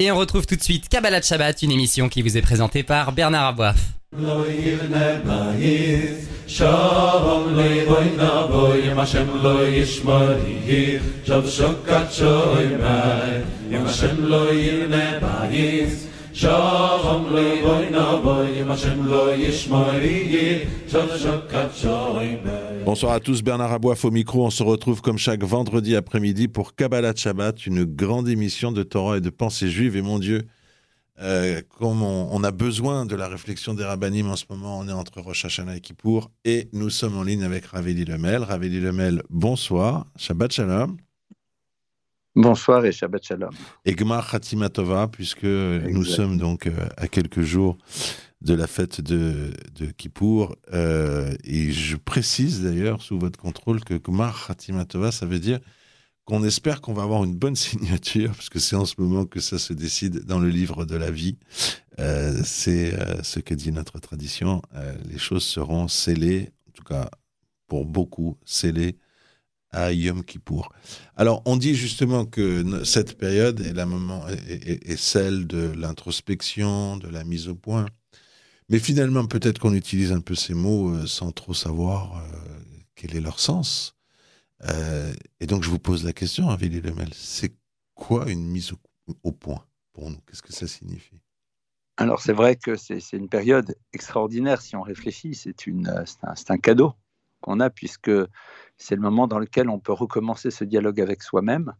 Et 0.00 0.10
on 0.10 0.16
retrouve 0.16 0.44
tout 0.44 0.56
de 0.56 0.62
suite 0.62 0.88
Kabbalah 0.88 1.22
Shabbat, 1.22 1.62
une 1.62 1.70
émission 1.70 2.08
qui 2.08 2.20
vous 2.20 2.36
est 2.36 2.42
présentée 2.42 2.82
par 2.82 3.12
Bernard 3.12 3.46
Aboif. 3.46 3.76
Bonsoir 22.84 23.14
à 23.14 23.20
tous, 23.20 23.42
Bernard 23.42 23.72
Aboif 23.72 24.04
au 24.04 24.10
micro. 24.10 24.44
On 24.44 24.50
se 24.50 24.62
retrouve 24.62 25.00
comme 25.00 25.16
chaque 25.16 25.42
vendredi 25.42 25.96
après-midi 25.96 26.48
pour 26.48 26.74
Kabbalah 26.74 27.14
Shabbat, 27.16 27.64
une 27.64 27.84
grande 27.84 28.28
émission 28.28 28.72
de 28.72 28.82
Torah 28.82 29.16
et 29.16 29.20
de 29.22 29.30
pensée 29.30 29.70
juive. 29.70 29.96
Et 29.96 30.02
mon 30.02 30.18
Dieu, 30.18 30.42
euh, 31.22 31.62
comme 31.78 32.02
on, 32.02 32.44
a 32.44 32.50
besoin 32.50 33.06
de 33.06 33.16
la 33.16 33.26
réflexion 33.26 33.72
des 33.72 33.84
rabbinim 33.84 34.28
en 34.28 34.36
ce 34.36 34.44
moment, 34.50 34.78
on 34.78 34.86
est 34.86 34.92
entre 34.92 35.22
Rosh 35.22 35.46
Hashanah 35.46 35.78
et 35.78 35.80
Kippour 35.80 36.30
et 36.44 36.68
nous 36.74 36.90
sommes 36.90 37.16
en 37.16 37.22
ligne 37.22 37.42
avec 37.42 37.64
Raveli 37.64 38.04
Lemel. 38.04 38.42
Raveli 38.42 38.80
Lemel, 38.80 39.22
bonsoir, 39.30 40.06
Shabbat 40.16 40.52
Shalom. 40.52 40.98
Bonsoir 42.36 42.84
et 42.84 42.92
Shabbat 42.92 43.24
Shalom. 43.24 43.54
Et 43.86 43.94
Gmar 43.94 44.30
Khatimatova, 44.30 45.08
puisque 45.08 45.44
nous 45.44 46.04
sommes 46.04 46.36
donc 46.36 46.66
euh, 46.66 46.72
à 46.98 47.08
quelques 47.08 47.42
jours 47.42 47.78
de 48.44 48.54
la 48.54 48.66
fête 48.66 49.00
de, 49.00 49.52
de 49.74 49.86
Kippour. 49.86 50.56
Euh, 50.72 51.34
et 51.44 51.72
je 51.72 51.96
précise 51.96 52.62
d'ailleurs, 52.62 53.02
sous 53.02 53.18
votre 53.18 53.38
contrôle, 53.38 53.82
que 53.82 53.94
Gmar 53.94 54.46
Khatimatova, 54.46 55.12
ça 55.12 55.26
veut 55.26 55.38
dire 55.38 55.60
qu'on 56.24 56.44
espère 56.44 56.80
qu'on 56.80 56.94
va 56.94 57.02
avoir 57.02 57.24
une 57.24 57.34
bonne 57.34 57.56
signature, 57.68 58.32
parce 58.32 58.48
que 58.48 58.58
c'est 58.58 58.76
en 58.76 58.84
ce 58.84 58.94
moment 58.98 59.26
que 59.26 59.40
ça 59.40 59.58
se 59.58 59.72
décide 59.72 60.24
dans 60.24 60.38
le 60.38 60.48
livre 60.48 60.84
de 60.84 60.96
la 60.96 61.10
vie. 61.10 61.38
Euh, 61.98 62.40
c'est 62.44 62.96
ce 63.22 63.40
que 63.40 63.54
dit 63.54 63.72
notre 63.72 63.98
tradition. 63.98 64.62
les 65.10 65.18
choses 65.18 65.44
seront 65.44 65.88
scellées, 65.88 66.50
en 66.68 66.72
tout 66.72 66.84
cas 66.84 67.10
pour 67.66 67.86
beaucoup 67.86 68.36
scellées 68.44 68.96
à 69.74 69.92
Yom 69.92 70.24
Kippour. 70.24 70.72
Alors, 71.16 71.42
on 71.44 71.56
dit 71.56 71.74
justement 71.74 72.24
que 72.24 72.84
cette 72.84 73.18
période 73.18 73.60
est, 73.60 73.72
la 73.72 73.86
moment, 73.86 74.24
est, 74.28 74.96
celle 74.96 75.46
de 75.46 75.72
l'introspection, 75.76 76.96
de 76.96 77.08
la 77.08 77.24
mise 77.24 77.48
au 77.48 77.54
point. 77.54 77.86
Mais 78.68 78.78
finalement, 78.78 79.26
peut-être 79.26 79.58
qu'on 79.58 79.74
utilise 79.74 80.12
un 80.12 80.20
peu 80.20 80.34
ces 80.34 80.54
mots 80.54 80.90
euh, 80.90 81.06
sans 81.06 81.32
trop 81.32 81.54
savoir 81.54 82.16
euh, 82.16 82.38
quel 82.94 83.14
est 83.14 83.20
leur 83.20 83.38
sens. 83.38 83.96
Euh, 84.64 85.12
et 85.40 85.46
donc, 85.46 85.62
je 85.62 85.68
vous 85.68 85.78
pose 85.78 86.04
la 86.04 86.12
question, 86.12 86.48
hein, 86.48 86.56
Vili 86.56 86.80
Lemel, 86.80 87.12
c'est 87.12 87.54
quoi 87.94 88.30
une 88.30 88.46
mise 88.46 88.72
au, 89.22 89.32
point 89.32 89.64
pour 89.92 90.10
nous? 90.10 90.16
Qu'est-ce 90.26 90.42
que 90.42 90.52
ça 90.52 90.66
signifie? 90.66 91.20
Alors, 91.98 92.20
c'est 92.20 92.32
vrai 92.32 92.56
que 92.56 92.74
c'est 92.76 93.12
une 93.12 93.28
période 93.28 93.76
extraordinaire 93.92 94.62
si 94.62 94.74
on 94.74 94.82
réfléchit. 94.82 95.34
C'est 95.34 95.54
un, 96.50 96.58
cadeau 96.58 96.94
qu'on 97.40 97.60
a 97.60 97.70
puisque 97.70 98.10
c'est 98.78 98.96
le 98.96 99.02
moment 99.02 99.28
dans 99.28 99.38
lequel 99.38 99.68
on 99.68 99.78
peut 99.78 99.92
recommencer 99.92 100.50
ce 100.50 100.64
dialogue 100.64 101.00
avec 101.00 101.22
soi-même 101.22 101.74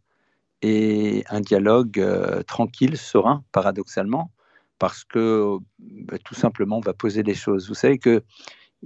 et 0.61 1.25
un 1.29 1.41
dialogue 1.41 2.01
tranquille, 2.45 2.95
serein, 2.95 3.43
paradoxalement, 3.51 4.31
parce 4.79 5.03
que 5.03 5.57
bah, 5.79 6.17
tout 6.23 6.35
simplement 6.35 6.77
on 6.77 6.81
va 6.81 6.93
poser 6.93 7.23
les 7.23 7.33
choses. 7.33 7.67
Vous 7.67 7.75
savez 7.75 7.97
que 7.97 8.23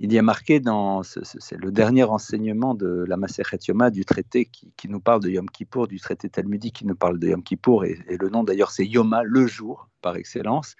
il 0.01 0.13
y 0.13 0.17
a 0.17 0.21
marqué 0.21 0.61
dans, 0.61 1.03
c'est 1.03 1.57
le 1.57 1.71
dernier 1.71 2.03
enseignement 2.03 2.73
de 2.73 3.03
la 3.05 3.17
Maserhet 3.17 3.57
Yoma, 3.67 3.89
du 3.89 4.05
traité 4.05 4.45
qui, 4.45 4.87
nous 4.87 5.01
parle 5.01 5.21
de 5.21 5.29
Yom 5.29 5.49
Kippour, 5.49 5.87
du 5.87 5.99
traité 5.99 6.29
talmudique 6.29 6.75
qui 6.75 6.85
nous 6.85 6.95
parle 6.95 7.19
de 7.19 7.27
Yom 7.27 7.43
Kippour, 7.43 7.83
et, 7.83 7.99
le 8.07 8.29
nom 8.29 8.45
d'ailleurs 8.45 8.71
c'est 8.71 8.85
Yoma, 8.85 9.23
le 9.23 9.45
jour, 9.45 9.89
par 10.01 10.15
excellence. 10.15 10.75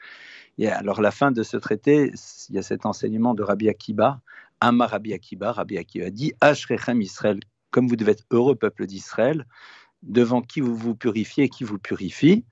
Et 0.57 0.69
alors 0.69 1.01
la 1.01 1.11
fin 1.11 1.31
de 1.31 1.43
ce 1.43 1.57
traité, 1.57 2.13
il 2.47 2.55
y 2.55 2.57
a 2.57 2.61
cet 2.61 2.85
enseignement 2.85 3.33
de 3.33 3.43
Rabbi 3.43 3.67
Akiba, 3.67 4.21
Amar 4.61 4.91
Rabbi 4.91 5.13
Akiba, 5.13 5.51
Rabbi 5.51 5.77
Akiba 5.77 6.09
dit 6.11 6.33
Ashrechem 6.39 7.01
Israël, 7.01 7.39
comme 7.71 7.87
vous 7.87 7.97
devez 7.97 8.13
être 8.13 8.25
heureux, 8.31 8.55
peuple 8.55 8.85
d'Israël, 8.85 9.45
devant 10.01 10.41
qui 10.41 10.61
vous 10.61 10.75
vous 10.75 10.95
purifiez 10.95 11.45
et 11.45 11.49
qui 11.49 11.65
vous 11.65 11.77
purifie. 11.77 12.45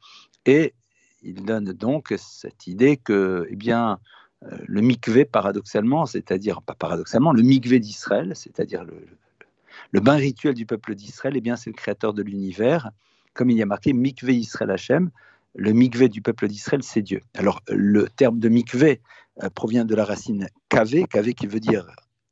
Et 0.46 0.74
il 1.22 1.44
donne 1.44 1.74
donc 1.74 2.14
cette 2.18 2.68
idée 2.68 2.98
que, 2.98 3.48
eh 3.50 3.56
bien, 3.56 4.00
euh, 4.44 4.58
le 4.68 4.82
mikvé, 4.82 5.26
paradoxalement, 5.26 6.06
c'est-à-dire, 6.06 6.62
pas 6.62 6.76
paradoxalement, 6.76 7.34
le 7.34 7.42
mikvé 7.42 7.80
d'Israël, 7.80 8.34
c'est-à-dire 8.36 8.84
le, 8.84 10.00
bain 10.00 10.16
rituel 10.16 10.54
du 10.54 10.66
peuple 10.66 10.96
d'Israël, 10.96 11.36
eh 11.36 11.42
bien, 11.42 11.56
c'est 11.56 11.70
le 11.70 11.76
créateur 11.76 12.14
de 12.14 12.22
l'univers. 12.22 12.92
Comme 13.34 13.50
il 13.50 13.58
y 13.58 13.62
a 13.62 13.66
marqué 13.66 13.94
mikvé 13.94 14.36
Israël 14.36 14.72
Hachem, 14.72 15.10
le 15.56 15.72
mikvé 15.72 16.08
du 16.08 16.22
peuple 16.22 16.48
d'Israël, 16.48 16.84
c'est 16.84 17.02
Dieu. 17.02 17.22
Alors, 17.36 17.62
le 17.68 18.08
terme 18.10 18.40
de 18.40 18.50
mikvé 18.50 19.02
euh, 19.44 19.50
provient 19.50 19.86
de 19.86 19.96
la 19.96 20.06
racine 20.06 20.48
kavé, 20.70 21.06
kavé 21.06 21.34
qui 21.34 21.48
veut 21.48 21.60
dire 21.60 21.88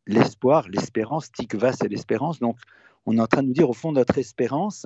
l'espoir, 0.05 0.67
l'espérance, 0.69 1.31
tikva, 1.31 1.73
c'est 1.73 1.87
l'espérance. 1.87 2.39
Donc, 2.39 2.57
on 3.07 3.17
est 3.17 3.21
en 3.21 3.27
train 3.27 3.41
de 3.41 3.47
nous 3.47 3.53
dire, 3.53 3.69
au 3.69 3.73
fond, 3.73 3.91
notre 3.91 4.19
espérance, 4.19 4.85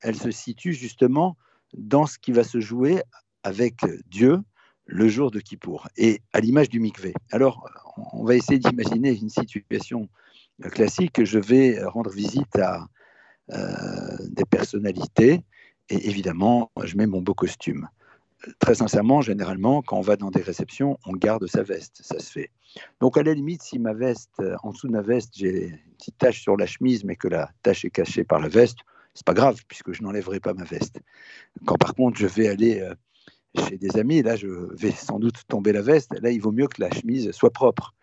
elle 0.00 0.16
se 0.16 0.30
situe 0.30 0.72
justement 0.72 1.36
dans 1.74 2.06
ce 2.06 2.18
qui 2.18 2.32
va 2.32 2.44
se 2.44 2.60
jouer 2.60 3.02
avec 3.44 3.76
Dieu 4.08 4.40
le 4.86 5.08
jour 5.08 5.30
de 5.30 5.40
Kippour, 5.40 5.88
et 5.96 6.20
à 6.32 6.40
l'image 6.40 6.68
du 6.68 6.80
mikvé. 6.80 7.14
Alors, 7.30 7.66
on 8.12 8.24
va 8.24 8.34
essayer 8.34 8.58
d'imaginer 8.58 9.16
une 9.16 9.30
situation 9.30 10.08
classique. 10.72 11.24
Je 11.24 11.38
vais 11.38 11.82
rendre 11.84 12.10
visite 12.10 12.58
à 12.58 12.86
euh, 13.52 14.16
des 14.30 14.44
personnalités 14.44 15.42
et 15.90 16.08
évidemment, 16.08 16.70
je 16.82 16.96
mets 16.96 17.06
mon 17.06 17.20
beau 17.20 17.34
costume. 17.34 17.88
Très 18.58 18.74
sincèrement, 18.74 19.22
généralement, 19.22 19.82
quand 19.82 19.98
on 19.98 20.02
va 20.02 20.16
dans 20.16 20.30
des 20.30 20.42
réceptions, 20.42 20.98
on 21.06 21.12
garde 21.12 21.46
sa 21.46 21.62
veste, 21.62 22.00
ça 22.02 22.18
se 22.18 22.30
fait. 22.30 22.50
Donc 23.00 23.16
à 23.16 23.22
la 23.22 23.32
limite, 23.32 23.62
si 23.62 23.78
ma 23.78 23.94
veste, 23.94 24.32
euh, 24.40 24.56
en 24.62 24.72
dessous 24.72 24.86
de 24.86 24.92
ma 24.92 25.02
veste, 25.02 25.30
j'ai 25.34 25.68
une 25.68 25.94
petite 25.98 26.18
tache 26.18 26.42
sur 26.42 26.56
la 26.56 26.66
chemise, 26.66 27.04
mais 27.04 27.16
que 27.16 27.28
la 27.28 27.50
tache 27.62 27.84
est 27.84 27.90
cachée 27.90 28.24
par 28.24 28.40
la 28.40 28.48
veste, 28.48 28.78
c'est 29.14 29.24
pas 29.24 29.34
grave 29.34 29.60
puisque 29.68 29.92
je 29.92 30.02
n'enlèverai 30.02 30.40
pas 30.40 30.54
ma 30.54 30.64
veste. 30.64 31.00
Quand 31.64 31.76
par 31.76 31.94
contre 31.94 32.18
je 32.18 32.26
vais 32.26 32.48
aller 32.48 32.80
euh, 32.80 32.94
chez 33.56 33.78
des 33.78 33.96
amis, 33.96 34.22
là 34.22 34.36
je 34.36 34.48
vais 34.74 34.90
sans 34.90 35.18
doute 35.18 35.42
tomber 35.48 35.72
la 35.72 35.82
veste, 35.82 36.18
là 36.20 36.30
il 36.30 36.40
vaut 36.40 36.52
mieux 36.52 36.68
que 36.68 36.80
la 36.80 36.90
chemise 36.90 37.30
soit 37.32 37.52
propre. 37.52 37.94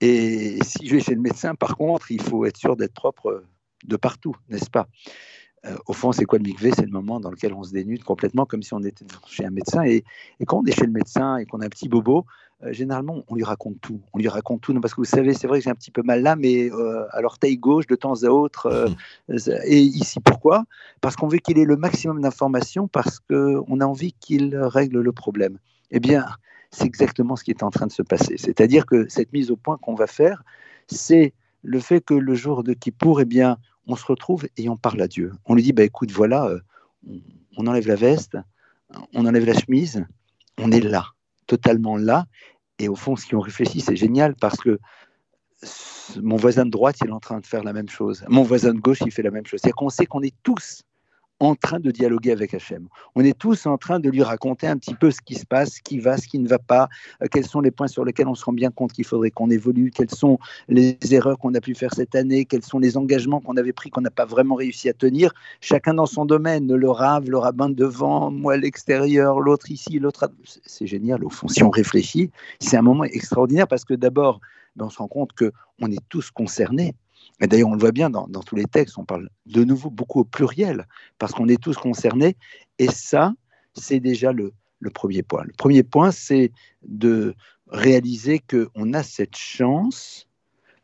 Et 0.00 0.58
si 0.62 0.86
je 0.86 0.94
vais 0.94 1.00
chez 1.00 1.14
le 1.14 1.20
médecin, 1.20 1.54
par 1.54 1.76
contre, 1.76 2.12
il 2.12 2.22
faut 2.22 2.44
être 2.44 2.56
sûr 2.56 2.76
d'être 2.76 2.94
propre 2.94 3.44
de 3.84 3.96
partout, 3.96 4.36
n'est-ce 4.48 4.70
pas? 4.70 4.88
Euh, 5.68 5.76
au 5.86 5.92
fond, 5.92 6.12
c'est 6.12 6.24
quoi 6.24 6.38
le 6.38 6.44
mikvé? 6.44 6.70
C'est 6.74 6.84
le 6.84 6.90
moment 6.90 7.20
dans 7.20 7.30
lequel 7.30 7.52
on 7.54 7.62
se 7.62 7.72
dénude 7.72 8.04
complètement, 8.04 8.46
comme 8.46 8.62
si 8.62 8.74
on 8.74 8.82
était 8.82 9.04
chez 9.26 9.44
un 9.44 9.50
médecin. 9.50 9.82
Et, 9.84 10.04
quand 10.46 10.58
on 10.58 10.64
est 10.64 10.72
chez 10.72 10.86
le 10.86 10.92
médecin 10.92 11.36
et 11.36 11.46
qu'on 11.46 11.60
a 11.60 11.66
un 11.66 11.68
petit 11.68 11.88
bobo, 11.88 12.24
euh, 12.64 12.72
généralement, 12.72 13.22
on 13.28 13.34
lui 13.34 13.44
raconte 13.44 13.80
tout. 13.80 14.00
On 14.12 14.18
lui 14.18 14.28
raconte 14.28 14.60
tout. 14.60 14.72
Non, 14.72 14.80
parce 14.80 14.94
que 14.94 15.00
vous 15.00 15.04
savez, 15.04 15.34
c'est 15.34 15.46
vrai 15.46 15.58
que 15.58 15.64
j'ai 15.64 15.70
un 15.70 15.74
petit 15.74 15.90
peu 15.90 16.02
mal 16.02 16.22
là, 16.22 16.36
mais 16.36 16.70
euh, 16.72 17.04
à 17.12 17.20
l'orteil 17.20 17.56
gauche, 17.56 17.86
de 17.86 17.94
temps 17.94 18.22
à 18.22 18.28
autre. 18.28 18.90
et 19.64 19.78
ici, 19.78 20.20
pourquoi? 20.20 20.64
Parce 21.00 21.16
qu'on 21.16 21.28
veut 21.28 21.38
qu'il 21.38 21.58
ait 21.58 21.64
le 21.64 21.76
maximum 21.76 22.20
d'informations, 22.20 22.88
parce 22.88 23.20
qu'on 23.20 23.80
a 23.80 23.84
envie 23.84 24.12
qu'il 24.12 24.56
règle 24.56 25.00
le 25.00 25.12
problème. 25.12 25.58
Eh 25.90 26.00
bien, 26.00 26.26
c'est 26.70 26.84
exactement 26.84 27.36
ce 27.36 27.44
qui 27.44 27.50
est 27.50 27.62
en 27.62 27.70
train 27.70 27.86
de 27.86 27.92
se 27.92 28.02
passer. 28.02 28.36
C'est-à-dire 28.36 28.86
que 28.86 29.08
cette 29.08 29.32
mise 29.32 29.50
au 29.50 29.56
point 29.56 29.78
qu'on 29.78 29.94
va 29.94 30.06
faire, 30.06 30.42
c'est 30.86 31.32
le 31.62 31.80
fait 31.80 32.00
que 32.00 32.14
le 32.14 32.34
jour 32.34 32.62
de 32.62 32.72
Kippour, 32.72 33.20
eh 33.20 33.24
bien, 33.24 33.58
on 33.88 33.96
se 33.96 34.04
retrouve 34.04 34.46
et 34.56 34.68
on 34.68 34.76
parle 34.76 35.00
à 35.00 35.08
Dieu. 35.08 35.32
On 35.46 35.54
lui 35.54 35.62
dit, 35.62 35.72
bah, 35.72 35.82
écoute, 35.82 36.12
voilà, 36.12 36.46
euh, 36.46 36.60
on 37.56 37.66
enlève 37.66 37.88
la 37.88 37.96
veste, 37.96 38.36
on 39.14 39.26
enlève 39.26 39.46
la 39.46 39.58
chemise, 39.58 40.06
on 40.58 40.70
est 40.70 40.80
là, 40.80 41.06
totalement 41.46 41.96
là. 41.96 42.26
Et 42.78 42.88
au 42.88 42.94
fond, 42.94 43.16
ce 43.16 43.26
qu'on 43.26 43.40
réfléchit, 43.40 43.80
c'est 43.80 43.96
génial 43.96 44.36
parce 44.36 44.58
que 44.58 44.78
mon 46.22 46.36
voisin 46.36 46.64
de 46.64 46.70
droite, 46.70 46.96
il 47.02 47.08
est 47.08 47.12
en 47.12 47.18
train 47.18 47.40
de 47.40 47.46
faire 47.46 47.64
la 47.64 47.72
même 47.72 47.88
chose. 47.88 48.24
Mon 48.28 48.42
voisin 48.42 48.72
de 48.72 48.78
gauche, 48.78 48.98
il 49.04 49.10
fait 49.10 49.22
la 49.22 49.30
même 49.30 49.46
chose. 49.46 49.60
C'est-à-dire 49.60 49.76
qu'on 49.76 49.88
sait 49.88 50.06
qu'on 50.06 50.22
est 50.22 50.34
tous 50.42 50.82
en 51.40 51.54
train 51.54 51.78
de 51.78 51.90
dialoguer 51.90 52.32
avec 52.32 52.54
Hachem. 52.54 52.88
On 53.14 53.24
est 53.24 53.38
tous 53.38 53.66
en 53.66 53.78
train 53.78 54.00
de 54.00 54.10
lui 54.10 54.22
raconter 54.22 54.66
un 54.66 54.76
petit 54.76 54.94
peu 54.94 55.10
ce 55.10 55.20
qui 55.20 55.34
se 55.34 55.46
passe, 55.46 55.76
ce 55.76 55.82
qui 55.82 56.00
va, 56.00 56.16
ce 56.16 56.26
qui 56.26 56.38
ne 56.38 56.48
va 56.48 56.58
pas, 56.58 56.88
euh, 57.22 57.26
quels 57.30 57.46
sont 57.46 57.60
les 57.60 57.70
points 57.70 57.86
sur 57.86 58.04
lesquels 58.04 58.28
on 58.28 58.34
se 58.34 58.44
rend 58.44 58.52
bien 58.52 58.70
compte 58.70 58.92
qu'il 58.92 59.04
faudrait 59.04 59.30
qu'on 59.30 59.50
évolue, 59.50 59.90
quelles 59.90 60.10
sont 60.10 60.38
les 60.68 60.98
erreurs 61.10 61.38
qu'on 61.38 61.54
a 61.54 61.60
pu 61.60 61.74
faire 61.74 61.94
cette 61.94 62.14
année, 62.14 62.44
quels 62.44 62.64
sont 62.64 62.78
les 62.78 62.96
engagements 62.96 63.40
qu'on 63.40 63.56
avait 63.56 63.72
pris 63.72 63.90
qu'on 63.90 64.00
n'a 64.00 64.10
pas 64.10 64.24
vraiment 64.24 64.56
réussi 64.56 64.88
à 64.88 64.92
tenir. 64.92 65.32
Chacun 65.60 65.94
dans 65.94 66.06
son 66.06 66.24
domaine, 66.24 66.72
le 66.74 66.90
rave, 66.90 67.30
le 67.30 67.38
rabbin 67.38 67.70
devant, 67.70 68.30
moi 68.30 68.54
à 68.54 68.56
l'extérieur, 68.56 69.40
l'autre 69.40 69.70
ici, 69.70 69.98
l'autre. 69.98 70.30
C'est 70.64 70.86
génial 70.86 71.24
au 71.24 71.30
fond. 71.30 71.48
Si 71.48 71.62
on 71.62 71.70
réfléchit, 71.70 72.30
c'est 72.60 72.76
un 72.76 72.82
moment 72.82 73.04
extraordinaire 73.04 73.68
parce 73.68 73.84
que 73.84 73.94
d'abord, 73.94 74.40
ben, 74.76 74.86
on 74.86 74.90
se 74.90 74.98
rend 74.98 75.08
compte 75.08 75.32
qu'on 75.32 75.90
est 75.90 76.02
tous 76.08 76.30
concernés 76.30 76.94
d'ailleurs, 77.40 77.68
on 77.68 77.74
le 77.74 77.80
voit 77.80 77.92
bien 77.92 78.10
dans, 78.10 78.26
tous 78.28 78.56
les 78.56 78.64
textes, 78.64 78.98
on 78.98 79.04
parle 79.04 79.28
de 79.46 79.64
nouveau 79.64 79.90
beaucoup 79.90 80.20
au 80.20 80.24
pluriel, 80.24 80.86
parce 81.18 81.32
qu'on 81.32 81.48
est 81.48 81.62
tous 81.62 81.76
concernés. 81.76 82.36
Et 82.78 82.88
ça, 82.88 83.32
c'est 83.74 84.00
déjà 84.00 84.32
le, 84.32 84.52
premier 84.92 85.22
point. 85.22 85.44
Le 85.44 85.52
premier 85.56 85.82
point, 85.82 86.10
c'est 86.10 86.50
de 86.82 87.34
réaliser 87.68 88.40
qu'on 88.40 88.92
a 88.92 89.02
cette 89.02 89.36
chance 89.36 90.26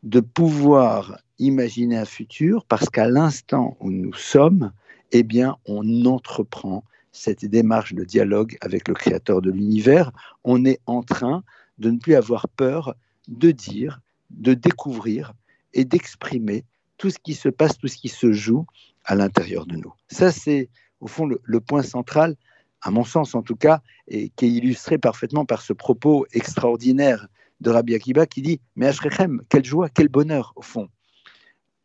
de 0.03 0.19
pouvoir 0.19 1.19
imaginer 1.39 1.97
un 1.97 2.05
futur, 2.05 2.65
parce 2.65 2.89
qu'à 2.89 3.07
l'instant 3.07 3.75
où 3.79 3.91
nous 3.91 4.13
sommes, 4.13 4.71
eh 5.11 5.23
bien, 5.23 5.57
on 5.65 6.05
entreprend 6.05 6.83
cette 7.11 7.45
démarche 7.45 7.93
de 7.93 8.03
dialogue 8.03 8.57
avec 8.61 8.87
le 8.87 8.93
Créateur 8.93 9.41
de 9.41 9.49
l'univers. 9.49 10.11
On 10.43 10.65
est 10.65 10.79
en 10.85 11.01
train 11.01 11.43
de 11.77 11.89
ne 11.89 11.97
plus 11.97 12.15
avoir 12.15 12.47
peur 12.49 12.95
de 13.27 13.51
dire, 13.51 14.01
de 14.29 14.53
découvrir 14.53 15.33
et 15.75 15.85
d'exprimer 15.85 16.65
tout 16.97 17.11
ce 17.11 17.19
qui 17.19 17.35
se 17.35 17.49
passe, 17.49 17.77
tout 17.77 17.87
ce 17.87 17.97
qui 17.97 18.09
se 18.09 18.31
joue 18.31 18.65
à 19.03 19.13
l'intérieur 19.13 19.67
de 19.67 19.75
nous. 19.75 19.93
Ça, 20.09 20.31
c'est 20.31 20.69
au 20.99 21.07
fond 21.07 21.27
le, 21.27 21.59
point 21.59 21.83
central, 21.83 22.35
à 22.81 22.89
mon 22.89 23.03
sens 23.03 23.35
en 23.35 23.43
tout 23.43 23.55
cas, 23.55 23.81
et 24.07 24.29
qui 24.29 24.45
est 24.45 24.49
illustré 24.49 24.97
parfaitement 24.97 25.45
par 25.45 25.61
ce 25.61 25.73
propos 25.73 26.25
extraordinaire 26.31 27.27
de 27.61 27.69
Rabbi 27.69 27.93
Akiba 27.93 28.25
qui 28.25 28.41
dit 28.41 28.61
Mais 28.75 28.87
Ashrechem, 28.87 29.41
quelle 29.49 29.65
joie, 29.65 29.89
quel 29.89 30.07
bonheur 30.07 30.53
au 30.55 30.61
fond. 30.61 30.89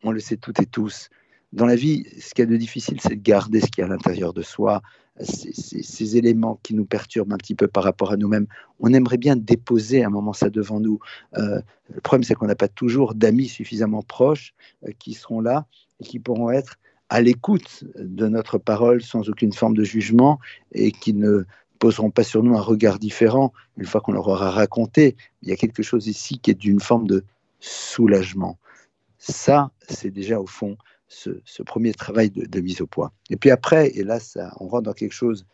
On 0.03 0.11
le 0.11 0.19
sait 0.19 0.37
toutes 0.37 0.59
et 0.59 0.65
tous. 0.65 1.09
Dans 1.53 1.65
la 1.65 1.75
vie, 1.75 2.05
ce 2.19 2.33
qu'il 2.33 2.43
y 2.43 2.47
a 2.47 2.51
de 2.51 2.57
difficile, 2.57 2.99
c'est 3.01 3.15
de 3.15 3.21
garder 3.21 3.59
ce 3.59 3.67
qu'il 3.67 3.81
y 3.81 3.81
a 3.81 3.85
à 3.85 3.89
l'intérieur 3.89 4.33
de 4.33 4.41
soi, 4.41 4.81
ces, 5.19 6.17
éléments 6.17 6.59
qui 6.63 6.73
nous 6.73 6.85
perturbent 6.85 7.33
un 7.33 7.37
petit 7.37 7.55
peu 7.55 7.67
par 7.67 7.83
rapport 7.83 8.11
à 8.11 8.17
nous-mêmes. 8.17 8.47
On 8.79 8.93
aimerait 8.93 9.17
bien 9.17 9.35
déposer 9.35 10.03
un 10.03 10.09
moment 10.09 10.33
ça 10.33 10.49
devant 10.49 10.79
nous. 10.79 10.99
Euh, 11.37 11.61
le 11.93 12.01
problème, 12.01 12.23
c'est 12.23 12.35
qu'on 12.35 12.47
n'a 12.47 12.55
pas 12.55 12.69
toujours 12.69 13.13
d'amis 13.13 13.47
suffisamment 13.47 14.01
proches 14.01 14.53
euh, 14.85 14.91
qui 14.97 15.13
seront 15.13 15.41
là 15.41 15.65
et 15.99 16.05
qui 16.05 16.19
pourront 16.19 16.51
être 16.51 16.77
à 17.09 17.21
l'écoute 17.21 17.83
de 17.97 18.27
notre 18.27 18.57
parole 18.57 19.01
sans 19.01 19.29
aucune 19.29 19.51
forme 19.51 19.75
de 19.75 19.83
jugement 19.83 20.39
et 20.71 20.93
qui 20.93 21.13
ne 21.13 21.43
poseront 21.77 22.11
pas 22.11 22.23
sur 22.23 22.41
nous 22.41 22.55
un 22.55 22.61
regard 22.61 22.99
différent 22.99 23.51
une 23.77 23.85
fois 23.85 23.99
qu'on 23.99 24.13
leur 24.13 24.27
aura 24.27 24.49
raconté. 24.51 25.17
Il 25.41 25.49
y 25.49 25.51
a 25.51 25.57
quelque 25.57 25.83
chose 25.83 26.07
ici 26.07 26.39
qui 26.39 26.51
est 26.51 26.55
d'une 26.55 26.79
forme 26.79 27.07
de 27.07 27.25
soulagement. 27.59 28.57
Ça, 29.17 29.71
c'est 29.89 30.09
déjà 30.09 30.39
au 30.39 30.47
fond 30.47 30.77
ce, 31.11 31.63
premier 31.63 31.93
travail 31.93 32.29
de, 32.29 32.59
mise 32.59 32.81
au 32.81 32.87
point. 32.87 33.11
Et 33.29 33.35
puis 33.35 33.51
après, 33.51 33.89
et 33.89 34.03
là, 34.03 34.19
ça, 34.19 34.53
on 34.59 34.67
rentre 34.67 34.83
dans 34.83 34.93
quelque 34.93 35.13
chose 35.13 35.45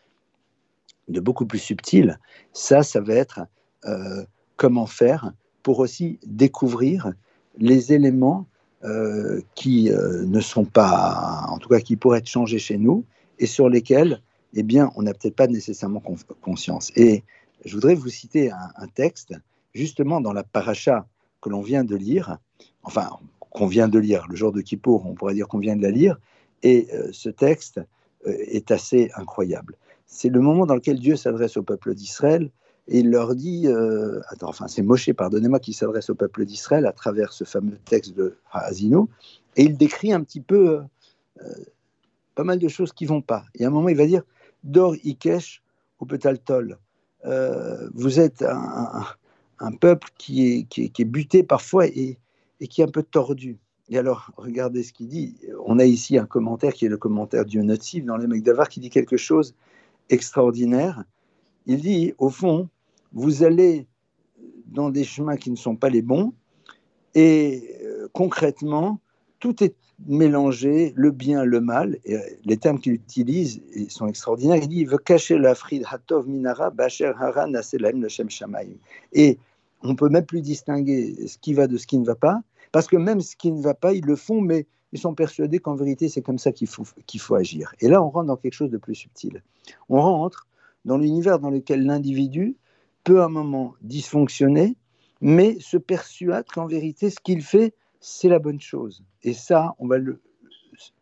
de 1.08 1.20
beaucoup 1.20 1.46
plus 1.46 1.58
subtil, 1.58 2.18
ça, 2.52 2.82
ça 2.82 3.00
va 3.00 3.14
être 3.14 3.40
euh, 3.84 4.24
comment 4.56 4.86
faire 4.86 5.32
pour 5.62 5.80
aussi 5.80 6.18
découvrir 6.24 7.12
les 7.56 7.92
éléments 7.92 8.46
euh, 8.84 9.40
qui 9.54 9.90
euh, 9.90 10.24
ne 10.24 10.40
sont 10.40 10.64
pas, 10.64 11.46
en 11.48 11.58
tout 11.58 11.68
cas 11.68 11.80
qui 11.80 11.96
pourraient 11.96 12.18
être 12.18 12.28
changés 12.28 12.58
chez 12.58 12.78
nous 12.78 13.04
et 13.38 13.46
sur 13.46 13.68
lesquels, 13.68 14.22
eh 14.54 14.62
bien, 14.62 14.90
on 14.96 15.02
n'a 15.02 15.14
peut-être 15.14 15.36
pas 15.36 15.48
nécessairement 15.48 16.02
conscience. 16.40 16.92
Et 16.94 17.24
je 17.64 17.74
voudrais 17.74 17.94
vous 17.94 18.08
citer 18.08 18.52
un, 18.52 18.70
un 18.76 18.86
texte, 18.86 19.34
justement 19.74 20.20
dans 20.20 20.32
la 20.32 20.44
paracha 20.44 21.06
que 21.40 21.48
l'on 21.48 21.62
vient 21.62 21.84
de 21.84 21.96
lire, 21.96 22.38
enfin, 22.82 23.10
qu'on 23.50 23.66
vient 23.66 23.88
de 23.88 23.98
lire, 23.98 24.26
le 24.28 24.36
jour 24.36 24.52
de 24.52 24.60
Kippour, 24.60 25.06
on 25.06 25.14
pourrait 25.14 25.34
dire 25.34 25.48
qu'on 25.48 25.58
vient 25.58 25.76
de 25.76 25.82
la 25.82 25.90
lire, 25.90 26.18
et 26.62 26.88
euh, 26.92 27.08
ce 27.12 27.28
texte 27.28 27.80
euh, 28.26 28.34
est 28.38 28.70
assez 28.70 29.10
incroyable. 29.14 29.76
C'est 30.06 30.28
le 30.28 30.40
moment 30.40 30.66
dans 30.66 30.74
lequel 30.74 30.98
Dieu 30.98 31.16
s'adresse 31.16 31.56
au 31.56 31.62
peuple 31.62 31.94
d'Israël 31.94 32.50
et 32.90 33.00
il 33.00 33.10
leur 33.10 33.34
dit, 33.34 33.66
euh, 33.66 34.20
attends, 34.28 34.48
enfin 34.48 34.66
c'est 34.66 34.80
Moshe, 34.82 35.12
pardonnez-moi, 35.12 35.60
qui 35.60 35.74
s'adresse 35.74 36.08
au 36.08 36.14
peuple 36.14 36.46
d'Israël 36.46 36.86
à 36.86 36.92
travers 36.92 37.32
ce 37.34 37.44
fameux 37.44 37.78
texte 37.84 38.16
de 38.16 38.38
Haazino, 38.50 39.10
et 39.56 39.64
il 39.64 39.76
décrit 39.76 40.12
un 40.12 40.22
petit 40.22 40.40
peu 40.40 40.80
pas 42.34 42.44
mal 42.44 42.58
de 42.58 42.66
choses 42.66 42.92
qui 42.92 43.04
vont 43.04 43.20
pas. 43.20 43.44
Et 43.54 43.64
à 43.64 43.68
un 43.68 43.70
moment, 43.70 43.90
il 43.90 43.96
va 43.96 44.06
dire, 44.06 44.22
Dor 44.64 44.96
Ikesh 45.04 45.62
au 46.00 46.06
Petaltol, 46.06 46.78
vous 47.24 48.20
êtes 48.20 48.42
un, 48.42 49.72
peuple 49.78 50.08
qui, 50.16 50.46
est, 50.46 50.62
qui 50.64 50.90
est 50.98 51.04
buté 51.04 51.42
parfois 51.42 51.86
et, 51.86 52.18
et 52.60 52.68
qui 52.68 52.80
est 52.80 52.84
un 52.84 52.90
peu 52.90 53.02
tordu. 53.02 53.58
Et 53.90 53.98
alors, 53.98 54.30
regardez 54.36 54.82
ce 54.82 54.92
qu'il 54.92 55.08
dit. 55.08 55.36
On 55.64 55.78
a 55.78 55.84
ici 55.84 56.18
un 56.18 56.26
commentaire 56.26 56.74
qui 56.74 56.84
est 56.84 56.90
le 56.90 56.98
commentaire 56.98 57.44
du 57.44 57.58
Notsif 57.62 58.04
dans 58.04 58.16
les 58.16 58.26
Megdavar 58.26 58.68
qui 58.68 58.80
dit 58.80 58.90
quelque 58.90 59.16
chose 59.16 59.54
extraordinaire. 60.10 61.04
Il 61.66 61.80
dit, 61.80 62.14
au 62.18 62.28
fond, 62.28 62.68
vous 63.12 63.42
allez 63.42 63.86
dans 64.66 64.90
des 64.90 65.04
chemins 65.04 65.36
qui 65.36 65.50
ne 65.50 65.56
sont 65.56 65.76
pas 65.76 65.88
les 65.88 66.02
bons 66.02 66.32
et 67.14 67.76
euh, 67.82 68.08
concrètement, 68.12 69.00
tout 69.40 69.64
est 69.64 69.74
mélangé, 70.06 70.92
le 70.94 71.10
bien, 71.10 71.44
le 71.44 71.60
mal. 71.60 71.98
Et 72.04 72.16
les 72.44 72.56
termes 72.56 72.78
qu'il 72.78 72.92
utilise 72.92 73.62
sont 73.88 74.06
extraordinaires. 74.06 74.56
Il 74.62 74.68
dit, 74.68 74.80
il 74.80 74.88
veut 74.88 74.98
cacher 74.98 75.38
la 75.38 75.54
fride 75.54 75.84
hatov 75.90 76.28
minara 76.28 76.70
basher 76.70 77.12
haran 77.18 77.54
aselaim 77.54 78.00
lechem 78.00 78.30
shamaim. 78.30 78.76
Et 79.12 79.38
on 79.82 79.94
peut 79.94 80.08
même 80.08 80.26
plus 80.26 80.42
distinguer 80.42 81.26
ce 81.26 81.38
qui 81.38 81.54
va 81.54 81.66
de 81.66 81.76
ce 81.76 81.86
qui 81.86 81.98
ne 81.98 82.04
va 82.04 82.14
pas, 82.14 82.42
parce 82.72 82.86
que 82.86 82.96
même 82.96 83.20
ce 83.20 83.36
qui 83.36 83.52
ne 83.52 83.60
va 83.62 83.74
pas, 83.74 83.92
ils 83.92 84.04
le 84.04 84.16
font, 84.16 84.40
mais 84.40 84.66
ils 84.92 84.98
sont 84.98 85.14
persuadés 85.14 85.58
qu'en 85.58 85.74
vérité, 85.74 86.08
c'est 86.08 86.22
comme 86.22 86.38
ça 86.38 86.52
qu'il 86.52 86.66
faut, 86.66 86.84
faut 86.84 87.34
agir. 87.34 87.74
Et 87.80 87.88
là, 87.88 88.02
on 88.02 88.10
rentre 88.10 88.26
dans 88.26 88.36
quelque 88.36 88.54
chose 88.54 88.70
de 88.70 88.78
plus 88.78 88.94
subtil. 88.94 89.42
On 89.88 90.00
rentre 90.00 90.46
dans 90.84 90.96
l'univers 90.96 91.38
dans 91.38 91.50
lequel 91.50 91.84
l'individu 91.84 92.56
peut 93.04 93.20
à 93.20 93.26
un 93.26 93.28
moment 93.28 93.74
dysfonctionner, 93.82 94.76
mais 95.20 95.58
se 95.60 95.76
persuade 95.76 96.46
qu'en 96.46 96.66
vérité, 96.66 97.10
ce 97.10 97.20
qu'il 97.20 97.42
fait, 97.42 97.74
c'est 98.00 98.28
la 98.28 98.38
bonne 98.38 98.60
chose. 98.60 99.02
Et 99.22 99.34
ça, 99.34 99.74
on 99.78 99.86
va 99.86 99.98
le 99.98 100.20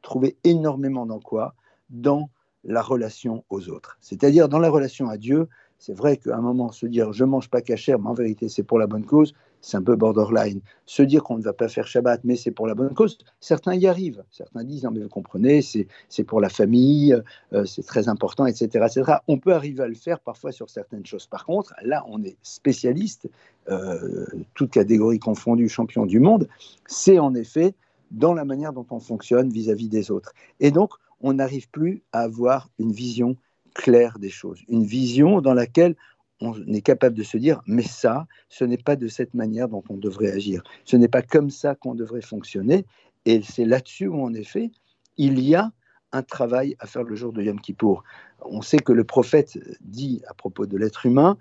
trouver 0.03 0.37
énormément 0.45 1.07
dans 1.07 1.21
quoi? 1.21 1.55
Dans 1.91 2.31
la 2.65 2.83
relation 2.83 3.45
aux 3.51 3.69
autres. 3.69 3.97
C'est-à-dire 4.01 4.49
dans 4.49 4.59
la 4.59 4.71
relation 4.71 5.09
à 5.09 5.17
Dieu, 5.17 5.49
c'est 5.79 5.95
vrai 5.95 6.17
qu'à 6.17 6.37
un 6.37 6.41
moment, 6.41 6.73
se 6.73 6.87
dire 6.87 7.13
je 7.13 7.25
mange 7.25 7.49
pas 7.49 7.63
cachère, 7.63 7.99
mais 7.99 8.09
en 8.09 8.15
vérité 8.15 8.49
c'est 8.49 8.63
pour 8.63 8.79
la 8.79 8.87
bonne 8.87 9.05
cause, 9.05 9.35
c'est 9.61 9.77
un 9.77 9.83
peu 9.83 9.97
borderline. 9.97 10.61
Se 10.87 11.03
dire 11.03 11.23
qu'on 11.23 11.39
ne 11.39 11.43
va 11.43 11.53
pas 11.53 11.69
faire 11.69 11.87
Shabbat, 11.87 12.21
mais 12.25 12.37
c'est 12.37 12.51
pour 12.51 12.67
la 12.67 12.75
bonne 12.75 12.95
cause, 12.95 13.19
certains 13.41 13.75
y 13.75 13.87
arrivent. 13.87 14.23
Certains 14.31 14.65
disent 14.65 14.85
non 14.85 14.91
mais 14.91 15.01
vous 15.01 15.09
comprenez, 15.09 15.63
c'est 15.63 16.25
pour 16.25 16.41
la 16.41 16.49
famille, 16.49 17.17
euh, 17.53 17.65
c'est 17.65 17.85
très 17.85 18.09
important, 18.09 18.47
etc., 18.47 18.67
etc. 18.87 19.13
On 19.29 19.39
peut 19.39 19.53
arriver 19.53 19.83
à 19.83 19.89
le 19.89 19.95
faire 19.95 20.21
parfois 20.21 20.53
sur 20.53 20.71
certaines 20.71 21.05
choses. 21.05 21.27
Par 21.27 21.45
contre, 21.45 21.75
là 21.83 22.05
on 22.09 22.23
est 22.23 22.37
spécialiste, 22.43 23.29
euh, 23.69 24.27
toute 24.55 24.71
catégorie 24.71 25.19
confondue, 25.19 25.69
champion 25.69 26.07
du 26.07 26.21
monde, 26.21 26.49
c'est 26.87 27.19
en 27.19 27.35
effet 27.35 27.75
dans 28.13 28.35
la 28.35 28.45
manière 28.45 28.73
dont 28.73 28.87
on 28.91 29.01
fonctionne 29.01 29.51
vis 29.51 29.71
à 29.71 29.75
-vis 29.75 29.89
des 29.89 30.13
autres. 30.13 30.33
Et 30.61 30.71
donc, 30.71 30.93
on 31.21 31.35
n'arrive 31.35 31.69
plus 31.71 32.03
à 32.13 32.21
avoir 32.21 32.71
une 32.79 32.93
vision 32.93 33.37
claire 33.75 34.19
des 34.19 34.31
choses, 34.31 34.63
une 34.69 34.85
vision 34.85 35.41
dans 35.41 35.55
laquelle 35.55 35.97
on 36.41 36.55
est 36.67 36.83
capable 36.83 37.17
de 37.17 37.23
se 37.23 37.37
dire, 37.37 37.63
mais 37.67 37.83
ça, 37.83 38.27
ce 38.49 38.65
n'est 38.65 38.77
pas 38.77 38.97
de 38.97 39.09
cette 39.09 39.35
manière 39.35 39.69
dont 39.69 39.83
on 39.89 39.97
devrait 39.97 40.31
agir, 40.31 40.63
ce 40.85 40.97
n'est 40.97 41.09
pas 41.09 41.23
comme 41.23 41.51
ça 41.51 41.75
qu'on 41.75 41.95
devrait 41.95 42.23
fonctionner, 42.23 42.85
et 43.25 43.43
c'est 43.43 43.65
là-dessus 43.65 44.07
où, 44.07 44.23
en 44.23 44.35
effet, 44.35 44.71
il 45.17 45.41
y 45.41 45.55
a 45.55 45.73
un 46.13 46.23
travail 46.23 46.77
à 46.79 46.87
faire 46.87 47.03
le 47.03 47.17
jour 47.17 47.33
de 47.33 47.43
Yom 47.43 47.61
Kippour. 47.61 48.05
On 48.41 48.63
sait 48.63 48.79
que 48.79 48.93
le 48.93 49.05
prophète 49.05 49.59
dit 49.81 50.23
à 50.29 50.35
propos 50.35 50.67
de 50.67 50.77
l'être 50.77 51.07
humain, 51.07 51.37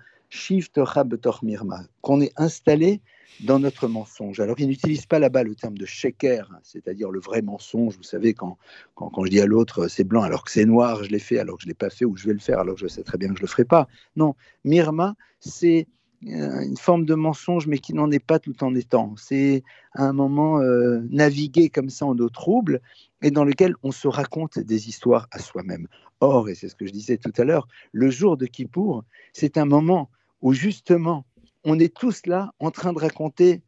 qu'on 2.02 2.20
est 2.20 2.32
installé 2.36 3.00
dans 3.40 3.58
notre 3.58 3.88
mensonge. 3.88 4.40
Alors, 4.40 4.56
il 4.58 4.66
n'utilise 4.66 5.06
pas 5.06 5.18
là-bas 5.18 5.42
le 5.42 5.54
terme 5.54 5.76
de 5.76 5.84
sheker, 5.84 6.50
c'est-à-dire 6.62 7.10
le 7.10 7.20
vrai 7.20 7.42
mensonge. 7.42 7.96
Vous 7.96 8.02
savez, 8.02 8.34
quand, 8.34 8.56
quand, 8.94 9.24
je 9.24 9.30
dis 9.30 9.40
à 9.40 9.46
l'autre 9.46 9.88
c'est 9.88 10.04
blanc 10.04 10.22
alors 10.22 10.44
que 10.44 10.50
c'est 10.50 10.64
noir, 10.64 11.04
je 11.04 11.10
l'ai 11.10 11.18
fait 11.18 11.38
alors 11.38 11.56
que 11.56 11.62
je 11.62 11.66
ne 11.66 11.70
l'ai 11.70 11.74
pas 11.74 11.90
fait 11.90 12.04
ou 12.04 12.16
je 12.16 12.26
vais 12.26 12.32
le 12.32 12.38
faire 12.38 12.58
alors 12.58 12.74
que 12.74 12.80
je 12.80 12.86
sais 12.86 13.02
très 13.02 13.18
bien 13.18 13.28
que 13.28 13.34
je 13.34 13.40
ne 13.40 13.46
le 13.46 13.50
ferai 13.50 13.64
pas. 13.64 13.88
Non, 14.16 14.34
mirma, 14.64 15.14
c'est 15.38 15.86
euh, 16.24 16.60
une 16.60 16.76
forme 16.78 17.04
de 17.04 17.14
mensonge, 17.14 17.66
mais 17.66 17.78
qui 17.78 17.92
n'en 17.92 18.10
est 18.10 18.24
pas 18.24 18.38
tout 18.38 18.64
en 18.64 18.74
étant. 18.74 19.14
C'est 19.16 19.62
un 19.94 20.12
moment 20.12 20.60
euh, 20.60 21.00
naviguer 21.10 21.68
comme 21.68 21.90
ça 21.90 22.06
en 22.06 22.18
eau 22.18 22.30
trouble 22.30 22.80
et 23.22 23.30
dans 23.30 23.44
lequel 23.44 23.74
on 23.82 23.92
se 23.92 24.08
raconte 24.08 24.58
des 24.58 24.88
histoires 24.88 25.28
à 25.30 25.38
soi-même. 25.38 25.86
Or, 26.20 26.48
et 26.48 26.54
c'est 26.54 26.68
ce 26.68 26.74
que 26.74 26.86
je 26.86 26.92
disais 26.92 27.18
tout 27.18 27.32
à 27.36 27.44
l'heure, 27.44 27.68
le 27.92 28.10
jour 28.10 28.38
de 28.38 28.46
Kippour, 28.46 29.04
c'est 29.34 29.58
un 29.58 29.66
moment 29.66 30.08
où 30.42 30.52
justement 30.52 31.26
on 31.64 31.78
est 31.78 31.94
tous 31.94 32.26
là 32.26 32.52
en 32.60 32.70
train 32.70 32.92
de 32.92 32.98
raconter 32.98 33.62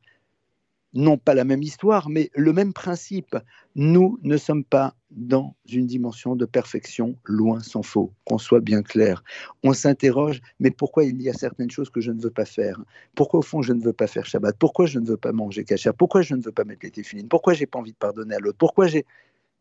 non 0.95 1.19
pas 1.19 1.35
la 1.35 1.45
même 1.45 1.63
histoire, 1.63 2.09
mais 2.09 2.31
le 2.35 2.53
même 2.53 2.73
principe. 2.73 3.37
Nous 3.75 4.19
ne 4.23 4.37
sommes 4.37 4.65
pas 4.65 4.95
dans 5.11 5.55
une 5.69 5.87
dimension 5.87 6.35
de 6.35 6.45
perfection, 6.45 7.17
loin 7.25 7.61
s'en 7.61 7.83
faut, 7.83 8.13
qu'on 8.25 8.39
soit 8.39 8.61
bien 8.61 8.83
clair. 8.83 9.23
On 9.63 9.73
s'interroge, 9.73 10.41
mais 10.59 10.71
pourquoi 10.71 11.05
il 11.05 11.21
y 11.23 11.29
a 11.29 11.35
certaines 11.35 11.71
choses 11.71 11.91
que 11.91 12.01
je 12.01 12.11
ne 12.11 12.21
veux 12.21 12.31
pas 12.31 12.45
faire? 12.45 12.83
Pourquoi 13.15 13.41
au 13.41 13.43
fond 13.43 13.63
je 13.63 13.73
ne 13.73 13.83
veux 13.83 13.93
pas 13.93 14.07
faire 14.07 14.27
Shabbat? 14.27 14.57
Pourquoi 14.59 14.87
je 14.87 14.99
ne 14.99 15.07
veux 15.07 15.17
pas 15.17 15.33
manger 15.33 15.65
cachère 15.65 15.95
Pourquoi 15.95 16.23
je 16.23 16.35
ne 16.35 16.43
veux 16.43 16.53
pas 16.53 16.65
mettre 16.65 16.85
les 16.85 16.91
téfilines 16.91 17.29
Pourquoi 17.29 17.55
j'ai 17.55 17.67
pas 17.67 17.79
envie 17.79 17.93
de 17.93 17.99
pardonner 17.99 18.35
à 18.35 18.39
l'autre? 18.39 18.59
Pourquoi 18.59 18.87
j'ai... 18.87 19.05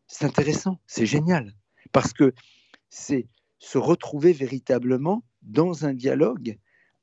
C'est 0.06 0.24
intéressant, 0.24 0.78
c'est 0.86 1.04
génial, 1.04 1.54
parce 1.92 2.14
que 2.14 2.32
c'est 2.88 3.26
se 3.58 3.76
retrouver 3.76 4.32
véritablement 4.32 5.22
dans 5.42 5.84
un 5.84 5.92
dialogue 5.92 6.56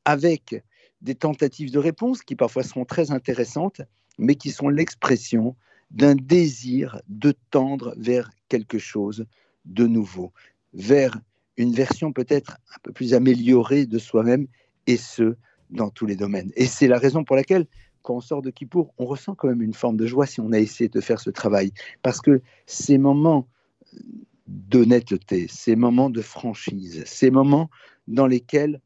avec 0.06 0.64
des 1.02 1.16
tentatives 1.16 1.72
de 1.72 1.80
réponse 1.80 2.22
qui 2.22 2.36
parfois 2.36 2.64
seront 2.64 2.86
très 2.86 3.12
intéressantes, 3.12 3.82
mais 4.18 4.36
qui 4.36 4.52
sont 4.52 4.70
l'expression 4.70 5.56
d'un 5.92 6.16
désir 6.16 7.02
de 7.08 7.34
tendre 7.52 7.94
vers 7.98 8.30
quelque 8.50 8.80
chose 8.80 9.26
de 9.66 9.86
nouveau, 9.88 10.32
vers 10.74 11.20
une 11.58 11.74
version 11.74 12.12
peut-être 12.12 12.58
un 12.76 12.80
peu 12.84 12.92
plus 12.92 13.14
améliorée 13.14 13.86
de 13.86 14.00
soi-même, 14.00 14.48
et 14.88 14.98
ce, 14.98 15.36
dans 15.70 15.90
tous 15.90 16.06
les 16.06 16.16
domaines. 16.16 16.52
Et 16.56 16.66
c'est 16.66 16.88
la 16.88 17.00
raison 17.00 17.24
pour 17.24 17.36
laquelle, 17.36 17.66
quand 18.02 18.16
on 18.16 18.22
sort 18.22 18.42
de 18.42 18.52
Kippour, 18.52 18.94
on 18.98 19.06
ressent 19.06 19.36
quand 19.36 19.48
même 19.48 19.62
une 19.62 19.74
forme 19.74 19.98
de 19.98 20.06
joie 20.06 20.28
si 20.28 20.40
on 20.40 20.52
a 20.52 20.60
essayé 20.60 20.90
de 20.90 21.02
faire 21.02 21.20
ce 21.20 21.30
travail, 21.30 21.72
parce 22.02 22.22
que 22.22 22.42
ces 22.68 22.98
moments 22.98 23.48
d'honnêteté, 24.48 25.48
ces 25.50 25.76
moments 25.76 26.10
de 26.10 26.22
franchise, 26.22 27.04
ces 27.06 27.32
moments 27.32 27.70
dans 28.08 28.28
lesquels 28.28 28.80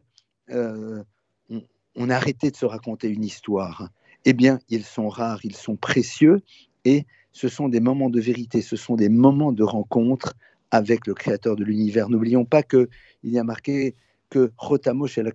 euh, 0.51 1.03
on, 1.50 1.62
on, 1.96 2.10
a 2.10 2.15
arrêté 2.15 2.51
de 2.51 2.56
se 2.56 2.65
raconter 2.65 3.10
une 3.10 3.24
histoire, 3.24 3.89
eh 4.25 4.34
bien, 4.34 4.60
ils 4.70 4.84
sont 4.84 5.10
rares, 5.10 5.44
ils 5.44 5.56
sont 5.56 5.75
précieux, 5.75 6.41
et 6.86 7.06
ce 7.32 7.48
sont 7.48 7.70
des 7.70 7.79
moments 7.79 8.10
de 8.10 8.20
vérité, 8.20 8.62
ce 8.62 8.75
sont 8.75 8.96
des 8.96 9.10
moments 9.10 9.51
de 9.51 9.63
rencontre 9.63 10.36
avec 10.72 11.08
le 11.08 11.13
Créateur 11.13 11.56
de 11.56 11.63
l'univers. 11.63 12.10
N'oublions 12.10 12.46
pas 12.46 12.63
qu'il 12.63 12.88
y 13.24 13.39
a 13.39 13.44
marqué 13.44 13.96
que 14.29 14.51
Rotamo 14.58 15.08
chez 15.08 15.24
la 15.24 15.32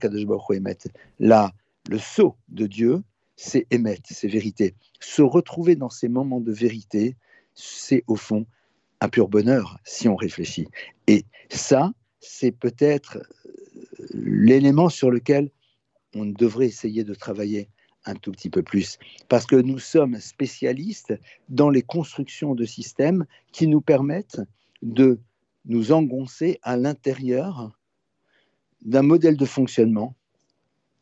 Emet. 0.50 0.78
Là, 1.18 1.52
le 1.88 1.98
sceau 1.98 2.36
de 2.48 2.66
Dieu, 2.66 3.02
c'est 3.36 3.66
Emet, 3.70 3.98
c'est 4.04 4.28
vérité. 4.28 4.74
Se 5.00 5.22
retrouver 5.22 5.76
dans 5.76 5.90
ces 5.90 6.08
moments 6.08 6.40
de 6.40 6.52
vérité, 6.52 7.16
c'est 7.54 8.04
au 8.06 8.16
fond 8.16 8.46
un 9.00 9.08
pur 9.08 9.28
bonheur 9.28 9.78
si 9.84 10.08
on 10.08 10.16
réfléchit. 10.16 10.68
Et 11.06 11.24
ça, 11.50 11.92
c'est 12.20 12.52
peut-être 12.52 13.18
l'élément 14.14 14.88
sur 14.88 15.10
lequel 15.10 15.50
on 16.14 16.24
devrait 16.24 16.66
essayer 16.66 17.04
de 17.04 17.14
travailler 17.14 17.68
un 18.06 18.14
tout 18.14 18.32
petit 18.32 18.50
peu 18.50 18.62
plus, 18.62 18.98
parce 19.28 19.46
que 19.46 19.56
nous 19.56 19.78
sommes 19.78 20.20
spécialistes 20.20 21.14
dans 21.48 21.70
les 21.70 21.82
constructions 21.82 22.54
de 22.54 22.64
systèmes 22.64 23.24
qui 23.52 23.66
nous 23.66 23.80
permettent 23.80 24.40
de 24.82 25.18
nous 25.64 25.92
engoncer 25.92 26.58
à 26.62 26.76
l'intérieur 26.76 27.72
d'un 28.82 29.02
modèle 29.02 29.38
de 29.38 29.46
fonctionnement 29.46 30.14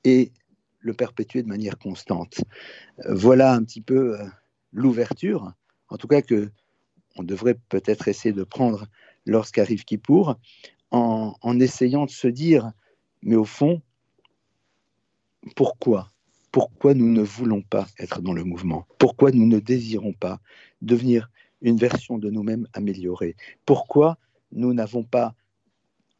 et 0.04 0.30
le 0.78 0.94
perpétuer 0.94 1.42
de 1.42 1.48
manière 1.48 1.78
constante. 1.78 2.40
Voilà 3.08 3.52
un 3.52 3.64
petit 3.64 3.80
peu 3.80 4.20
euh, 4.20 4.24
l'ouverture, 4.72 5.52
en 5.88 5.96
tout 5.96 6.08
cas 6.08 6.22
que 6.22 6.50
on 7.16 7.22
devrait 7.24 7.58
peut-être 7.68 8.08
essayer 8.08 8.32
de 8.32 8.44
prendre 8.44 8.86
lorsqu'arrive 9.26 9.84
Kippour, 9.84 10.36
en, 10.90 11.34
en 11.40 11.60
essayant 11.60 12.06
de 12.06 12.10
se 12.10 12.28
dire, 12.28 12.72
mais 13.22 13.36
au 13.36 13.44
fond, 13.44 13.80
pourquoi? 15.56 16.10
Pourquoi 16.50 16.94
nous 16.94 17.10
ne 17.10 17.22
voulons 17.22 17.62
pas 17.62 17.86
être 17.98 18.20
dans 18.20 18.32
le 18.32 18.44
mouvement? 18.44 18.86
Pourquoi 18.98 19.30
nous 19.30 19.46
ne 19.46 19.58
désirons 19.58 20.12
pas 20.12 20.40
devenir 20.82 21.30
une 21.62 21.76
version 21.76 22.18
de 22.18 22.30
nous-mêmes 22.30 22.68
améliorée? 22.74 23.36
Pourquoi 23.64 24.18
nous 24.52 24.74
n'avons 24.74 25.02
pas 25.02 25.34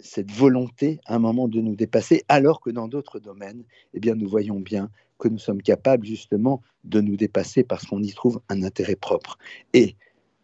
cette 0.01 0.31
volonté 0.31 1.01
à 1.05 1.15
un 1.15 1.19
moment 1.19 1.49
de 1.49 1.61
nous 1.61 1.77
dépasser, 1.77 2.25
alors 2.29 2.61
que 2.61 2.71
dans 2.71 2.89
d'autres 2.89 3.21
domaines, 3.21 3.65
eh 3.95 4.01
bien, 4.01 4.15
nous 4.15 4.29
voyons 4.29 4.59
bien 4.59 4.91
que 5.19 5.29
nous 5.29 5.39
sommes 5.39 5.63
capables 5.63 6.05
justement 6.05 6.63
de 6.85 7.01
nous 7.01 7.17
dépasser 7.17 7.63
parce 7.63 7.87
qu'on 7.87 8.03
y 8.03 8.13
trouve 8.13 8.41
un 8.49 8.63
intérêt 8.63 8.97
propre? 8.97 9.39
Et 9.75 9.97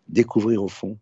découvrir 0.09 0.63
au 0.63 0.69
fond 0.69 0.99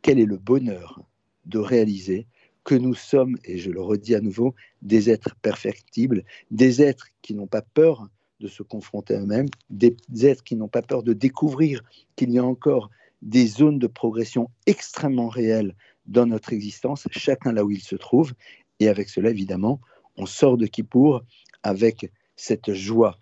quel 0.00 0.18
est 0.18 0.26
le 0.26 0.38
bonheur 0.38 1.02
de 1.44 1.58
réaliser 1.58 2.26
que 2.68 2.74
nous 2.74 2.92
sommes, 2.92 3.38
et 3.44 3.56
je 3.56 3.70
le 3.70 3.80
redis 3.80 4.14
à 4.14 4.20
nouveau, 4.20 4.54
des 4.82 5.08
êtres 5.08 5.34
perfectibles, 5.40 6.22
des 6.50 6.82
êtres 6.82 7.08
qui 7.22 7.32
n'ont 7.32 7.46
pas 7.46 7.62
peur 7.62 8.06
de 8.40 8.46
se 8.46 8.62
confronter 8.62 9.14
à 9.14 9.22
eux-mêmes, 9.22 9.48
des 9.70 9.96
êtres 10.20 10.44
qui 10.44 10.54
n'ont 10.54 10.68
pas 10.68 10.82
peur 10.82 11.02
de 11.02 11.14
découvrir 11.14 11.82
qu'il 12.14 12.30
y 12.30 12.38
a 12.38 12.44
encore 12.44 12.90
des 13.22 13.46
zones 13.46 13.78
de 13.78 13.86
progression 13.86 14.50
extrêmement 14.66 15.30
réelles 15.30 15.74
dans 16.04 16.26
notre 16.26 16.52
existence, 16.52 17.08
chacun 17.10 17.52
là 17.52 17.64
où 17.64 17.70
il 17.70 17.80
se 17.80 17.96
trouve. 17.96 18.34
Et 18.80 18.88
avec 18.88 19.08
cela, 19.08 19.30
évidemment, 19.30 19.80
on 20.18 20.26
sort 20.26 20.58
de 20.58 20.66
Kippour 20.66 21.24
avec 21.62 22.12
cette 22.36 22.74
joie 22.74 23.18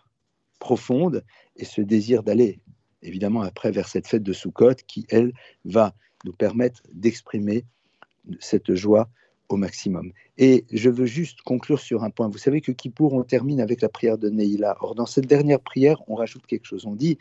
profonde 0.59 1.25
et 1.55 1.65
ce 1.65 1.83
désir 1.83 2.25
d'aller 2.25 2.59
évidemment 3.01 3.43
après 3.43 3.71
vers 3.71 3.87
cette 3.87 4.09
fête 4.09 4.25
de 4.25 4.33
Sukkot 4.33 4.75
qui, 4.89 5.07
elle, 5.09 5.33
va 5.65 5.95
nous 6.25 6.33
permettre 6.33 6.83
d'exprimer 6.93 7.65
cette 8.41 8.75
joie 8.75 9.09
au 9.49 9.57
maximum. 9.57 10.13
Et 10.39 10.65
je 10.73 10.91
veux 10.91 11.07
juste 11.07 11.43
conclure 11.43 11.81
sur 11.81 12.03
un 12.05 12.11
point. 12.11 12.29
Vous 12.29 12.39
savez 12.39 12.61
que 12.61 12.73
Kippour, 12.73 13.15
on 13.15 13.23
termine 13.23 13.61
avec 13.61 13.81
la 13.81 13.89
prière 13.89 14.19
de 14.19 14.29
Neila. 14.29 14.77
Or, 14.81 14.95
dans 14.95 15.07
cette 15.07 15.27
dernière 15.27 15.61
prière, 15.61 16.03
on 16.09 16.15
rajoute 16.15 16.47
quelque 16.47 16.67
chose. 16.67 16.87
On 16.87 16.95
dit 16.95 17.19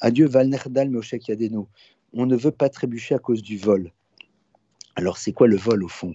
Adieu, 0.00 0.26
Valnerdal 0.26 0.90
Moshek 0.90 1.28
Yadeno. 1.28 1.68
On 2.12 2.26
ne 2.26 2.36
veut 2.36 2.50
pas 2.50 2.68
trébucher 2.68 3.14
à 3.14 3.18
cause 3.18 3.42
du 3.42 3.58
vol. 3.58 3.92
Alors, 4.96 5.18
c'est 5.18 5.32
quoi 5.32 5.46
le 5.46 5.56
vol 5.56 5.84
au 5.84 5.88
fond? 5.88 6.14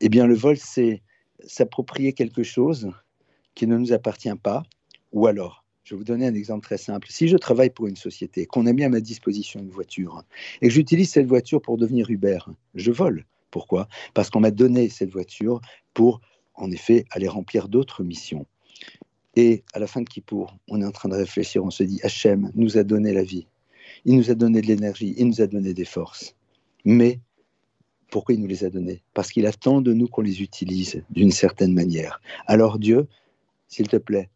Eh 0.00 0.08
bien, 0.08 0.26
le 0.26 0.34
vol, 0.34 0.56
c'est 0.56 1.02
s'approprier 1.44 2.12
quelque 2.12 2.42
chose 2.42 2.90
qui 3.54 3.66
ne 3.66 3.76
nous 3.76 3.92
appartient 3.92 4.34
pas, 4.42 4.62
ou 5.12 5.26
alors 5.26 5.64
je 5.84 5.94
vais 5.94 5.98
vous 5.98 6.04
donner 6.04 6.26
un 6.26 6.34
exemple 6.34 6.64
très 6.64 6.78
simple. 6.78 7.06
Si 7.08 7.28
je 7.28 7.36
travaille 7.36 7.70
pour 7.70 7.86
une 7.86 7.94
société, 7.94 8.44
qu'on 8.44 8.66
a 8.66 8.72
mis 8.72 8.82
à 8.82 8.88
ma 8.88 9.00
disposition 9.00 9.60
une 9.60 9.70
voiture, 9.70 10.24
et 10.60 10.66
que 10.66 10.74
j'utilise 10.74 11.10
cette 11.10 11.26
voiture 11.26 11.62
pour 11.62 11.78
devenir 11.78 12.10
Uber, 12.10 12.38
je 12.74 12.90
vole. 12.90 13.24
Pourquoi? 13.50 13.88
Parce 14.14 14.30
qu'on 14.30 14.40
m'a 14.40 14.50
donné 14.50 14.88
cette 14.88 15.10
voiture 15.10 15.60
pour, 15.94 16.20
en 16.54 16.70
effet, 16.70 17.04
aller 17.10 17.28
remplir 17.28 17.68
d'autres 17.68 18.02
missions. 18.02 18.46
Et 19.34 19.64
à 19.72 19.78
la 19.78 19.86
fin 19.86 20.00
de 20.00 20.08
Kippour, 20.08 20.56
on 20.68 20.80
est 20.80 20.84
en 20.84 20.92
train 20.92 21.08
de 21.08 21.14
réfléchir, 21.14 21.64
on 21.64 21.70
se 21.70 21.82
dit, 21.82 22.00
Hachem 22.02 22.50
nous 22.54 22.78
a 22.78 22.84
donné 22.84 23.12
la 23.12 23.22
vie, 23.22 23.46
il 24.04 24.16
nous 24.16 24.30
a 24.30 24.34
donné 24.34 24.60
de 24.60 24.66
l'énergie, 24.66 25.14
il 25.18 25.26
nous 25.26 25.40
a 25.40 25.46
donné 25.46 25.74
des 25.74 25.84
forces. 25.84 26.34
Mais 26.84 27.20
pourquoi 28.10 28.34
il 28.34 28.40
nous 28.40 28.46
les 28.46 28.64
a 28.64 28.70
données? 28.70 29.02
Parce 29.12 29.30
qu'il 29.30 29.46
attend 29.46 29.80
de 29.80 29.92
nous 29.92 30.08
qu'on 30.08 30.22
les 30.22 30.42
utilise 30.42 31.02
d'une 31.10 31.32
certaine 31.32 31.74
manière. 31.74 32.20
Alors 32.46 32.78
Dieu, 32.78 33.08
s'il 33.68 33.88
te 33.88 33.96
plaît, 33.96 34.30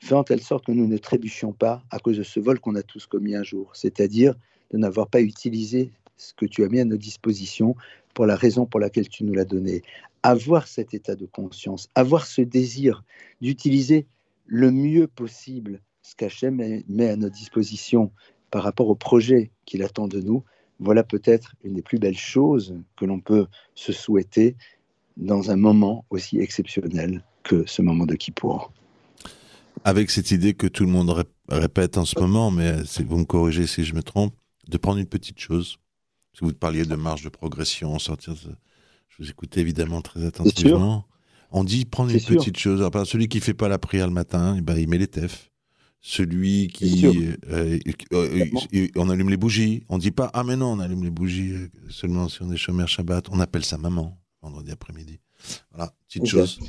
Fais 0.00 0.14
en 0.14 0.24
telle 0.24 0.42
sorte 0.42 0.66
que 0.66 0.72
nous 0.72 0.86
ne 0.86 0.98
trébuchions 0.98 1.52
pas 1.52 1.82
à 1.90 1.98
cause 1.98 2.18
de 2.18 2.22
ce 2.22 2.38
vol 2.38 2.60
qu'on 2.60 2.74
a 2.74 2.82
tous 2.82 3.06
commis 3.06 3.34
un 3.34 3.42
jour, 3.42 3.70
c'est-à-dire 3.74 4.34
de 4.70 4.78
n'avoir 4.78 5.08
pas 5.08 5.20
utilisé 5.20 5.90
ce 6.16 6.34
que 6.34 6.46
tu 6.46 6.64
as 6.64 6.68
mis 6.68 6.80
à 6.80 6.84
notre 6.84 7.02
disposition 7.02 7.74
pour 8.16 8.24
la 8.24 8.34
raison 8.34 8.64
pour 8.64 8.80
laquelle 8.80 9.10
tu 9.10 9.24
nous 9.24 9.34
l'as 9.34 9.44
donné. 9.44 9.82
Avoir 10.22 10.66
cet 10.66 10.94
état 10.94 11.14
de 11.14 11.26
conscience, 11.26 11.90
avoir 11.94 12.26
ce 12.26 12.40
désir 12.40 13.04
d'utiliser 13.42 14.06
le 14.46 14.70
mieux 14.70 15.06
possible 15.06 15.82
ce 16.00 16.16
qu'Hachem 16.16 16.56
met 16.88 17.08
à 17.10 17.16
notre 17.16 17.36
disposition 17.36 18.10
par 18.50 18.62
rapport 18.62 18.88
au 18.88 18.94
projet 18.94 19.50
qu'il 19.66 19.82
attend 19.82 20.08
de 20.08 20.20
nous, 20.20 20.42
voilà 20.80 21.04
peut-être 21.04 21.54
une 21.62 21.74
des 21.74 21.82
plus 21.82 21.98
belles 21.98 22.16
choses 22.16 22.74
que 22.96 23.04
l'on 23.04 23.20
peut 23.20 23.48
se 23.74 23.92
souhaiter 23.92 24.56
dans 25.18 25.50
un 25.50 25.56
moment 25.56 26.06
aussi 26.08 26.38
exceptionnel 26.38 27.22
que 27.42 27.64
ce 27.66 27.82
moment 27.82 28.06
de 28.06 28.14
Kippour 28.14 28.72
avec 29.84 30.10
cette 30.10 30.30
idée 30.30 30.54
que 30.54 30.66
tout 30.66 30.84
le 30.84 30.90
monde 30.90 31.26
répète 31.48 31.96
en 31.98 32.04
ce 32.06 32.18
moment, 32.18 32.50
mais 32.50 32.76
vous 33.04 33.18
me 33.18 33.24
corrigez 33.24 33.66
si 33.66 33.84
je 33.84 33.94
me 33.94 34.02
trompe, 34.02 34.34
de 34.68 34.78
prendre 34.78 34.98
une 34.98 35.06
petite 35.06 35.38
chose. 35.38 35.78
Si 36.36 36.44
vous 36.44 36.52
parliez 36.52 36.84
de 36.84 36.94
marge 36.96 37.22
de 37.22 37.30
progression, 37.30 37.98
sortir 37.98 38.34
Je 38.36 39.16
vous 39.18 39.30
écoutais 39.30 39.62
évidemment 39.62 40.02
très 40.02 40.26
attentivement. 40.26 41.06
On 41.50 41.64
dit 41.64 41.86
prendre 41.86 42.10
une 42.10 42.20
petite 42.20 42.58
chose. 42.58 42.86
Celui 43.06 43.28
qui 43.28 43.40
fait 43.40 43.54
pas 43.54 43.68
la 43.68 43.78
prière 43.78 44.06
le 44.06 44.12
matin, 44.12 44.54
eh 44.58 44.60
ben, 44.60 44.76
il 44.76 44.86
met 44.86 44.98
les 44.98 45.06
tefs. 45.06 45.50
Celui 46.02 46.68
qui... 46.68 47.06
Euh, 47.06 47.78
euh, 48.12 48.44
on 48.96 49.08
allume 49.08 49.30
les 49.30 49.38
bougies. 49.38 49.84
On 49.88 49.96
dit 49.96 50.10
pas, 50.10 50.30
ah 50.34 50.44
mais 50.44 50.56
non, 50.56 50.72
on 50.72 50.78
allume 50.80 51.04
les 51.04 51.10
bougies 51.10 51.52
euh, 51.52 51.70
seulement 51.88 52.28
si 52.28 52.42
on 52.42 52.52
est 52.52 52.58
chômeur 52.58 52.86
Shabbat. 52.86 53.30
On 53.30 53.40
appelle 53.40 53.64
sa 53.64 53.78
maman 53.78 54.18
vendredi 54.42 54.72
après-midi. 54.72 55.20
Voilà, 55.70 55.94
petite 56.06 56.26
chose. 56.26 56.60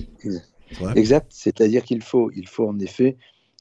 Exact, 0.96 1.30
c'est-à-dire 1.34 1.84
qu'il 1.84 2.02
faut, 2.02 2.32
il 2.32 2.48
faut 2.48 2.70
en 2.70 2.80
effet 2.80 3.18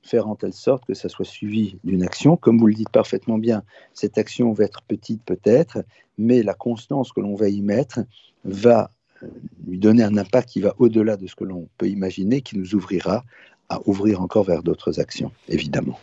faire 0.06 0.28
en 0.28 0.36
telle 0.36 0.52
sorte 0.52 0.84
que 0.84 0.94
ça 0.94 1.08
soit 1.08 1.24
suivi 1.24 1.78
d'une 1.84 2.02
action. 2.02 2.36
Comme 2.36 2.58
vous 2.58 2.66
le 2.66 2.74
dites 2.74 2.90
parfaitement 2.90 3.38
bien, 3.38 3.62
cette 3.92 4.18
action 4.18 4.52
va 4.52 4.64
être 4.64 4.82
petite 4.82 5.22
peut-être, 5.24 5.78
mais 6.18 6.42
la 6.42 6.54
constance 6.54 7.12
que 7.12 7.20
l'on 7.20 7.34
va 7.34 7.48
y 7.48 7.60
mettre 7.60 8.00
va 8.44 8.90
euh, 9.22 9.26
lui 9.66 9.78
donner 9.78 10.02
un 10.02 10.16
impact 10.16 10.48
qui 10.48 10.60
va 10.60 10.74
au-delà 10.78 11.16
de 11.16 11.26
ce 11.26 11.34
que 11.34 11.44
l'on 11.44 11.68
peut 11.78 11.88
imaginer, 11.88 12.40
qui 12.40 12.56
nous 12.58 12.74
ouvrira 12.74 13.24
à 13.68 13.80
ouvrir 13.86 14.22
encore 14.22 14.44
vers 14.44 14.62
d'autres 14.62 15.00
actions, 15.00 15.32
évidemment. 15.48 15.98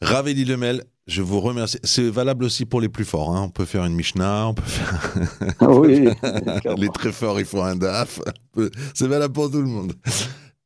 Raveli 0.00 0.44
Lemel, 0.44 0.84
je 1.06 1.22
vous 1.22 1.40
remercie. 1.40 1.78
C'est 1.84 2.08
valable 2.08 2.44
aussi 2.44 2.64
pour 2.64 2.80
les 2.80 2.88
plus 2.88 3.04
forts. 3.04 3.34
Hein. 3.34 3.42
On 3.44 3.50
peut 3.50 3.64
faire 3.64 3.84
une 3.84 3.94
Mishnah, 3.94 4.48
on 4.48 4.54
peut 4.54 4.62
faire. 4.62 5.12
Ah 5.60 5.68
oui. 5.70 6.08
les 6.76 6.88
très 6.88 7.12
forts, 7.12 7.38
il 7.38 7.46
faut 7.46 7.62
un 7.62 7.76
DAF. 7.76 8.20
C'est 8.94 9.06
valable 9.06 9.32
pour 9.32 9.50
tout 9.50 9.60
le 9.60 9.68
monde. 9.68 9.92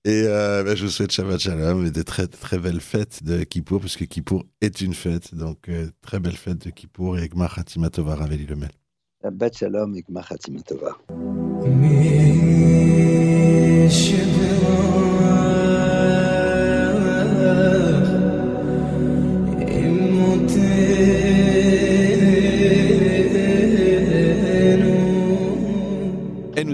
Et 0.09 0.23
euh, 0.25 0.65
ben, 0.65 0.75
je 0.75 0.87
vous 0.87 0.91
souhaite 0.91 1.13
Shabbat 1.13 1.39
Shalom 1.39 1.85
et 1.85 1.91
des 1.91 2.03
très 2.03 2.27
très 2.27 2.59
belles 2.59 2.81
fêtes 2.81 3.23
de 3.25 3.45
Kippour, 3.45 3.79
parce 3.79 3.95
que 3.95 4.05
Kippour 4.05 4.47
est 4.63 4.81
une 4.81 4.95
fête. 4.95 5.35
Donc, 5.35 5.69
euh, 5.69 5.91
très 6.01 6.19
belle 6.19 6.39
fête 6.39 6.65
de 6.65 6.71
Kippour 6.71 7.19
et 7.19 7.29
Gmar 7.29 7.59
Hatimatova, 7.59 8.15
Raveli 8.15 8.47
Lemel. 8.47 8.71
Shabbat 9.23 9.59
Shalom 9.59 9.95
et 9.95 10.03
Gmar 10.03 10.33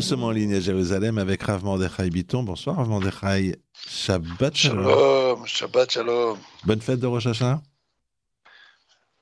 sommes 0.04 0.24
en 0.24 0.30
ligne 0.30 0.54
à 0.54 0.60
Jérusalem 0.60 1.16
avec 1.16 1.42
Rav 1.42 1.64
Mordechai 1.64 2.10
Biton. 2.10 2.42
Bonsoir 2.42 2.76
Rav 2.76 2.88
Mordechai. 2.88 3.56
Shabbat 3.88 4.54
shalom. 4.54 4.84
Shalom, 4.84 5.46
Shabbat 5.46 5.90
shalom. 5.92 6.36
Bonne 6.66 6.82
fête 6.82 7.00
de 7.00 7.06
Rosh 7.06 7.26
Hashanah. 7.26 7.62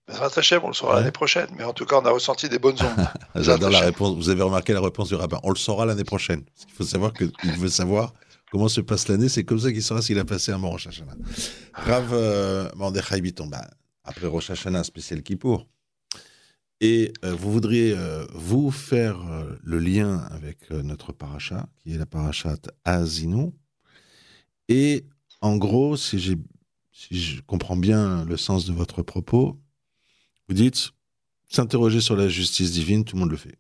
on 0.08 0.68
le 0.68 0.72
saura 0.74 0.96
l'année 0.96 1.12
prochaine. 1.12 1.46
Mais 1.56 1.62
en 1.62 1.72
tout 1.72 1.86
cas, 1.86 2.00
on 2.02 2.04
a 2.04 2.10
ressenti 2.10 2.48
des 2.48 2.58
bonnes 2.58 2.76
ondes. 2.82 3.06
J'adore 3.36 3.70
la 3.70 3.78
réponse. 3.78 4.16
Vous 4.16 4.28
avez 4.28 4.42
remarqué 4.42 4.72
la 4.72 4.80
réponse 4.80 5.08
du 5.08 5.14
rabbin. 5.14 5.38
On 5.44 5.50
le 5.50 5.56
saura 5.56 5.86
l'année 5.86 6.02
prochaine. 6.02 6.42
Il 6.68 6.74
faut 6.74 6.84
savoir 6.84 7.12
qu'il 7.12 7.30
veut 7.58 7.68
savoir 7.68 8.12
comment 8.50 8.68
se 8.68 8.80
passe 8.80 9.06
l'année. 9.06 9.28
C'est 9.28 9.44
comme 9.44 9.60
ça 9.60 9.70
qu'il 9.70 9.84
saura 9.84 10.02
s'il 10.02 10.18
a 10.18 10.24
passé 10.24 10.50
un 10.50 10.58
bon 10.58 10.70
Rosh 10.70 10.88
Hashanah. 10.88 11.14
Rav 11.74 12.08
euh, 12.12 12.68
Mordechai 12.74 13.20
bah, 13.20 13.68
après 14.02 14.26
Rosh 14.26 14.50
Hashanah, 14.50 14.82
spécial 14.82 15.22
Kippour. 15.22 15.64
Et 16.84 17.12
euh, 17.24 17.32
vous 17.32 17.52
voudriez, 17.52 17.94
euh, 17.96 18.26
vous, 18.34 18.72
faire 18.72 19.24
le 19.62 19.78
lien 19.78 20.18
avec 20.32 20.70
notre 20.72 21.12
paracha, 21.12 21.68
qui 21.78 21.94
est 21.94 21.98
la 21.98 22.06
parachat 22.06 22.56
Azinu. 22.84 23.52
Et 24.68 25.06
en 25.40 25.56
gros, 25.56 25.96
si, 25.96 26.18
je 26.18 27.40
comprends 27.42 27.76
bien 27.76 28.24
le 28.24 28.36
sens 28.36 28.64
de 28.66 28.72
votre 28.72 29.02
propos, 29.02 29.60
vous 30.48 30.54
dites, 30.54 30.90
s'interroger 31.48 32.00
sur 32.00 32.16
la 32.16 32.28
justice 32.28 32.72
divine, 32.72 33.04
tout 33.04 33.14
le 33.16 33.20
monde 33.20 33.30
le 33.30 33.36
fait. 33.36 33.58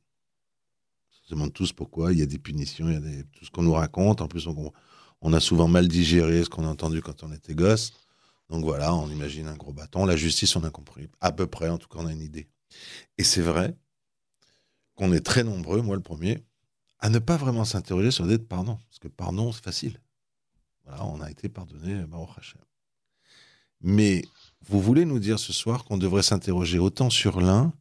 On 1.10 1.28
se 1.28 1.34
demande 1.34 1.52
tous 1.52 1.72
pourquoi, 1.72 2.12
il 2.12 2.18
y 2.18 2.22
a 2.22 2.26
des 2.26 2.38
punitions, 2.38 2.88
il 2.88 2.94
y 2.94 3.20
a 3.20 3.22
tout 3.32 3.44
ce 3.44 3.50
qu'on 3.50 3.62
nous 3.62 3.72
raconte. 3.72 4.20
En 4.20 4.26
plus, 4.26 4.48
on, 4.48 5.32
a 5.32 5.40
souvent 5.40 5.68
mal 5.68 5.86
digéré 5.86 6.42
ce 6.42 6.50
qu'on 6.50 6.64
a 6.64 6.68
entendu 6.68 7.02
quand 7.02 7.22
on 7.22 7.32
était 7.32 7.54
gosse. 7.54 7.92
Donc 8.50 8.64
voilà, 8.64 8.94
on 8.94 9.08
imagine 9.08 9.46
un 9.46 9.56
gros 9.56 9.72
bâton. 9.72 10.06
La 10.06 10.16
justice, 10.16 10.56
on 10.56 10.64
a 10.64 10.70
compris. 10.70 11.08
À 11.20 11.30
peu 11.30 11.46
près, 11.46 11.68
en 11.68 11.78
tout 11.78 11.88
cas, 11.88 12.00
on 12.00 12.06
a 12.06 12.12
une 12.12 12.20
idée. 12.20 12.48
Et 13.18 13.24
c'est 13.24 13.42
vrai 13.42 13.76
qu'on 14.94 15.12
est 15.12 15.24
très 15.24 15.44
nombreux, 15.44 15.82
moi 15.82 15.96
le 15.96 16.02
premier, 16.02 16.42
à 16.98 17.08
ne 17.08 17.18
pas 17.18 17.36
vraiment 17.36 17.64
s'interroger 17.64 18.10
sur 18.10 18.24
l'idée 18.24 18.38
de 18.38 18.44
pardon. 18.44 18.78
Parce 18.88 18.98
que 18.98 19.08
pardon, 19.08 19.52
c'est 19.52 19.64
facile. 19.64 20.00
On 20.86 21.20
a 21.20 21.30
été 21.30 21.48
pardonné, 21.48 22.04
Baruch 22.04 22.38
Hashem. 22.38 22.60
Mais 23.80 24.24
vous 24.66 24.80
voulez 24.80 25.04
nous 25.04 25.18
dire 25.18 25.38
ce 25.38 25.52
soir 25.52 25.84
qu'on 25.84 25.98
devrait 25.98 26.22
s'interroger 26.22 26.78
autant 26.78 27.10
sur 27.10 27.40
l'un 27.40 27.72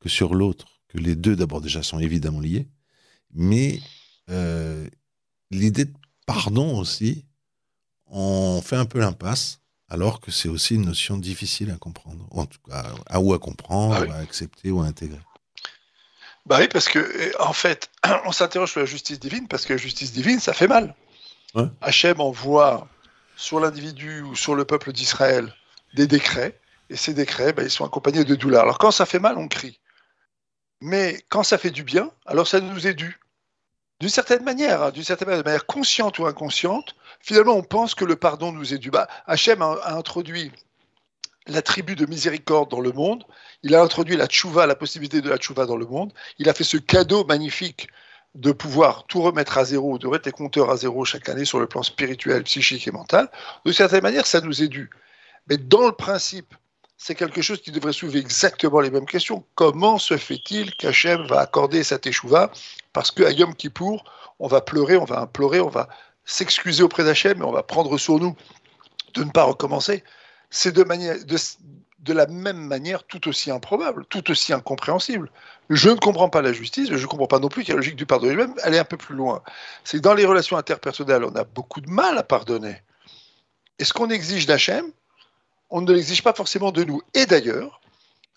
que 0.00 0.08
sur 0.08 0.34
l'autre, 0.34 0.80
que 0.88 0.98
les 0.98 1.16
deux 1.16 1.36
d'abord 1.36 1.60
déjà 1.60 1.82
sont 1.82 1.98
évidemment 1.98 2.40
liés, 2.40 2.68
mais 3.32 3.80
euh, 4.30 4.88
l'idée 5.50 5.86
de 5.86 5.92
pardon 6.26 6.78
aussi, 6.78 7.24
on 8.06 8.60
fait 8.62 8.76
un 8.76 8.84
peu 8.84 9.00
l'impasse, 9.00 9.60
alors 9.92 10.20
que 10.20 10.30
c'est 10.30 10.48
aussi 10.48 10.76
une 10.76 10.86
notion 10.86 11.18
difficile 11.18 11.70
à 11.70 11.76
comprendre, 11.76 12.26
en 12.30 12.46
tout 12.46 12.58
cas 12.66 12.82
à 13.10 13.20
ou 13.20 13.34
à 13.34 13.38
comprendre, 13.38 14.06
ah 14.08 14.14
à 14.14 14.18
accepter 14.20 14.70
ou 14.70 14.80
à 14.80 14.86
intégrer. 14.86 15.20
Bah 16.46 16.56
oui, 16.60 16.68
parce 16.68 16.88
que 16.88 17.30
en 17.38 17.52
fait, 17.52 17.90
on 18.24 18.32
s'interroge 18.32 18.70
sur 18.70 18.80
la 18.80 18.86
justice 18.86 19.20
divine 19.20 19.48
parce 19.48 19.66
que 19.66 19.74
la 19.74 19.76
justice 19.76 20.12
divine, 20.12 20.40
ça 20.40 20.54
fait 20.54 20.66
mal. 20.66 20.94
Hachem 21.82 22.22
envoie 22.22 22.88
sur 23.36 23.60
l'individu 23.60 24.22
ou 24.22 24.34
sur 24.34 24.54
le 24.54 24.64
peuple 24.64 24.92
d'Israël 24.92 25.54
des 25.92 26.06
décrets, 26.06 26.58
et 26.88 26.96
ces 26.96 27.12
décrets, 27.12 27.52
ben, 27.52 27.62
ils 27.64 27.70
sont 27.70 27.84
accompagnés 27.84 28.24
de 28.24 28.34
douleur. 28.34 28.62
Alors 28.62 28.78
quand 28.78 28.92
ça 28.92 29.04
fait 29.04 29.18
mal, 29.18 29.36
on 29.36 29.46
crie. 29.46 29.78
Mais 30.80 31.22
quand 31.28 31.42
ça 31.42 31.58
fait 31.58 31.70
du 31.70 31.84
bien, 31.84 32.10
alors 32.24 32.48
ça 32.48 32.60
nous 32.60 32.86
est 32.86 32.94
dû. 32.94 33.20
D'une 34.00 34.08
certaine 34.08 34.42
manière, 34.42 34.82
hein, 34.82 34.90
d'une 34.90 35.04
certaine 35.04 35.28
manière, 35.28 35.66
consciente 35.66 36.18
ou 36.18 36.24
inconsciente, 36.26 36.96
finalement, 37.22 37.54
on 37.54 37.62
pense 37.62 37.94
que 37.94 38.04
le 38.04 38.16
pardon 38.16 38.52
nous 38.52 38.74
est 38.74 38.78
dû. 38.78 38.90
Bah, 38.90 39.08
Hachem 39.26 39.62
a, 39.62 39.96
introduit 39.96 40.52
la 41.46 41.62
tribu 41.62 41.96
de 41.96 42.06
miséricorde 42.06 42.70
dans 42.70 42.80
le 42.80 42.92
monde. 42.92 43.24
Il 43.62 43.74
a 43.74 43.82
introduit 43.82 44.16
la 44.16 44.26
tchouva, 44.26 44.66
la 44.66 44.74
possibilité 44.74 45.20
de 45.20 45.30
la 45.30 45.38
tchouva 45.38 45.66
dans 45.66 45.76
le 45.76 45.86
monde. 45.86 46.12
Il 46.38 46.48
a 46.48 46.54
fait 46.54 46.64
ce 46.64 46.76
cadeau 46.76 47.24
magnifique 47.24 47.88
de 48.34 48.52
pouvoir 48.52 49.06
tout 49.06 49.22
remettre 49.22 49.58
à 49.58 49.64
zéro, 49.64 49.98
de 49.98 50.06
remettre 50.06 50.26
les 50.26 50.32
compteurs 50.32 50.70
à 50.70 50.76
zéro 50.76 51.04
chaque 51.04 51.28
année 51.28 51.44
sur 51.44 51.60
le 51.60 51.66
plan 51.66 51.82
spirituel, 51.82 52.42
psychique 52.44 52.86
et 52.86 52.90
mental. 52.90 53.30
De 53.64 53.72
certaine 53.72 54.02
manière, 54.02 54.26
ça 54.26 54.40
nous 54.40 54.62
est 54.62 54.68
dû. 54.68 54.90
Mais 55.48 55.58
dans 55.58 55.86
le 55.86 55.92
principe, 55.92 56.54
c'est 56.96 57.14
quelque 57.14 57.42
chose 57.42 57.60
qui 57.60 57.72
devrait 57.72 57.92
soulever 57.92 58.20
exactement 58.20 58.80
les 58.80 58.90
mêmes 58.90 59.06
questions. 59.06 59.44
Comment 59.54 59.98
se 59.98 60.16
fait-il 60.16 60.74
qu'Hachem 60.76 61.26
va 61.26 61.40
accorder 61.40 61.82
cette 61.82 62.06
échouva? 62.06 62.52
Parce 62.92 63.10
qu'à 63.10 63.30
Yom 63.32 63.54
Kippour, 63.54 64.04
on 64.38 64.46
va 64.46 64.60
pleurer, 64.60 64.96
on 64.96 65.04
va 65.04 65.20
implorer, 65.20 65.60
on 65.60 65.68
va 65.68 65.88
s'excuser 66.24 66.82
auprès 66.82 67.04
d'Hachem 67.04 67.40
et 67.40 67.44
on 67.44 67.52
va 67.52 67.62
prendre 67.62 67.98
sur 67.98 68.18
nous 68.18 68.36
de 69.14 69.24
ne 69.24 69.30
pas 69.30 69.44
recommencer. 69.44 70.04
C'est 70.50 70.72
de, 70.72 72.12
la 72.12 72.26
même 72.26 72.58
manière 72.58 73.04
tout 73.04 73.28
aussi 73.28 73.50
improbable, 73.50 74.04
tout 74.06 74.30
aussi 74.30 74.52
incompréhensible. 74.52 75.30
Je 75.70 75.90
ne 75.90 75.94
comprends 75.94 76.28
pas 76.28 76.42
la 76.42 76.52
justice, 76.52 76.88
je 76.90 76.94
ne 76.94 77.06
comprends 77.06 77.26
pas 77.26 77.38
non 77.38 77.48
plus 77.48 77.62
a 77.62 77.68
la 77.68 77.76
logique 77.76 77.96
du 77.96 78.06
pardon 78.06 78.28
lui-même, 78.28 78.54
elle 78.64 78.74
est 78.74 78.78
un 78.78 78.84
peu 78.84 78.96
plus 78.96 79.14
loin. 79.14 79.42
C'est 79.84 79.98
que 79.98 80.02
dans 80.02 80.14
les 80.14 80.26
relations 80.26 80.56
interpersonnelles, 80.56 81.24
on 81.24 81.34
a 81.34 81.44
beaucoup 81.44 81.80
de 81.80 81.90
mal 81.90 82.18
à 82.18 82.22
pardonner. 82.22 82.76
Et 83.78 83.84
ce 83.84 83.92
qu'on 83.92 84.10
exige 84.10 84.46
d'Hachem, 84.46 84.92
on 85.70 85.80
ne 85.80 85.92
l'exige 85.92 86.22
pas 86.22 86.34
forcément 86.34 86.70
de 86.70 86.84
nous. 86.84 87.00
Et 87.14 87.24
d'ailleurs, 87.24 87.80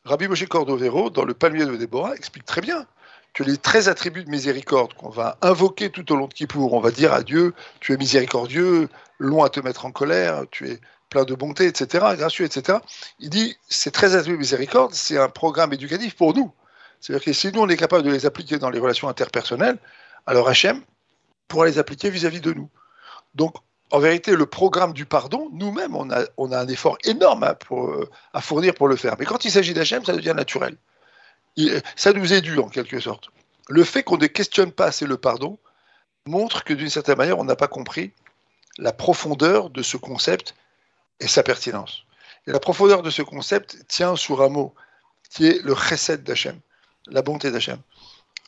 Rabbi 0.06 0.28
Moshe 0.28 0.46
Cordovero, 0.46 1.10
dans 1.10 1.26
le 1.26 1.34
palmier 1.34 1.66
de 1.66 1.76
Déborah, 1.76 2.16
explique 2.16 2.46
très 2.46 2.62
bien 2.62 2.88
que 3.36 3.44
les 3.44 3.58
13 3.58 3.90
attributs 3.90 4.24
de 4.24 4.30
miséricorde 4.32 4.94
qu'on 4.94 5.10
va 5.10 5.38
invoquer 5.42 5.90
tout 5.90 6.10
au 6.14 6.16
long 6.16 6.28
de 6.28 6.34
Kippour, 6.34 6.74
on 6.74 6.80
va 6.80 6.90
dire 6.90 7.14
à 7.14 7.22
Dieu, 7.22 7.54
tu 7.82 7.92
es 7.92 7.98
miséricordieux, 7.98 8.88
long 9.20 9.44
à 9.44 9.50
te 9.50 9.60
mettre 9.60 9.86
en 9.86 9.92
colère, 9.92 10.46
tu 10.52 10.70
es 10.70 10.80
plein 11.10 11.26
de 11.26 11.36
bonté, 11.36 11.66
etc., 11.68 12.06
gracieux, 12.18 12.46
etc. 12.46 12.80
Il 13.20 13.30
dit, 13.30 13.58
ces 13.68 13.92
13 13.92 14.16
attributs 14.16 14.38
de 14.38 14.40
miséricorde, 14.40 14.94
c'est 14.94 15.20
un 15.20 15.28
programme 15.28 15.74
éducatif 15.74 16.16
pour 16.16 16.34
nous. 16.34 16.50
C'est-à-dire 17.02 17.26
que 17.26 17.34
si 17.34 17.52
nous, 17.52 17.60
on 17.60 17.68
est 17.68 17.76
capable 17.76 18.04
de 18.04 18.10
les 18.10 18.26
appliquer 18.26 18.58
dans 18.58 18.70
les 18.70 18.80
relations 18.80 19.10
interpersonnelles, 19.10 19.78
alors 20.26 20.48
Hachem 20.48 20.82
pourra 21.50 21.66
les 21.66 21.78
appliquer 21.78 22.10
vis-à-vis 22.10 22.40
-vis 22.40 22.44
de 22.44 22.54
nous. 22.54 22.70
Donc, 23.36 23.56
en 23.92 24.00
vérité, 24.00 24.34
le 24.36 24.46
programme 24.46 24.94
du 24.94 25.06
pardon, 25.06 25.50
nous-mêmes, 25.52 25.96
on 25.96 26.10
a, 26.10 26.24
on 26.38 26.54
a, 26.54 26.60
un 26.60 26.68
effort 26.70 26.98
énorme 27.04 27.44
à, 27.44 27.54
pour, 27.54 27.94
à, 28.34 28.42
fournir 28.42 28.74
pour 28.74 28.88
le 28.88 28.96
faire. 28.96 29.16
Mais 29.20 29.26
quand 29.26 29.44
il 29.44 29.52
s'agit 29.52 29.74
d'Hachem, 29.74 30.06
ça 30.06 30.14
devient 30.14 30.34
naturel. 30.36 30.78
Ça 31.96 32.14
nous 32.14 32.34
est 32.34 32.42
dû, 32.42 32.60
en 32.60 32.70
quelque 32.70 33.00
sorte. 33.00 33.30
Le 33.70 33.84
fait 33.84 34.04
qu'on 34.04 34.18
ne 34.18 34.28
questionne 34.28 34.72
pas 34.72 34.86
assez 34.86 35.06
le 35.06 35.18
pardon 35.18 35.58
montre 36.28 36.64
que, 36.64 36.74
d'une 36.74 36.90
certaine 36.90 37.18
manière, 37.18 37.40
on 37.40 37.44
n'a 37.44 37.56
pas 37.56 37.68
compris 37.68 38.12
la 38.78 38.92
profondeur 38.92 39.70
de 39.70 39.82
ce 39.82 39.98
concept 39.98 40.56
et 41.20 41.28
sa 41.28 41.44
pertinence. 41.44 42.04
Et 42.48 42.52
la 42.52 42.60
profondeur 42.60 43.02
de 43.02 43.10
ce 43.10 43.22
concept 43.22 43.88
tient 43.88 44.16
sur 44.16 44.42
un 44.42 44.50
mot, 44.50 44.74
qui 45.30 45.48
est 45.48 45.64
le 45.64 45.76
chesed 45.76 46.24
d'Hachem, 46.24 46.60
la 47.08 47.22
bonté 47.22 47.52
d'Hachem. 47.52 47.80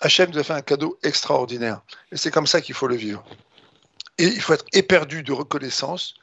Hachem 0.01 0.29
nous 0.29 0.37
a 0.37 0.43
fait 0.43 0.53
un 0.53 0.61
cadeau 0.61 0.99
extraordinaire. 1.01 1.81
Et 2.11 2.17
c'est 2.17 2.29
comme 2.29 2.45
ça 2.45 2.61
qu'il 2.61 2.75
faut 2.75 2.87
le 2.87 2.95
vivre. 2.95 3.23
Et 4.17 4.25
il 4.25 4.41
faut 4.41 4.53
être 4.53 4.65
éperdu 4.73 5.23
de 5.23 5.31
reconnaissance, 5.31 6.15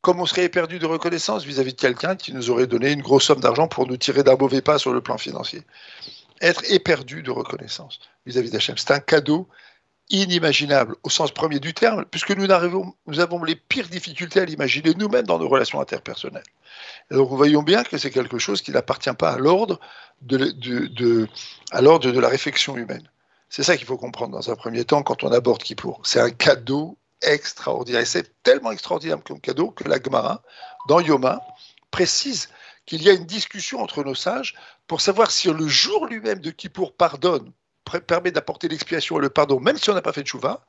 comme 0.00 0.20
on 0.20 0.26
serait 0.26 0.44
éperdu 0.44 0.78
de 0.78 0.86
reconnaissance 0.86 1.44
vis-à-vis 1.44 1.74
de 1.74 1.80
quelqu'un 1.80 2.16
qui 2.16 2.32
nous 2.32 2.50
aurait 2.50 2.66
donné 2.66 2.92
une 2.92 3.02
grosse 3.02 3.24
somme 3.24 3.40
d'argent 3.40 3.68
pour 3.68 3.86
nous 3.86 3.96
tirer 3.96 4.22
d'un 4.22 4.36
mauvais 4.36 4.62
pas 4.62 4.78
sur 4.78 4.92
le 4.92 5.00
plan 5.00 5.18
financier. 5.18 5.62
Être 6.40 6.70
éperdu 6.70 7.22
de 7.22 7.30
reconnaissance 7.30 8.00
vis-à-vis 8.26 8.50
d'Hachem, 8.50 8.76
c'est 8.78 8.92
un 8.92 9.00
cadeau 9.00 9.48
inimaginable 10.10 10.96
au 11.02 11.10
sens 11.10 11.32
premier 11.32 11.60
du 11.60 11.74
terme, 11.74 12.04
puisque 12.06 12.30
nous, 12.30 12.50
avons 12.50 13.44
les 13.44 13.56
pires 13.56 13.88
difficultés 13.88 14.40
à 14.40 14.44
l'imaginer 14.44 14.94
nous-mêmes 14.94 15.26
dans 15.26 15.38
nos 15.38 15.48
relations 15.48 15.80
interpersonnelles. 15.80 16.44
Donc, 17.10 17.30
nous 17.30 17.36
voyons 17.36 17.62
bien 17.62 17.84
que 17.84 17.98
c'est 17.98 18.10
quelque 18.10 18.38
chose 18.38 18.62
qui 18.62 18.70
n'appartient 18.70 19.12
pas 19.12 19.32
à 19.32 19.38
l'ordre 19.38 19.78
de, 20.22 20.38
de, 20.38 21.28
à 21.72 21.80
l'ordre 21.82 22.10
de 22.10 22.20
la 22.20 22.28
réflexion 22.28 22.76
humaine. 22.76 23.08
C'est 23.50 23.62
ça 23.62 23.76
qu'il 23.76 23.86
faut 23.86 23.96
comprendre 23.96 24.32
dans 24.32 24.50
un 24.50 24.56
premier 24.56 24.84
temps 24.84 25.02
quand 25.02 25.24
on 25.24 25.32
aborde 25.32 25.62
Kippour. 25.62 26.00
C'est 26.04 26.20
un 26.20 26.30
cadeau 26.30 26.96
extraordinaire. 27.22 28.02
Et 28.02 28.06
c'est 28.06 28.42
tellement 28.42 28.72
extraordinaire 28.72 29.18
comme 29.24 29.40
cadeau 29.40 29.70
que 29.70 29.88
la 29.88 30.00
Gemara, 30.02 30.42
dans 30.88 31.00
Yoma, 31.00 31.40
précise 31.90 32.48
qu'il 32.88 33.02
y 33.02 33.10
a 33.10 33.12
une 33.12 33.26
discussion 33.26 33.80
entre 33.82 34.02
nos 34.02 34.14
sages 34.14 34.54
pour 34.86 35.02
savoir 35.02 35.30
si 35.30 35.52
le 35.52 35.68
jour 35.68 36.06
lui-même 36.06 36.40
de 36.40 36.50
Kippour 36.50 36.94
pardonne, 36.94 37.52
permet 38.06 38.30
d'apporter 38.30 38.66
l'expiation 38.66 39.18
et 39.18 39.20
le 39.20 39.28
pardon, 39.28 39.60
même 39.60 39.76
si 39.76 39.90
on 39.90 39.94
n'a 39.94 40.00
pas 40.00 40.14
fait 40.14 40.22
de 40.22 40.26
chouva, 40.26 40.64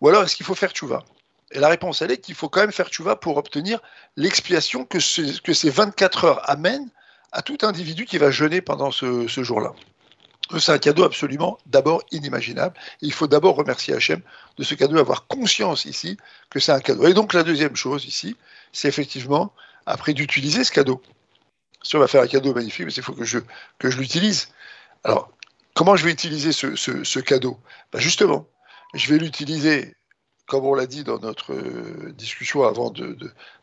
ou 0.00 0.08
alors 0.08 0.22
est-ce 0.24 0.34
qu'il 0.34 0.46
faut 0.46 0.54
faire 0.54 0.74
chouva 0.74 1.04
Et 1.50 1.58
la 1.58 1.68
réponse, 1.68 2.00
elle 2.00 2.10
est 2.10 2.16
qu'il 2.16 2.34
faut 2.34 2.48
quand 2.48 2.60
même 2.60 2.72
faire 2.72 2.90
chouva 2.90 3.16
pour 3.16 3.36
obtenir 3.36 3.80
l'expiation 4.16 4.86
que, 4.86 4.96
que 5.42 5.52
ces 5.52 5.68
24 5.68 6.24
heures 6.24 6.50
amènent 6.50 6.88
à 7.32 7.42
tout 7.42 7.58
individu 7.62 8.06
qui 8.06 8.16
va 8.16 8.30
jeûner 8.30 8.62
pendant 8.62 8.90
ce 8.90 9.26
jour-là. 9.28 9.74
C'est 10.58 10.72
un 10.72 10.78
cadeau 10.78 11.04
absolument 11.04 11.58
d'abord 11.66 12.02
inimaginable. 12.12 12.78
il 13.00 13.12
faut 13.12 13.26
d'abord 13.26 13.56
remercier 13.56 13.94
Hachem 13.94 14.22
de 14.56 14.64
ce 14.64 14.74
cadeau, 14.74 14.98
avoir 14.98 15.26
conscience 15.26 15.84
ici 15.84 16.16
que 16.50 16.60
c'est 16.60 16.72
un 16.72 16.80
cadeau. 16.80 17.06
Et 17.06 17.14
donc 17.14 17.34
la 17.34 17.42
deuxième 17.42 17.76
chose 17.76 18.06
ici, 18.06 18.36
c'est 18.72 18.88
effectivement, 18.88 19.52
après 19.86 20.14
d'utiliser 20.14 20.64
ce 20.64 20.72
cadeau. 20.72 21.02
Si 21.82 21.96
on 21.96 21.98
va 21.98 22.06
faire 22.06 22.22
un 22.22 22.26
cadeau 22.26 22.54
magnifique, 22.54 22.86
mais 22.86 22.92
il 22.92 23.02
faut 23.02 23.12
que 23.12 23.24
je, 23.24 23.38
que 23.78 23.90
je 23.90 23.98
l'utilise. 23.98 24.48
Alors, 25.04 25.30
comment 25.74 25.96
je 25.96 26.04
vais 26.04 26.12
utiliser 26.12 26.52
ce, 26.52 27.18
cadeau? 27.20 27.58
Ben 27.92 27.98
Justement, 27.98 28.46
je 28.94 29.12
vais 29.12 29.18
l'utiliser, 29.18 29.94
comme 30.46 30.64
on 30.64 30.74
l'a 30.74 30.86
dit 30.86 31.04
dans 31.04 31.18
notre 31.18 31.52
euh, 31.52 32.12
discussion 32.16 32.64
avant 32.64 32.90
de, 32.90 33.16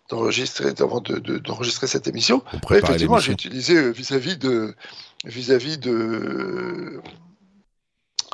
d'enregistrer 0.09 0.73
avant 0.79 1.01
d'enregistrer 1.01 1.87
cette 1.87 2.07
émission. 2.07 2.43
effectivement, 2.71 3.19
j'ai 3.19 3.31
utilisé 3.31 3.75
euh, 3.75 3.89
vis-à-vis 3.89 4.37
de 4.37 4.75
vis-à-vis 5.25 5.77
de 5.77 7.01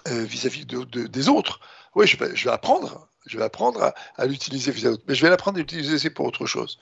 euh, 0.07 0.23
vis-à-vis 0.23 0.65
de, 0.65 0.83
des 0.83 1.29
autres. 1.29 1.59
Oui, 1.95 2.07
je 2.07 2.17
vais, 2.17 2.35
je 2.35 2.45
vais, 2.45 2.53
apprendre, 2.53 3.07
je 3.25 3.37
vais 3.37 3.43
apprendre 3.43 3.93
à, 4.17 4.25
l'utiliser 4.25 4.71
vis-à-vis 4.71 4.97
mais 5.07 5.15
je 5.15 5.21
vais 5.21 5.29
l'apprendre 5.29 5.57
à 5.57 5.59
l'utiliser 5.59 6.09
pour 6.09 6.25
autre 6.25 6.45
chose. 6.45 6.79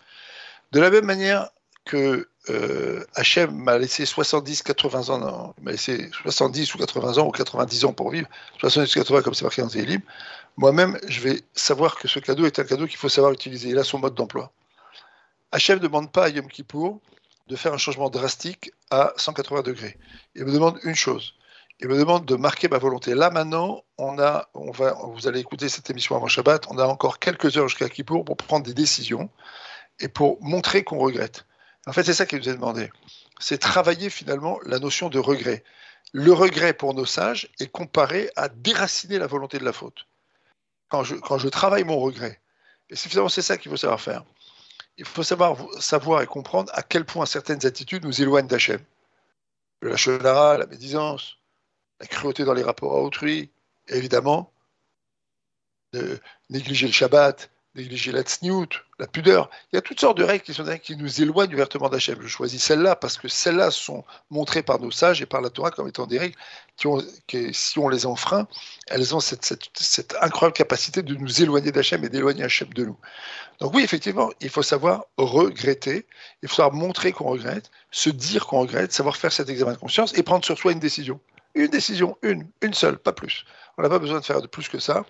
De 0.72 0.80
la 0.80 0.90
même 0.90 1.06
manière 1.06 1.50
que 1.86 2.28
euh, 2.50 3.04
m'a 3.52 3.78
laissé 3.78 4.06
70, 4.06 4.64
80 4.64 5.10
ans, 5.10 5.54
il 5.58 5.64
m'a 5.64 5.72
laissé 5.72 6.10
70 6.24 6.76
ou 6.76 6.78
80 6.78 7.18
ans 7.18 7.28
ou 7.28 7.32
90 7.32 7.86
ans 7.86 7.94
pour 7.94 8.12
vivre, 8.12 8.28
70 8.60 8.96
ou 8.96 9.00
80 9.00 9.22
comme 9.22 9.34
c'est 9.34 9.44
marqué 9.44 9.62
dans 9.62 9.68
Télim, 9.70 10.02
moi-même, 10.58 11.00
je 11.08 11.22
vais 11.22 11.42
savoir 11.54 11.96
que 11.98 12.08
ce 12.08 12.20
cadeau 12.20 12.46
est 12.46 12.60
un 12.60 12.64
cadeau 12.64 12.86
qu'il 12.86 12.98
faut 12.98 13.10
savoir 13.10 13.34
utiliser. 13.34 13.70
Il 13.70 13.78
a 13.80 13.84
son 13.84 13.98
mode 13.98 14.14
d'emploi. 14.14 14.52
Hachem 15.52 15.80
ne 15.80 15.84
demande 15.84 16.12
pas 16.12 16.26
à 16.26 16.30
Yom 16.30 16.48
Kippour 16.48 17.00
de 17.48 17.56
faire 17.56 17.74
un 17.74 17.78
changement 17.78 18.10
drastique 18.10 18.72
à 18.92 19.14
180 19.18 19.62
degrés. 19.64 19.98
Il 20.36 20.46
me 20.46 20.52
demande 20.52 20.80
une 20.84 20.96
chose. 20.96 21.34
Il 21.80 21.88
me 21.88 21.98
demande 21.98 22.26
de 22.26 22.36
marquer 22.36 22.68
ma 22.70 22.78
volonté. 22.78 23.16
Là, 23.16 23.32
maintenant, 23.32 23.84
on 23.98 24.20
a, 24.20 24.48
vous 24.54 25.28
allez 25.28 25.40
écouter 25.40 25.70
cette 25.70 25.90
émission 25.90 26.16
avant 26.16 26.28
Shabbat, 26.28 26.68
on 26.70 26.78
a 26.78 26.86
encore 26.86 27.20
quelques 27.20 27.58
heures 27.58 27.68
jusqu'à 27.68 27.90
Kippour 27.90 28.24
pour 28.24 28.38
prendre 28.38 28.66
des 28.66 28.74
décisions 28.74 29.30
et 30.00 30.08
pour 30.08 30.38
montrer 30.42 30.84
qu'on 30.84 31.00
regrette. 31.00 31.46
En 31.86 31.94
fait, 31.94 32.04
c'est 32.04 32.14
ça 32.14 32.26
qui 32.26 32.36
nous 32.36 32.50
est 32.50 32.54
demandé. 32.54 32.90
C'est 33.40 33.58
travailler 33.58 34.10
finalement 34.10 34.60
la 34.66 34.80
notion 34.80 35.10
de 35.10 35.20
regret. 35.20 35.64
Le 36.14 36.32
regret 36.32 36.74
pour 36.74 36.94
nos 36.94 37.06
sages 37.06 37.50
est 37.60 37.72
comparé 37.72 38.30
à 38.36 38.48
déraciner 38.50 39.20
la 39.20 39.28
volonté 39.28 39.58
de 39.58 39.66
la 39.66 39.74
faute. 39.74 40.06
Quand 40.90 41.04
je, 41.04 41.48
travaille 41.48 41.84
mon 41.84 42.00
regret, 42.00 42.40
et 42.90 42.96
c'est 42.96 43.10
finalement 43.10 43.30
c'est 43.30 43.42
ça 43.42 43.58
qu'il 43.58 43.72
faut 43.72 43.78
savoir 43.78 44.00
faire. 44.00 44.24
Il 44.98 45.06
faut 45.06 45.24
savoir, 45.24 45.58
savoir 45.82 46.22
et 46.22 46.28
comprendre 46.28 46.72
à 46.76 46.84
quel 46.84 47.04
point 47.04 47.26
certaines 47.26 47.66
attitudes 47.66 48.06
nous 48.06 48.22
éloignent 48.22 48.48
d'Hachem. 48.48 48.80
La 49.82 49.98
chenara, 49.98 50.58
la 50.60 50.68
médisance, 50.68 51.38
la 52.00 52.06
cruauté 52.06 52.46
dans 52.46 52.54
les 52.54 52.62
rapports 52.62 52.96
à 52.96 53.02
autrui, 53.02 53.50
évidemment, 53.88 54.54
de 55.94 56.20
négliger 56.50 56.86
le 56.86 56.94
Shabbat, 56.94 57.50
négliger 57.76 58.12
la 58.12 58.22
tsniout, 58.22 58.68
la 59.00 59.08
pudeur. 59.08 59.50
Il 59.72 59.76
y 59.76 59.80
a 59.80 59.82
toutes 59.82 60.00
sortes 60.00 60.18
de 60.18 60.24
règles 60.24 60.44
qui, 60.44 60.54
sont, 60.54 60.66
qui 60.82 60.96
nous 60.96 61.22
éloignent 61.22 61.54
ouvertement 61.54 61.90
d'Hachem. 61.90 62.18
Je 62.22 62.28
choisis 62.28 62.64
celles-là 62.64 62.96
parce 62.96 63.18
que 63.18 63.28
celles-là 63.28 63.72
sont 63.72 64.04
montrées 64.30 64.62
par 64.62 64.80
nos 64.80 64.92
sages 64.92 65.22
et 65.22 65.26
par 65.26 65.42
la 65.42 65.50
Torah 65.50 65.72
comme 65.72 65.88
étant 65.88 66.06
des 66.06 66.20
règles 66.20 66.36
qui, 67.28 67.54
si 67.54 67.80
on 67.80 67.90
les 67.90 68.06
enfreint, 68.06 68.48
elles 68.88 69.16
ont 69.16 69.20
cette, 69.20 69.44
cette, 69.44 70.16
incroyable 70.22 70.56
capacité 70.56 71.02
de 71.02 71.16
nous 71.16 71.42
éloigner 71.42 71.72
d'Hachem 71.72 72.04
et 72.04 72.10
d'éloigner 72.10 72.44
Hachem 72.44 72.72
de 72.74 72.86
nous. 72.86 72.98
Donc 73.60 73.74
oui, 73.74 73.84
effectivement, 73.84 74.32
il 74.42 74.50
faut 74.50 74.64
savoir 74.64 75.06
regretter, 75.18 76.06
il 76.42 76.50
faut 76.50 76.56
savoir 76.56 76.74
montrer 76.74 77.12
qu'on 77.12 77.30
regrette, 77.30 77.72
se 77.92 78.10
dire 78.10 78.46
qu'on 78.46 78.62
regrette, 78.62 78.92
savoir 78.92 79.18
faire 79.18 79.32
cet 79.32 79.50
examen 79.50 79.74
de 79.74 79.78
conscience 79.78 80.16
et 80.16 80.24
prendre 80.24 80.46
sur 80.46 80.58
soi 80.58 80.72
une 80.72 80.80
décision. 80.80 81.20
Une 81.56 81.68
décision, 81.68 82.18
une, 82.24 82.48
une 82.62 82.74
seule, 82.74 82.98
pas 82.98 83.14
plus. 83.14 83.46
On 83.78 83.82
n'a 83.82 83.90
pas 83.90 84.00
besoin 84.00 84.20
de 84.20 84.26
faire 84.26 84.42
de 84.42 84.48
plus 84.48 84.70
que 84.70 84.80
ça 84.80 85.04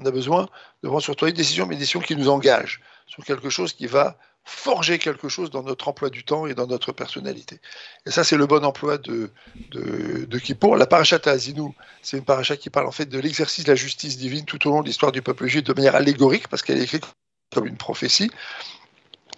on 0.00 0.06
a 0.06 0.10
besoin 0.10 0.48
de 0.82 0.88
prendre 0.88 1.02
sur 1.02 1.14
toi 1.14 1.28
une 1.28 1.34
décision, 1.34 1.66
mais 1.66 1.74
une 1.74 1.80
décision 1.80 2.00
qui 2.00 2.16
nous 2.16 2.28
engage 2.28 2.80
sur 3.06 3.24
quelque 3.24 3.50
chose 3.50 3.72
qui 3.72 3.86
va 3.86 4.16
forger 4.44 4.98
quelque 4.98 5.28
chose 5.28 5.50
dans 5.50 5.62
notre 5.62 5.88
emploi 5.88 6.08
du 6.08 6.24
temps 6.24 6.46
et 6.46 6.54
dans 6.54 6.66
notre 6.66 6.92
personnalité. 6.92 7.60
Et 8.06 8.10
ça, 8.10 8.24
c'est 8.24 8.38
le 8.38 8.46
bon 8.46 8.64
emploi 8.64 8.96
de, 8.96 9.30
de, 9.70 10.24
de 10.24 10.38
Kippour. 10.38 10.76
La 10.76 10.86
parachat 10.86 11.20
à 11.26 11.30
Azinou, 11.30 11.74
c'est 12.02 12.16
une 12.16 12.24
parachat 12.24 12.56
qui 12.56 12.70
parle 12.70 12.86
en 12.86 12.92
fait 12.92 13.04
de 13.04 13.18
l'exercice 13.18 13.64
de 13.64 13.70
la 13.70 13.76
justice 13.76 14.16
divine 14.16 14.46
tout 14.46 14.66
au 14.66 14.70
long 14.70 14.80
de 14.80 14.86
l'histoire 14.86 15.12
du 15.12 15.20
peuple 15.20 15.46
juif 15.46 15.64
de 15.64 15.74
manière 15.74 15.94
allégorique, 15.94 16.48
parce 16.48 16.62
qu'elle 16.62 16.78
est 16.78 16.84
écrite 16.84 17.04
comme 17.52 17.66
une 17.66 17.76
prophétie. 17.76 18.30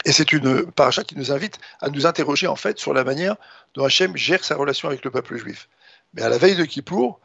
Et 0.04 0.12
c'est 0.12 0.32
une 0.32 0.70
parachat 0.70 1.02
qui 1.02 1.16
nous 1.16 1.32
invite 1.32 1.58
à 1.80 1.90
nous 1.90 2.06
interroger 2.06 2.46
en 2.46 2.56
fait 2.56 2.78
sur 2.78 2.94
la 2.94 3.02
manière 3.02 3.36
dont 3.74 3.84
Hachem 3.84 4.16
gère 4.16 4.44
sa 4.44 4.54
relation 4.54 4.88
avec 4.88 5.04
le 5.04 5.10
peuple 5.10 5.36
juif. 5.36 5.68
Mais 6.14 6.22
à 6.22 6.28
la 6.28 6.38
veille 6.38 6.56
de 6.56 6.64
Kippour, 6.64 7.20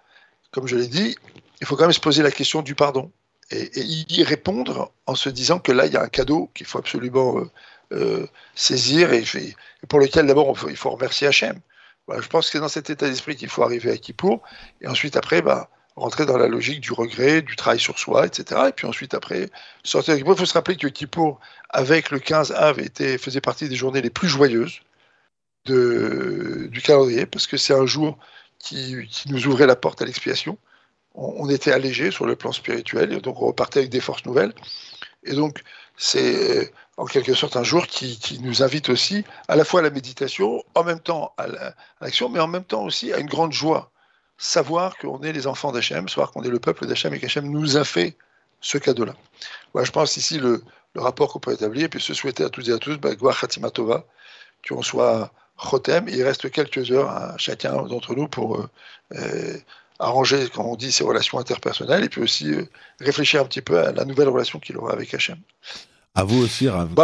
comme 0.51 0.67
je 0.67 0.75
l'ai 0.75 0.87
dit, 0.87 1.15
il 1.61 1.67
faut 1.67 1.75
quand 1.75 1.83
même 1.83 1.93
se 1.93 1.99
poser 1.99 2.23
la 2.23 2.31
question 2.31 2.61
du 2.61 2.75
pardon 2.75 3.11
et, 3.51 3.69
y 3.81 4.23
répondre 4.23 4.91
en 5.05 5.15
se 5.15 5.29
disant 5.29 5.59
que 5.59 5.71
là, 5.71 5.85
il 5.85 5.93
y 5.93 5.97
a 5.97 6.03
un 6.03 6.09
cadeau 6.09 6.49
qu'il 6.53 6.65
faut 6.65 6.79
absolument 6.79 7.39
euh, 7.39 7.49
euh, 7.93 8.27
saisir 8.55 9.13
et, 9.13 9.23
pour 9.87 9.99
lequel 9.99 10.27
d'abord 10.27 10.55
il 10.69 10.75
faut 10.75 10.89
remercier 10.89 11.27
Hachem. 11.27 11.59
je 12.09 12.27
pense 12.27 12.47
que 12.47 12.51
c'est 12.53 12.59
dans 12.59 12.67
cet 12.67 12.89
état 12.89 13.07
d'esprit 13.07 13.35
qu'il 13.35 13.49
faut 13.49 13.63
arriver 13.63 13.91
à 13.91 13.97
Kippour 13.97 14.41
et 14.81 14.87
ensuite 14.87 15.15
après 15.15 15.41
bah, 15.41 15.69
rentrer 15.95 16.25
dans 16.25 16.37
la 16.37 16.47
logique 16.47 16.81
du 16.81 16.91
regret, 16.91 17.41
du 17.41 17.55
travail 17.55 17.79
sur 17.79 17.97
soi, 17.97 18.27
etc. 18.27 18.61
Et 18.69 18.71
puis 18.73 18.85
ensuite 18.85 19.13
après 19.13 19.49
sortir 19.83 20.13
de 20.13 20.19
Kippour. 20.19 20.33
Il 20.35 20.39
faut 20.39 20.45
se 20.45 20.53
rappeler 20.53 20.75
que 20.75 20.87
Kippour, 20.87 21.39
avec 21.69 22.11
le 22.11 22.19
15 22.19 22.51
Av, 22.51 22.79
était, 22.79 23.17
faisait 23.17 23.41
partie 23.41 23.69
des 23.69 23.75
journées 23.75 24.01
les 24.01 24.09
plus 24.09 24.27
joyeuses 24.27 24.81
du 25.65 26.81
calendrier 26.81 27.25
parce 27.25 27.45
que 27.45 27.57
c'est 27.57 27.73
un 27.73 27.85
jour 27.85 28.17
qui 28.57 28.95
nous 29.27 29.47
ouvrait 29.47 29.67
la 29.67 29.75
porte 29.75 30.01
à 30.01 30.05
l'expiation 30.05 30.57
on, 31.17 31.49
était 31.49 31.71
allégé 31.71 32.11
sur 32.11 32.25
le 32.25 32.35
plan 32.35 32.51
spirituel, 32.51 33.19
donc 33.21 33.41
on 33.41 33.47
repartait 33.47 33.79
avec 33.79 33.89
des 33.89 33.99
forces 33.99 34.25
nouvelles. 34.25 34.53
Et 35.23 35.33
donc, 35.33 35.63
c'est 35.97 36.71
en 36.95 37.05
quelque 37.05 37.33
sorte 37.33 37.57
un 37.57 37.63
jour 37.63 37.87
qui, 37.87 38.39
nous 38.41 38.63
invite 38.63 38.89
aussi 38.89 39.25
à 39.47 39.55
la 39.55 39.65
fois 39.65 39.79
à 39.79 39.83
la 39.83 39.89
méditation, 39.89 40.63
en 40.75 40.83
même 40.83 40.99
temps 40.99 41.33
à 41.37 41.47
l'action, 42.01 42.29
mais 42.29 42.39
en 42.39 42.47
même 42.47 42.63
temps 42.63 42.83
aussi 42.83 43.11
à 43.13 43.17
une 43.17 43.27
grande 43.27 43.51
joie. 43.51 43.91
Savoir 44.37 44.97
qu'on 44.97 45.21
est 45.23 45.33
les 45.33 45.47
enfants 45.47 45.71
d'Hachem, 45.71 46.07
savoir 46.07 46.31
qu'on 46.31 46.43
est 46.43 46.49
le 46.49 46.59
peuple 46.59 46.85
d'Hachem 46.85 47.13
et 47.15 47.19
qu'Hachem 47.19 47.49
nous 47.49 47.77
a 47.77 47.83
fait 47.83 48.15
ce 48.61 48.77
cadeau-là. 48.77 49.15
Je 49.75 49.91
pense 49.91 50.17
ici 50.17 50.37
le, 50.39 50.63
rapport 50.95 51.31
qu'on 51.31 51.39
peut 51.39 51.53
établir, 51.53 51.85
et 51.85 51.89
puis 51.89 52.01
se 52.01 52.13
souhaiter 52.13 52.43
à 52.43 52.49
toutes 52.49 52.67
et 52.69 52.71
à 52.71 52.79
tous, 52.79 52.97
bah, 52.97 53.11
Khatima 53.15 53.69
Tova, 53.69 54.05
qu'on 54.67 54.81
soit 54.81 55.31
Chotem, 55.59 56.07
il 56.07 56.23
reste 56.23 56.51
quelques 56.51 56.91
heures 56.91 57.09
à 57.09 57.37
chacun 57.37 57.83
d'entre 57.83 58.15
nous 58.15 58.27
pour 58.27 58.57
euh, 58.57 58.69
euh, 59.13 59.57
arranger, 59.99 60.47
comme 60.53 60.65
on 60.65 60.75
dit, 60.75 60.91
ses 60.91 61.03
relations 61.03 61.39
interpersonnelles 61.39 62.03
et 62.03 62.09
puis 62.09 62.21
aussi 62.21 62.53
euh, 62.53 62.65
réfléchir 62.99 63.41
un 63.41 63.45
petit 63.45 63.61
peu 63.61 63.79
à 63.79 63.91
la 63.91 64.05
nouvelle 64.05 64.29
relation 64.29 64.59
qu'il 64.59 64.77
aura 64.77 64.93
avec 64.93 65.13
Hachem. 65.13 65.37
À 66.17 66.23
vous 66.23 66.41
aussi, 66.41 66.67
Rav. 66.67 66.95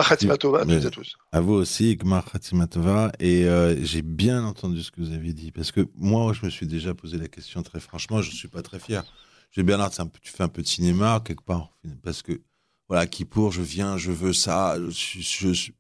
à 0.87 0.89
tous. 0.89 1.15
À 1.31 1.39
vous 1.39 1.53
aussi, 1.53 1.95
Gmar 1.97 2.25
Khatimatova. 2.25 3.11
Et 3.19 3.45
euh, 3.45 3.75
j'ai 3.85 4.01
bien 4.01 4.43
entendu 4.43 4.81
ce 4.81 4.89
que 4.89 5.01
vous 5.01 5.13
avez 5.13 5.33
dit. 5.33 5.51
Parce 5.51 5.71
que 5.71 5.87
moi, 5.95 6.33
je 6.33 6.43
me 6.43 6.49
suis 6.49 6.65
déjà 6.65 6.95
posé 6.95 7.17
la 7.19 7.27
question 7.27 7.61
très 7.61 7.79
franchement. 7.79 8.23
Je 8.23 8.31
ne 8.31 8.35
suis 8.35 8.47
pas 8.47 8.63
très 8.63 8.79
fier. 8.79 9.03
J'ai 9.51 9.61
bien 9.61 9.77
l'air, 9.77 9.91
tu 9.91 10.31
fais 10.31 10.41
un 10.41 10.47
peu 10.47 10.63
de 10.63 10.67
cinéma 10.67 11.21
quelque 11.23 11.43
part. 11.43 11.77
Parce 12.03 12.23
que, 12.23 12.41
voilà, 12.89 13.05
qui 13.05 13.23
pour, 13.23 13.51
je 13.51 13.61
viens, 13.61 13.97
je 13.97 14.11
veux 14.11 14.33
ça. 14.33 14.77
Je, 14.89 15.71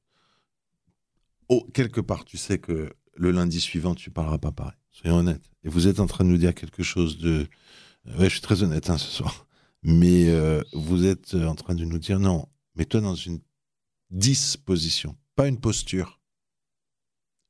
Oh, 1.49 1.65
quelque 1.73 2.01
part, 2.01 2.25
tu 2.25 2.37
sais 2.37 2.59
que 2.59 2.93
le 3.15 3.31
lundi 3.31 3.59
suivant, 3.59 3.95
tu 3.95 4.11
parleras 4.11 4.37
pas 4.37 4.51
pareil. 4.51 4.77
Soyons 4.93 5.17
honnêtes. 5.17 5.49
Et 5.63 5.69
vous 5.69 5.87
êtes 5.87 5.99
en 5.99 6.07
train 6.07 6.23
de 6.23 6.29
nous 6.29 6.37
dire 6.37 6.55
quelque 6.55 6.83
chose 6.83 7.17
de. 7.17 7.47
Euh, 8.07 8.17
ouais, 8.17 8.25
je 8.25 8.35
suis 8.35 8.41
très 8.41 8.63
honnête 8.63 8.89
hein, 8.89 8.97
ce 8.97 9.09
soir. 9.09 9.47
Mais 9.81 10.29
euh, 10.29 10.61
vous 10.71 11.05
êtes 11.05 11.33
en 11.33 11.55
train 11.55 11.75
de 11.75 11.83
nous 11.83 11.99
dire 11.99 12.19
non, 12.19 12.47
mets-toi 12.75 13.01
dans 13.01 13.15
une 13.15 13.41
disposition, 14.11 15.17
pas 15.35 15.47
une 15.47 15.59
posture, 15.59 16.21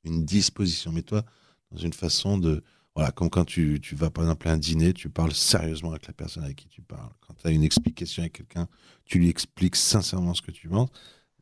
une 0.03 0.25
disposition. 0.25 0.91
Mets-toi 0.91 1.23
dans 1.71 1.77
une 1.77 1.93
façon 1.93 2.37
de. 2.37 2.63
Voilà, 2.95 3.11
comme 3.11 3.29
quand 3.29 3.45
tu, 3.45 3.79
tu, 3.81 3.95
vas 3.95 4.11
par 4.11 4.23
exemple 4.23 4.47
à 4.47 4.51
un 4.51 4.57
dîner, 4.57 4.93
tu 4.93 5.09
parles 5.09 5.33
sérieusement 5.33 5.91
avec 5.91 6.05
la 6.05 6.13
personne 6.13 6.43
avec 6.43 6.57
qui 6.57 6.67
tu 6.67 6.83
parles. 6.83 7.11
Quand 7.21 7.33
tu 7.33 7.47
as 7.47 7.49
une 7.49 7.63
explication 7.63 8.21
avec 8.21 8.33
quelqu'un, 8.33 8.67
tu 9.05 9.17
lui 9.17 9.29
expliques 9.29 9.75
sincèrement 9.75 10.35
ce 10.35 10.43
que 10.43 10.51
tu 10.51 10.69
penses. 10.69 10.89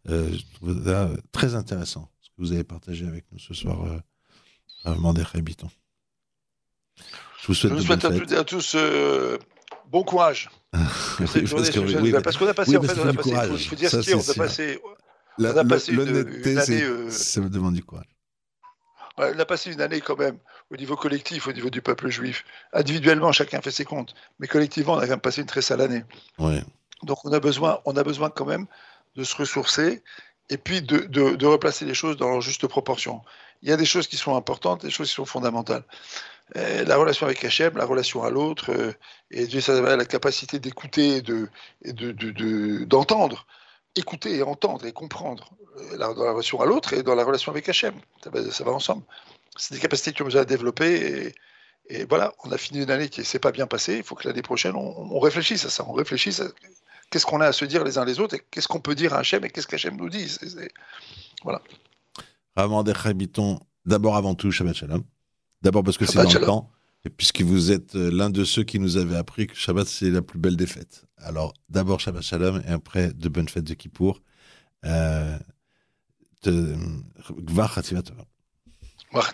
Euh, 0.10 0.32
je 0.32 0.44
trouve 0.56 0.84
ça 0.86 1.12
très 1.34 1.56
intéressant 1.56 2.10
ce 2.22 2.30
que 2.30 2.36
vous 2.38 2.54
avez 2.54 2.64
partagé 2.64 3.06
avec 3.06 3.26
nous 3.34 3.40
ce 3.40 3.54
soir, 3.54 4.02
euh, 4.86 4.96
Mandé 4.96 5.24
Habiton. 5.34 5.70
Je 7.42 7.48
vous 7.48 7.54
souhaite, 7.54 8.06
à 8.06 8.40
à 8.40 8.44
tous 8.44 8.74
euh, 8.76 9.38
bon 9.88 10.04
courage. 10.04 10.50
parce, 10.72 12.38
qu'on 12.38 12.48
a 12.48 12.54
passé, 12.54 12.78
en 12.78 12.82
fait, 12.82 13.00
on 13.00 13.08
a 13.08 13.14
passé, 13.14 13.30
il 13.30 13.68
faut, 13.68 13.76
dire 13.76 13.90
ce 13.90 14.00
qu'il 14.00 14.16
on 14.16 14.20
a 14.20 14.34
passé, 14.34 14.82
on 15.38 15.46
a 15.46 15.66
passé 15.66 15.92
une, 15.92 16.58
année. 16.58 16.84
Euh, 16.84 17.10
ça 17.10 17.42
me 17.42 17.50
demande 17.50 17.74
du 17.74 17.84
courage. 17.84 18.06
On 19.18 19.38
a 19.38 19.46
passé 19.46 19.72
une 19.74 19.82
année 19.82 20.00
quand 20.02 20.18
même 20.18 20.38
au 20.72 20.78
niveau 20.78 20.96
collectif, 20.96 21.48
au 21.48 21.52
niveau 21.52 21.70
du 21.70 21.82
peuple 21.82 22.10
juif. 22.10 22.46
Individuellement, 22.74 23.32
chacun 23.32 23.60
fait 23.62 23.72
ses 23.72 23.86
comptes, 23.86 24.14
mais 24.40 24.48
collectivement, 24.48 24.94
on 24.94 24.98
a 24.98 25.02
quand 25.02 25.12
même 25.12 25.20
passé 25.20 25.42
une 25.42 25.48
très 25.48 25.62
sale 25.62 25.82
année. 25.82 26.04
Ouais. 26.40 26.64
Donc 27.04 27.26
on 27.26 27.34
a 27.34 27.40
besoin, 27.40 27.80
on 27.86 27.98
a 27.98 28.04
besoin 28.04 28.30
quand 28.30 28.46
même 28.46 28.68
de 29.16 29.24
se 29.24 29.36
ressourcer 29.36 30.02
et 30.50 30.58
puis 30.58 30.82
de, 30.82 31.00
de, 31.00 31.36
de 31.36 31.46
replacer 31.46 31.86
les 31.86 31.94
choses 31.94 32.18
dans 32.18 32.30
leur 32.30 32.42
juste 32.42 32.68
proportion. 32.68 33.22
Il 33.62 33.70
y 33.70 33.72
a 33.72 33.78
des 33.78 33.86
choses 33.86 34.08
qui 34.08 34.18
sont 34.18 34.36
importantes, 34.36 34.82
des 34.82 34.90
choses 34.90 35.10
qui 35.10 35.16
sont 35.16 35.26
fondamentales. 35.26 35.84
Euh, 36.58 36.84
la 36.84 36.98
relation 36.98 37.26
avec 37.26 37.44
Hachem, 37.46 37.78
la 37.78 37.86
relation 37.86 38.24
à 38.24 38.30
l'autre, 38.30 38.72
euh, 38.72 38.92
et 39.30 39.48
Dieu 39.48 39.62
la 39.68 40.06
capacité 40.06 40.60
d'écouter 40.60 41.22
de, 41.22 41.48
d'entendre, 42.86 43.46
écouter 43.96 44.36
et 44.36 44.44
entendre 44.44 44.86
et 44.86 44.92
comprendre 44.92 45.54
euh, 45.78 45.98
dans 45.98 46.24
la 46.24 46.32
relation 46.32 46.60
à 46.60 46.66
l'autre 46.66 46.94
et 46.94 47.04
dans 47.04 47.16
la 47.16 47.24
relation 47.24 47.52
avec 47.52 47.70
Hachem. 47.70 47.96
Ça 48.22 48.64
va, 48.64 48.72
ensemble. 48.72 49.04
C'est 49.56 49.76
des 49.76 49.80
capacités 49.80 50.12
que 50.12 50.24
nous 50.24 50.36
a 50.36 50.44
développées 50.44 51.34
et, 51.88 52.00
et, 52.02 52.06
voilà, 52.06 52.34
on 52.44 52.52
a 52.52 52.58
fini 52.58 52.84
une 52.84 52.92
année 52.92 53.08
qui 53.08 53.22
ne 53.22 53.26
s'est 53.26 53.40
pas 53.40 53.52
bien 53.52 53.68
passée. 53.68 53.98
Il 53.98 54.04
faut 54.04 54.16
que 54.16 54.28
l'année 54.28 54.42
prochaine, 54.42 54.76
on, 54.76 55.20
réfléchisse 55.20 55.64
à 55.66 55.70
ça. 55.70 55.86
On 55.88 55.94
réfléchisse 55.94 56.42
à 56.42 56.48
qu'est-ce 57.10 57.26
qu'on 57.26 57.40
a 57.40 57.48
à 57.48 57.54
se 57.54 57.64
dire 57.64 57.86
les 57.86 57.98
uns 57.98 58.04
les 58.04 58.20
autres 58.20 58.36
et 58.36 58.42
qu'est-ce 58.52 58.68
qu'on 58.68 58.82
peut 58.82 58.96
dire 58.96 59.14
à 59.14 59.20
Hachem 59.20 59.46
et 59.46 59.50
qu'est-ce 59.50 59.68
qu'Hachem 59.68 59.96
nous 59.96 60.10
dit. 60.10 60.38
Voilà. 61.44 61.62
Ramandech 62.58 63.06
Habiton, 63.06 63.60
d'abord 63.86 64.18
avant 64.18 64.36
tout, 64.36 64.52
Shabbat 64.52 64.76
Shalom. 64.76 65.04
D'abord 65.62 65.84
parce 65.84 65.98
que 65.98 66.06
c'est 66.06 66.22
dans 66.22 66.32
le 66.32 66.46
temps, 66.46 66.72
et 67.06 67.10
puisque 67.10 67.42
vous 67.42 67.72
êtes 67.72 67.96
euh, 67.96 68.12
l'un 68.12 68.30
de 68.30 68.44
ceux 68.44 68.64
qui 68.64 68.80
nous 68.80 68.98
avait 68.98 69.16
appris 69.16 69.48
que 69.48 69.56
Shabbat, 69.56 69.88
c'est 69.88 70.10
la 70.10 70.22
plus 70.22 70.40
belle 70.40 70.56
des 70.56 70.68
fêtes. 70.68 71.06
Alors, 71.18 71.54
d'abord 71.70 72.00
Shabbat 72.00 72.24
Shalom, 72.24 72.62
et 72.68 72.72
après 72.72 73.14
de 73.14 73.30
bonnes 73.30 73.50
fêtes 73.50 73.64
de 73.64 73.74
Kippour. 73.74 74.22
Euh, 74.86 75.38
Gvar. 76.44 77.80
Gvar 79.12 79.34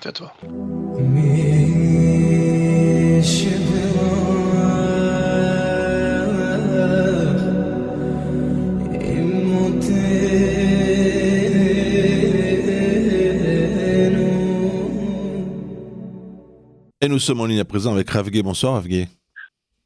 Et 17.08 17.10
nous 17.10 17.20
sommes 17.20 17.40
en 17.40 17.46
ligne 17.46 17.62
à 17.62 17.64
présent 17.64 17.94
avec 17.94 18.10
Ravgué. 18.10 18.44
Bonsoir 18.44 18.74
Ravgué. 18.74 19.08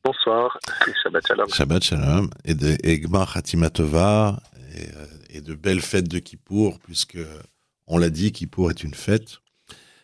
Bonsoir, 0.03 0.57
et 0.87 0.91
Shabbat 1.03 1.27
Shalom. 1.27 1.49
Shabbat 1.49 1.83
Shalom. 1.83 2.29
Et 2.45 2.55
de 2.55 2.75
Egmar 2.81 3.37
Hatimatova, 3.37 4.41
et, 4.75 4.87
euh, 4.87 5.05
et, 5.29 5.41
de 5.41 5.53
belles 5.53 5.81
fêtes 5.81 6.07
de 6.07 6.17
Kippour, 6.17 6.79
puisque 6.79 7.19
on 7.85 7.99
l'a 7.99 8.09
dit, 8.09 8.31
Kippour 8.31 8.71
est 8.71 8.83
une 8.83 8.95
fête. 8.95 9.37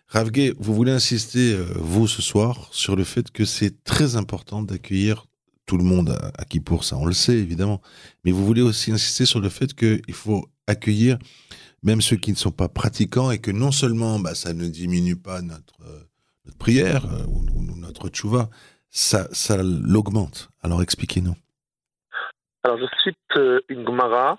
Ravgué, 0.10 0.54
vous 0.60 0.76
voulez 0.76 0.92
insister, 0.92 1.54
euh, 1.54 1.66
vous, 1.78 2.08
ce 2.08 2.22
soir, 2.22 2.70
sur 2.70 2.96
le 2.96 3.04
fait 3.04 3.32
que 3.32 3.46
c'est 3.46 3.84
très 3.84 4.16
important 4.16 4.62
d'accueillir 4.62 5.26
tout 5.66 5.78
le 5.78 5.84
monde 5.84 6.12
à, 6.12 6.40
à 6.40 6.46
Kippour, 6.46 6.84
ça 6.84 6.98
on 6.98 7.06
le 7.08 7.14
sait 7.14 7.40
évidemment, 7.40 7.82
mais 8.26 8.32
vous 8.32 8.46
voulez 8.46 8.62
aussi 8.62 8.92
insister 8.92 9.26
sur 9.26 9.40
le 9.40 9.50
fait 9.50 9.74
qu'il 9.74 10.14
faut 10.14 10.48
accueillir 10.68 11.18
même 11.82 12.02
ceux 12.02 12.18
qui 12.18 12.30
ne 12.30 12.38
sont 12.38 12.52
pas 12.52 12.70
pratiquants 12.70 13.32
et 13.32 13.40
que 13.40 13.50
non 13.50 13.72
seulement 13.72 14.20
bah, 14.20 14.36
ça 14.36 14.54
ne 14.54 14.68
diminue 14.68 15.16
pas 15.16 15.42
notre, 15.42 15.82
euh, 15.82 16.07
notre 16.48 16.58
prière 16.58 17.06
euh, 17.06 17.26
ou, 17.28 17.76
notre 17.76 18.10
tchouva, 18.10 18.50
ça, 18.90 19.28
l'augmente. 19.58 20.50
Alors 20.64 20.82
expliquez-nous. 20.82 21.36
Alors 22.64 22.78
je 22.80 22.86
cite 23.04 23.18
euh, 23.38 23.62
une 23.70 23.86
Gemara 23.86 24.38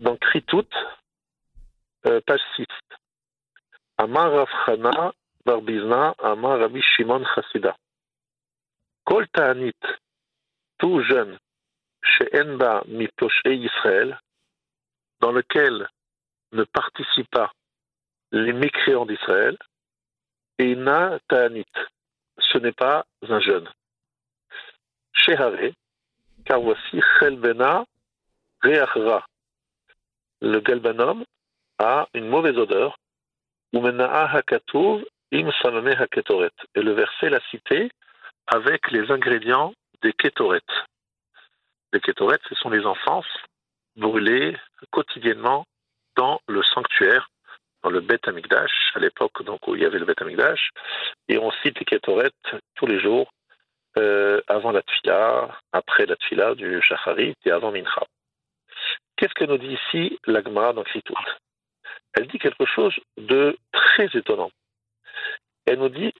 dans 0.00 0.16
Kritout, 0.16 0.66
euh, 2.06 2.20
page 2.26 2.40
6. 2.56 2.66
Amar 3.98 4.32
Rav 4.32 4.48
Chana 4.66 5.12
bar 5.46 5.62
Bizna, 5.62 6.14
Amar 6.22 6.58
Rabbi 6.58 6.82
Shimon 6.82 7.24
Chassida. 7.34 7.76
Kol 9.04 9.26
ta'anit, 9.28 9.72
tout 10.78 11.02
jeune, 11.02 11.38
chez 12.02 12.28
Enba 12.34 12.82
Mitoshé 12.88 13.54
Israël, 13.54 14.18
dans 15.20 15.32
lequel 15.32 15.88
ne 16.52 16.64
participent 16.64 17.30
pas 17.30 17.52
les 18.32 18.52
mécréants 18.52 19.06
d'Israël, 19.06 19.56
et 20.60 20.76
na 20.76 21.18
ta'anit, 21.28 21.64
ce 22.38 22.58
n'est 22.58 22.72
pas 22.72 23.06
un 23.26 23.40
jeune. 23.40 23.66
Shehare, 25.14 25.72
car 26.44 26.60
voici 26.60 27.00
Chelbena 27.18 27.84
Reachra. 28.62 29.24
Le 30.42 30.60
galbanum 30.60 31.24
a 31.78 32.08
une 32.12 32.28
mauvaise 32.28 32.58
odeur. 32.58 32.98
Umena'a 33.72 34.30
im. 34.36 34.44
Et 35.32 35.42
le 35.42 36.92
verset 36.92 37.30
l'a 37.30 37.40
cité 37.50 37.90
avec 38.46 38.90
les 38.90 39.10
ingrédients 39.10 39.72
des 40.02 40.12
kétoret. 40.12 40.60
Les 41.94 42.00
kétoret, 42.00 42.38
ce 42.48 42.54
sont 42.56 42.68
les 42.68 42.84
enfants 42.84 43.22
brûlés 43.96 44.56
quotidiennement 44.90 45.64
dans 46.16 46.40
le 46.48 46.62
sanctuaire, 46.62 47.30
dans 47.82 47.90
le 47.90 48.00
Beth 48.00 48.26
Amikdash, 48.28 48.92
à 48.94 48.98
l'époque 48.98 49.40
où 49.66 49.74
il 49.74 49.82
y 49.82 49.86
avait 49.86 49.98
le 49.98 50.04
Beth 50.04 50.22
Amikdash, 50.22 50.70
et 51.28 51.38
on 51.38 51.50
cite 51.62 51.78
les 51.78 51.84
kétoret 51.84 52.30
tous 52.74 52.86
les 52.86 53.00
jours, 53.00 53.32
euh, 53.98 54.40
avant 54.46 54.70
la 54.70 54.82
tfila, 54.82 55.58
après 55.72 56.06
la 56.06 56.16
tfila 56.16 56.54
du 56.54 56.80
shacharit 56.82 57.34
et 57.44 57.50
avant 57.50 57.72
mincha. 57.72 58.04
Qu'est-ce 59.16 59.34
que 59.34 59.44
nous 59.44 59.58
dit 59.58 59.78
ici 59.86 60.18
la 60.26 60.42
Gemara 60.42 60.72
dans 60.72 60.84
Kritout 60.84 61.14
Elle 62.14 62.28
dit 62.28 62.38
quelque 62.38 62.66
chose 62.66 62.94
de 63.16 63.58
très 63.72 64.06
étonnant. 64.14 64.50
Elle 65.66 65.80
nous 65.80 65.88
dit 65.88 66.12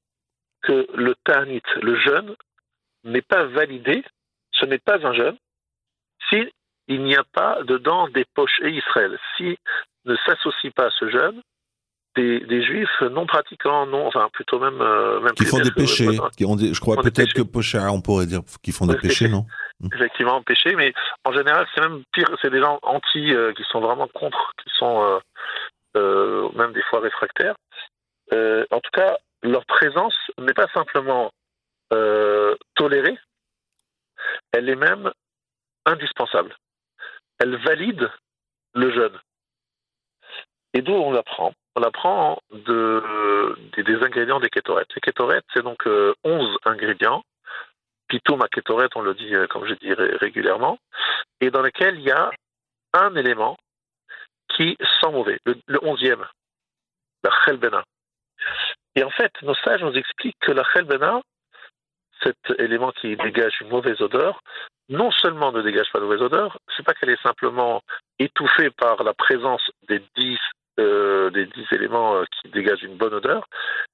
que 0.62 0.86
le 0.94 1.14
ta'anit, 1.24 1.62
le 1.80 1.94
jeune, 1.96 2.36
n'est 3.04 3.22
pas 3.22 3.44
validé, 3.44 4.04
ce 4.52 4.66
n'est 4.66 4.78
pas 4.78 5.04
un 5.06 5.14
jeune, 5.14 5.38
si 6.28 6.52
il 6.88 7.02
n'y 7.02 7.16
a 7.16 7.24
pas 7.24 7.62
dedans 7.62 8.08
des 8.08 8.24
poches 8.34 8.60
et 8.62 8.70
Israël, 8.70 9.18
si 9.36 9.56
ne 10.04 10.16
s'associe 10.16 10.72
pas 10.72 10.86
à 10.86 10.90
ce 10.90 11.08
jeune 11.08 11.40
des, 12.20 12.40
des, 12.40 12.62
juifs 12.62 13.00
non 13.00 13.26
pratiquants, 13.26 13.86
non, 13.86 14.06
enfin 14.06 14.28
plutôt 14.32 14.58
même, 14.58 14.80
euh, 14.80 15.20
même 15.20 15.32
qui 15.32 15.44
font 15.44 15.58
des 15.58 15.70
péchés, 15.70 16.08
euh, 16.08 16.28
qui 16.36 16.44
ont 16.44 16.56
des, 16.56 16.74
je 16.74 16.80
crois 16.80 16.96
peut-être 16.96 17.32
que 17.32 17.42
pochard, 17.42 17.94
on 17.94 18.00
pourrait 18.00 18.26
dire, 18.26 18.40
qui 18.62 18.72
font 18.72 18.86
des 18.86 18.96
péchés, 18.96 19.28
non? 19.28 19.46
Effectivement, 19.94 20.42
péchés, 20.42 20.74
mais 20.74 20.92
en 21.24 21.32
général, 21.32 21.66
c'est 21.74 21.80
même 21.80 22.02
pire, 22.12 22.28
c'est 22.42 22.50
des 22.50 22.60
gens 22.60 22.78
anti, 22.82 23.34
euh, 23.34 23.52
qui 23.54 23.62
sont 23.64 23.80
vraiment 23.80 24.08
contre, 24.08 24.52
qui 24.62 24.70
sont 24.76 25.20
même 25.94 26.72
des 26.72 26.82
fois 26.82 27.00
réfractaires. 27.00 27.56
en 28.32 28.80
tout 28.80 28.90
cas, 28.92 29.16
leur 29.42 29.64
présence 29.66 30.14
n'est 30.38 30.54
pas 30.54 30.68
simplement 30.74 31.30
tolérée, 32.76 33.18
elle 34.52 34.68
est 34.68 34.76
même 34.76 35.10
indispensable. 35.86 36.54
Elle 37.38 37.56
valide 37.56 38.10
le 38.74 38.92
jeune. 38.92 39.18
Et 40.74 40.82
d'où 40.82 40.92
on 40.92 41.10
l'apprend? 41.10 41.52
On 41.76 41.82
apprend 41.82 42.38
de, 42.50 43.56
des, 43.76 44.02
ingrédients 44.02 44.40
des 44.40 44.50
kétorettes. 44.50 44.92
Les 44.94 45.00
kétorettes, 45.00 45.44
c'est 45.54 45.62
donc 45.62 45.86
euh, 45.86 46.14
11 46.24 46.58
ingrédients. 46.64 47.22
Pitoum 48.08 48.42
à 48.42 48.48
kétorette, 48.48 48.96
on 48.96 49.02
le 49.02 49.14
dit, 49.14 49.34
euh, 49.34 49.46
comme 49.46 49.66
je 49.66 49.74
dis 49.74 49.92
régulièrement, 49.94 50.78
et 51.40 51.50
dans 51.50 51.62
lesquels 51.62 51.96
il 51.96 52.04
y 52.04 52.10
a 52.10 52.30
un 52.92 53.14
élément 53.14 53.56
qui 54.48 54.76
sent 55.00 55.10
mauvais, 55.12 55.38
le, 55.44 55.56
le 55.66 55.78
11e, 55.78 56.26
la 57.22 57.30
chelbena. 57.44 57.84
Et 58.96 59.04
en 59.04 59.10
fait, 59.10 59.30
nos 59.42 59.54
sages 59.54 59.82
nous 59.82 59.94
expliquent 59.94 60.38
que 60.40 60.50
la 60.50 60.64
chelbena, 60.64 61.20
cet 62.22 62.36
élément 62.58 62.90
qui 62.92 63.16
dégage 63.16 63.60
une 63.60 63.68
mauvaise 63.68 64.00
odeur, 64.00 64.40
non 64.88 65.10
seulement 65.12 65.52
ne 65.52 65.62
dégage 65.62 65.90
pas 65.92 66.00
de 66.00 66.04
mauvaise 66.04 66.22
odeur, 66.22 66.58
c'est 66.76 66.82
pas 66.84 66.94
qu'elle 66.94 67.10
est 67.10 67.22
simplement 67.22 67.82
étouffée 68.18 68.70
par 68.70 69.02
la 69.04 69.14
présence 69.14 69.62
des 69.88 70.02
dix, 70.16 70.38
euh, 70.78 71.30
des 71.30 71.46
dix 71.46 71.66
éléments 71.72 72.16
euh, 72.16 72.24
qui 72.40 72.50
dégagent 72.50 72.82
une 72.82 72.96
bonne 72.96 73.14
odeur, 73.14 73.46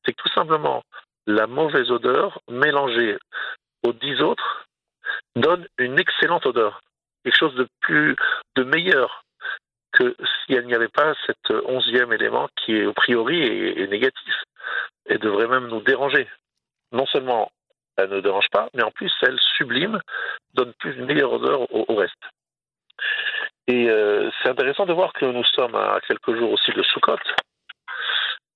c'est 0.04 0.12
que 0.12 0.22
tout 0.22 0.32
simplement 0.34 0.82
la 1.26 1.46
mauvaise 1.46 1.90
odeur 1.90 2.40
mélangée 2.48 3.16
aux 3.82 3.92
dix 3.92 4.20
autres 4.20 4.66
donne 5.34 5.66
une 5.78 5.98
excellente 5.98 6.46
odeur, 6.46 6.80
quelque 7.24 7.36
chose 7.36 7.54
de 7.54 7.66
plus, 7.80 8.16
de 8.56 8.64
meilleur 8.64 9.24
que 9.92 10.14
si 10.20 10.54
elle 10.54 10.66
n'y 10.66 10.74
avait 10.74 10.88
pas 10.88 11.14
cet 11.26 11.50
onzième 11.64 12.12
élément 12.12 12.48
qui 12.56 12.76
est 12.76 12.86
a 12.86 12.92
priori 12.92 13.40
est, 13.42 13.86
négatif 13.88 14.34
et 15.06 15.18
devrait 15.18 15.48
même 15.48 15.68
nous 15.68 15.80
déranger. 15.80 16.28
Non 16.92 17.06
seulement 17.06 17.50
elle 17.96 18.10
ne 18.10 18.20
dérange 18.20 18.48
pas, 18.52 18.68
mais 18.74 18.82
en 18.82 18.90
plus 18.90 19.12
elle 19.22 19.38
sublime, 19.56 20.00
donne 20.54 20.74
plus 20.74 20.94
une 20.96 21.06
meilleure 21.06 21.32
odeur 21.32 21.62
au, 21.74 21.86
au 21.88 21.94
reste. 21.94 22.12
Et 23.68 23.88
euh, 23.88 24.30
c'est 24.42 24.48
intéressant 24.48 24.86
de 24.86 24.92
voir 24.92 25.12
que 25.12 25.24
nous 25.24 25.44
sommes 25.44 25.74
à 25.74 26.00
quelques 26.06 26.36
jours 26.36 26.52
aussi 26.52 26.70
de 26.72 26.82
Sukkot. 26.82 27.18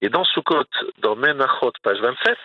Et 0.03 0.09
dans 0.09 0.25
Sukkot, 0.25 0.65
dans 0.99 1.17
Menachot, 1.17 1.73
page 1.83 2.01
27, 2.01 2.39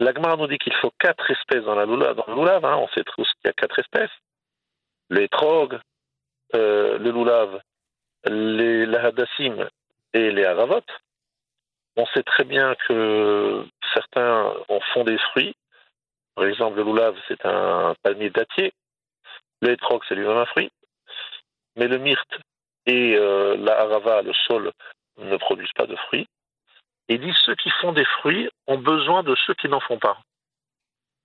l'Agmar 0.00 0.36
nous 0.36 0.46
dit 0.46 0.58
qu'il 0.58 0.74
faut 0.74 0.92
quatre 0.98 1.30
espèces 1.30 1.64
dans 1.64 1.74
la 1.74 1.84
le 1.84 1.96
lulav, 2.34 2.64
hein, 2.64 2.76
on 2.76 2.88
sait 2.88 3.04
tous 3.04 3.28
qu'il 3.34 3.46
y 3.46 3.48
a 3.48 3.52
quatre 3.52 3.78
espèces. 3.78 4.10
Les 5.10 5.28
trog, 5.28 5.78
euh, 6.54 6.98
le 6.98 7.10
lulav, 7.10 7.60
les 8.24 8.86
lahadassim 8.86 9.68
et 10.14 10.30
les 10.30 10.44
haravot. 10.44 10.84
On 11.96 12.06
sait 12.06 12.22
très 12.22 12.44
bien 12.44 12.76
que 12.86 13.64
certains 13.92 14.52
en 14.68 14.80
font 14.92 15.02
des 15.02 15.18
fruits. 15.18 15.56
Par 16.36 16.44
exemple, 16.44 16.76
le 16.76 16.84
loulav, 16.84 17.16
c'est 17.26 17.44
un 17.44 17.94
palmier 18.04 18.30
dattier. 18.30 18.72
Le 19.60 19.72
hétroc, 19.72 20.04
c'est 20.08 20.14
lui-même 20.14 20.36
un 20.36 20.46
fruit. 20.46 20.70
Mais 21.78 21.88
le 21.88 21.98
myrte 21.98 22.38
et 22.86 23.16
euh, 23.16 23.56
la 23.56 23.80
harava, 23.80 24.22
le 24.22 24.32
sol, 24.32 24.72
ne 25.18 25.36
produisent 25.36 25.72
pas 25.74 25.86
de 25.86 25.96
fruits. 25.96 26.26
Et 27.08 27.14
il 27.14 27.20
dit 27.20 27.32
ceux 27.44 27.54
qui 27.54 27.70
font 27.80 27.92
des 27.92 28.04
fruits 28.04 28.50
ont 28.66 28.78
besoin 28.78 29.22
de 29.22 29.34
ceux 29.46 29.54
qui 29.54 29.68
n'en 29.68 29.80
font 29.80 29.98
pas. 29.98 30.18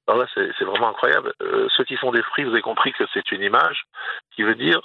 Alors 0.07 0.21
là, 0.21 0.27
c'est 0.35 0.65
vraiment 0.65 0.89
incroyable. 0.89 1.33
Euh, 1.41 1.67
ceux 1.75 1.83
qui 1.85 1.95
font 1.95 2.11
des 2.11 2.23
fruits, 2.23 2.43
vous 2.43 2.51
avez 2.51 2.61
compris 2.61 2.91
que 2.93 3.05
c'est 3.13 3.31
une 3.31 3.41
image 3.41 3.83
qui 4.31 4.43
veut 4.43 4.55
dire 4.55 4.81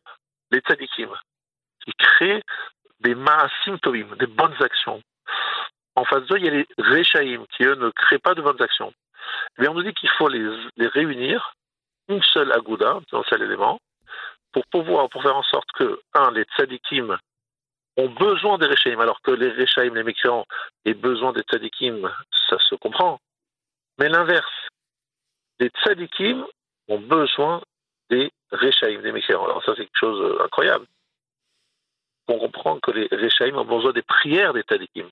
les 0.50 0.60
tzadikim, 0.60 1.10
qui 1.84 1.92
créent 1.92 2.42
des 3.00 3.14
maasim 3.14 3.78
tovim, 3.82 4.14
des 4.16 4.26
bonnes 4.26 4.60
actions. 4.60 5.02
En 5.96 6.04
face 6.04 6.24
d'eux, 6.26 6.38
il 6.38 6.44
y 6.44 6.48
a 6.48 6.52
les 6.52 6.66
rechaïm, 6.78 7.44
qui 7.56 7.64
eux 7.64 7.74
ne 7.74 7.90
créent 7.90 8.18
pas 8.18 8.34
de 8.34 8.42
bonnes 8.42 8.62
actions. 8.62 8.92
Mais 9.58 9.68
on 9.68 9.74
nous 9.74 9.82
dit 9.82 9.94
qu'il 9.94 10.10
faut 10.10 10.28
les, 10.28 10.48
réunir, 10.78 11.54
une 12.08 12.22
seule 12.22 12.52
agouda, 12.52 13.00
un 13.12 13.22
seul 13.24 13.42
élément, 13.42 13.80
pour 14.52 14.66
pouvoir, 14.66 15.08
pour 15.08 15.22
faire 15.22 15.36
en 15.36 15.42
sorte 15.42 15.70
que, 15.72 16.00
un, 16.14 16.30
les 16.32 16.44
tzadikim 16.44 17.16
ont 17.96 18.08
besoin 18.08 18.58
des 18.58 18.66
rechaïm, 18.66 19.00
alors 19.00 19.20
que 19.22 19.30
les 19.30 19.50
rechaïm, 19.50 19.94
les 19.94 20.04
mécréants, 20.04 20.46
aient 20.84 20.94
besoin 20.94 21.32
des 21.32 21.42
tzadikim, 21.42 22.10
ça 22.48 22.58
se 22.58 22.74
comprend. 22.76 23.20
Mais 23.98 24.08
l'inverse, 24.08 24.68
les 25.58 25.70
tzadikim 25.70 26.46
ont 26.88 27.00
besoin 27.00 27.62
des 28.10 28.30
rechaïm, 28.52 29.02
des 29.02 29.12
mécréants. 29.12 29.44
Alors 29.44 29.62
ça, 29.64 29.74
c'est 29.76 29.84
quelque 29.84 29.98
chose 29.98 30.38
d'incroyable. 30.38 30.86
qu'on 32.28 32.38
comprend 32.38 32.78
que 32.78 32.90
les 32.90 33.08
Rechaim 33.10 33.56
ont 33.56 33.64
besoin 33.64 33.92
des 33.92 34.02
prières 34.02 34.52
des 34.52 34.62
Tzadikim. 34.62 35.08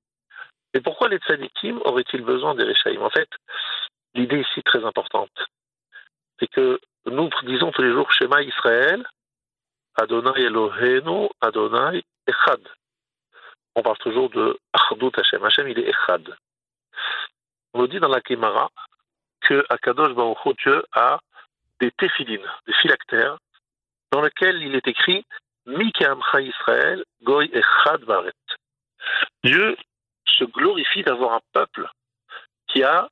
Et 0.75 0.81
pourquoi 0.81 1.09
les 1.09 1.19
Tzadikim 1.19 1.81
auraient-ils 1.85 2.23
besoin 2.23 2.55
des 2.55 2.65
Rechaim 2.65 3.01
En 3.01 3.11
fait, 3.11 3.29
l'idée 4.15 4.41
ici 4.41 4.63
très 4.63 4.85
importante, 4.85 5.33
c'est 6.39 6.49
que 6.49 6.79
nous 7.07 7.31
disons 7.45 7.73
tous 7.73 7.83
les 7.83 7.93
jours 7.93 8.13
Shema 8.13 8.43
Israël, 8.43 9.07
Adonai 9.97 10.43
Eloheinu, 10.43 11.29
Adonai 11.41 12.03
Echad. 12.27 12.61
On 13.75 13.83
parle 13.83 13.99
toujours 13.99 14.31
de 14.31 14.59
Achdut 14.73 15.11
Hashem. 15.17 15.45
Hashem, 15.45 15.69
il 15.69 15.79
est 15.79 15.89
Echad. 15.89 16.37
On 17.75 17.81
nous 17.81 17.89
dit 17.89 18.01
dans 18.01 18.09
la 18.09 18.21
Gemara 18.27 18.71
que 19.43 19.65
Akadosh 19.69 20.15
Baruch 20.15 20.57
Dieu 20.63 20.85
a 20.93 21.21
des 21.81 21.91
téphilines, 21.93 22.47
des 22.67 22.73
phylactères, 22.75 23.39
dans 24.13 24.23
lesquels 24.23 24.63
il 24.63 24.75
est 24.75 24.89
écrit 24.89 25.25
Amcha 25.67 26.41
Israël, 26.41 27.05
Goy 27.23 27.51
Echad 27.53 28.05
Baret. 28.05 28.33
Dieu 29.45 29.77
se 30.27 30.45
glorifie 30.45 31.03
d'avoir 31.03 31.35
un 31.35 31.41
peuple 31.53 31.89
qui 32.69 32.83
a 32.83 33.09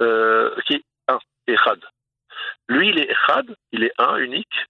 euh, 0.00 0.54
qui 0.66 0.74
est 0.74 0.84
un, 1.08 1.18
Echad. 1.46 1.80
Lui, 2.68 2.90
il 2.90 2.98
est 2.98 3.10
Echad, 3.10 3.54
il 3.72 3.84
est 3.84 3.92
un, 3.98 4.16
unique, 4.16 4.66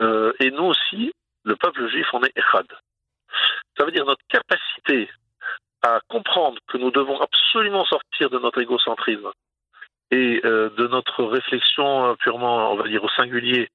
euh, 0.00 0.32
et 0.40 0.50
nous 0.50 0.64
aussi, 0.64 1.12
le 1.44 1.56
peuple 1.56 1.88
juif, 1.88 2.06
on 2.12 2.22
est 2.22 2.36
Echad. 2.36 2.66
Ça 3.76 3.84
veut 3.84 3.92
dire 3.92 4.04
notre 4.04 4.24
capacité 4.28 5.10
à 5.82 6.00
comprendre 6.08 6.58
que 6.66 6.78
nous 6.78 6.90
devons 6.90 7.20
absolument 7.20 7.84
sortir 7.84 8.30
de 8.30 8.38
notre 8.38 8.60
égocentrisme 8.60 9.30
et 10.10 10.40
euh, 10.44 10.70
de 10.70 10.86
notre 10.88 11.24
réflexion 11.24 12.16
purement, 12.16 12.72
on 12.72 12.76
va 12.76 12.88
dire, 12.88 13.04
au 13.04 13.08
singulier, 13.10 13.68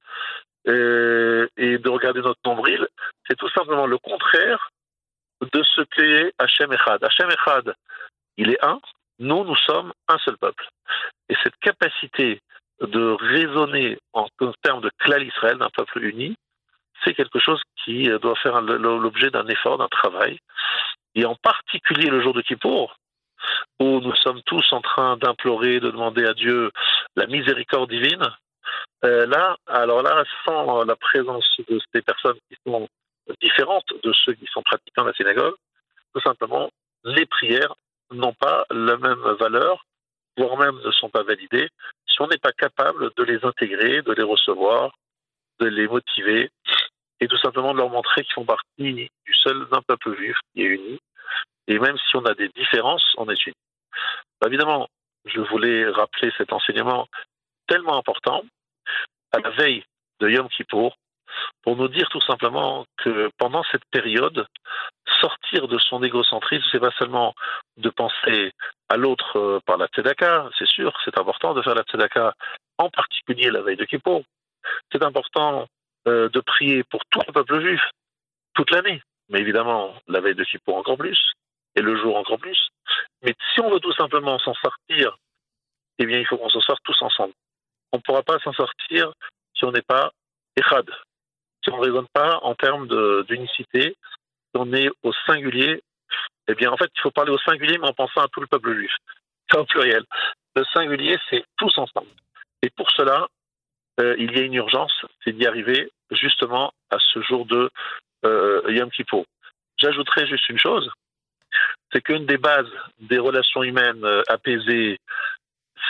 euh, 0.67 1.47
et 1.57 1.77
de 1.77 1.89
regarder 1.89 2.21
notre 2.21 2.39
nombril, 2.45 2.87
c'est 3.27 3.35
tout 3.35 3.49
simplement 3.49 3.85
le 3.85 3.97
contraire 3.97 4.69
de 5.41 5.61
ce 5.63 5.81
qu'est 5.81 6.33
Hachem 6.37 6.71
Echad. 6.71 7.03
Hachem 7.03 7.29
Echad, 7.29 7.73
il 8.37 8.49
est 8.49 8.63
un, 8.63 8.79
nous, 9.19 9.43
nous 9.43 9.55
sommes 9.57 9.93
un 10.07 10.17
seul 10.19 10.37
peuple. 10.37 10.67
Et 11.29 11.35
cette 11.43 11.57
capacité 11.57 12.41
de 12.87 13.15
raisonner 13.19 13.97
en, 14.13 14.27
termes 14.61 14.81
de 14.81 14.91
clal 14.99 15.23
Israël, 15.23 15.57
d'un 15.57 15.69
peuple 15.69 16.03
uni, 16.03 16.35
c'est 17.03 17.13
quelque 17.13 17.39
chose 17.39 17.61
qui 17.83 18.09
doit 18.21 18.35
faire 18.35 18.61
l'objet 18.61 19.29
d'un 19.29 19.47
effort, 19.47 19.77
d'un 19.77 19.87
travail. 19.87 20.39
Et 21.15 21.25
en 21.25 21.35
particulier 21.35 22.09
le 22.09 22.21
jour 22.21 22.33
de 22.33 22.41
Kippour, 22.41 22.95
où 23.79 23.99
nous 23.99 24.15
sommes 24.15 24.41
tous 24.45 24.65
en 24.71 24.81
train 24.81 25.17
d'implorer, 25.17 25.79
de 25.79 25.91
demander 25.91 26.25
à 26.25 26.33
Dieu 26.33 26.71
la 27.15 27.27
miséricorde 27.27 27.89
divine, 27.89 28.25
euh, 29.03 29.25
là, 29.25 29.57
alors 29.67 30.01
là, 30.01 30.23
sans 30.45 30.85
la 30.85 30.95
présence 30.95 31.45
de 31.67 31.79
ces 31.93 32.01
personnes 32.01 32.37
qui 32.49 32.57
sont 32.65 32.87
différentes 33.41 33.93
de 34.01 34.13
ceux 34.13 34.33
qui 34.33 34.45
sont 34.47 34.63
pratiquants 34.63 35.03
à 35.03 35.07
la 35.07 35.13
synagogue, 35.13 35.55
tout 36.13 36.21
simplement, 36.21 36.69
les 37.03 37.25
prières 37.25 37.73
n'ont 38.11 38.33
pas 38.33 38.65
la 38.71 38.97
même 38.97 39.23
valeur, 39.39 39.85
voire 40.37 40.57
même 40.57 40.79
ne 40.83 40.91
sont 40.91 41.09
pas 41.09 41.23
validées, 41.23 41.69
si 42.13 42.21
on 42.21 42.27
n'est 42.27 42.37
pas 42.37 42.51
capable 42.51 43.11
de 43.15 43.23
les 43.23 43.43
intégrer, 43.43 44.01
de 44.01 44.13
les 44.13 44.23
recevoir, 44.23 44.95
de 45.59 45.67
les 45.67 45.87
motiver, 45.87 46.49
et 47.19 47.27
tout 47.27 47.37
simplement 47.37 47.73
de 47.73 47.79
leur 47.79 47.89
montrer 47.89 48.23
qu'ils 48.23 48.33
font 48.33 48.45
partie 48.45 49.09
du 49.25 49.33
seul 49.33 49.65
d'un 49.71 49.81
peuple 49.81 50.15
juif 50.15 50.37
qui 50.53 50.61
est 50.61 50.65
uni. 50.65 50.99
Et 51.67 51.79
même 51.79 51.97
si 51.97 52.15
on 52.15 52.25
a 52.25 52.33
des 52.33 52.49
différences, 52.49 53.05
on 53.17 53.29
est 53.29 53.45
unis. 53.45 53.55
Bah, 54.39 54.47
évidemment, 54.47 54.87
je 55.25 55.39
voulais 55.39 55.87
rappeler 55.89 56.31
cet 56.37 56.51
enseignement 56.51 57.07
tellement 57.67 57.97
important 57.97 58.43
à 59.31 59.39
la 59.39 59.49
veille 59.51 59.83
de 60.19 60.29
Yom 60.29 60.49
Kippour 60.49 60.97
pour 61.61 61.75
nous 61.75 61.87
dire 61.87 62.07
tout 62.09 62.21
simplement 62.21 62.85
que 62.97 63.29
pendant 63.37 63.63
cette 63.71 63.85
période, 63.91 64.47
sortir 65.21 65.67
de 65.67 65.77
son 65.79 66.03
égocentrisme, 66.03 66.65
c'est 66.71 66.79
pas 66.79 66.91
seulement 66.97 67.33
de 67.77 67.89
penser 67.89 68.51
à 68.89 68.97
l'autre 68.97 69.37
euh, 69.37 69.59
par 69.65 69.77
la 69.77 69.87
tzedaka, 69.87 70.49
c'est 70.57 70.67
sûr, 70.67 70.93
c'est 71.05 71.17
important 71.17 71.53
de 71.53 71.61
faire 71.61 71.75
la 71.75 71.83
tzedaka, 71.83 72.33
en 72.77 72.89
particulier 72.89 73.49
la 73.49 73.61
veille 73.61 73.77
de 73.77 73.85
Kippour. 73.85 74.23
C'est 74.91 75.03
important 75.03 75.67
euh, 76.07 76.29
de 76.29 76.39
prier 76.39 76.83
pour 76.83 77.01
tout 77.09 77.21
le 77.27 77.33
peuple 77.33 77.61
juif 77.61 77.81
toute 78.53 78.71
l'année, 78.71 79.01
mais 79.29 79.39
évidemment 79.39 79.93
la 80.07 80.19
veille 80.21 80.35
de 80.35 80.43
Kippour 80.43 80.77
encore 80.77 80.97
plus, 80.97 81.19
et 81.75 81.81
le 81.81 81.95
jour 81.97 82.15
encore 82.17 82.39
plus. 82.39 82.69
Mais 83.23 83.33
si 83.53 83.61
on 83.61 83.71
veut 83.71 83.79
tout 83.79 83.93
simplement 83.93 84.37
s'en 84.39 84.53
sortir, 84.55 85.17
eh 85.99 86.05
bien 86.05 86.19
il 86.19 86.25
faut 86.25 86.37
qu'on 86.37 86.49
s'en 86.49 86.61
sorte 86.61 86.83
tous 86.83 87.01
ensemble 87.01 87.33
on 87.93 87.97
ne 87.97 88.01
pourra 88.01 88.23
pas 88.23 88.39
s'en 88.39 88.51
sortir 88.51 89.13
si 89.55 89.63
on 89.63 89.71
n'est 89.71 89.83
pas 89.83 90.11
Echad, 90.57 90.89
si 91.63 91.71
on 91.71 91.77
ne 91.77 91.83
raisonne 91.83 92.07
pas 92.13 92.39
en 92.43 92.55
termes 92.55 92.87
d'unicité, 93.27 93.95
on 94.53 94.71
est 94.73 94.89
au 95.03 95.13
singulier. 95.25 95.81
Eh 96.47 96.55
bien, 96.55 96.71
en 96.71 96.77
fait, 96.77 96.91
il 96.95 97.01
faut 97.01 97.11
parler 97.11 97.31
au 97.31 97.37
singulier, 97.39 97.77
mais 97.77 97.87
en 97.87 97.93
pensant 97.93 98.21
à 98.21 98.27
tout 98.27 98.41
le 98.41 98.47
peuple 98.47 98.73
juif. 98.75 98.91
En 99.55 99.65
pluriel. 99.65 100.03
Le 100.55 100.63
singulier, 100.73 101.17
c'est 101.29 101.43
tous 101.57 101.77
ensemble. 101.77 102.09
Et 102.61 102.69
pour 102.69 102.89
cela, 102.91 103.27
euh, 103.99 104.15
il 104.17 104.35
y 104.35 104.39
a 104.39 104.43
une 104.43 104.53
urgence, 104.55 105.05
c'est 105.23 105.33
d'y 105.33 105.45
arriver 105.45 105.91
justement 106.11 106.73
à 106.89 106.97
ce 106.99 107.21
jour 107.21 107.45
de 107.45 107.69
euh, 108.25 108.61
Yom 108.69 108.89
Kippur. 108.89 109.25
J'ajouterai 109.77 110.27
juste 110.27 110.49
une 110.49 110.57
chose, 110.57 110.89
c'est 111.91 112.01
qu'une 112.01 112.25
des 112.25 112.37
bases 112.37 112.71
des 112.99 113.19
relations 113.19 113.63
humaines 113.63 114.03
euh, 114.03 114.23
apaisées, 114.27 114.99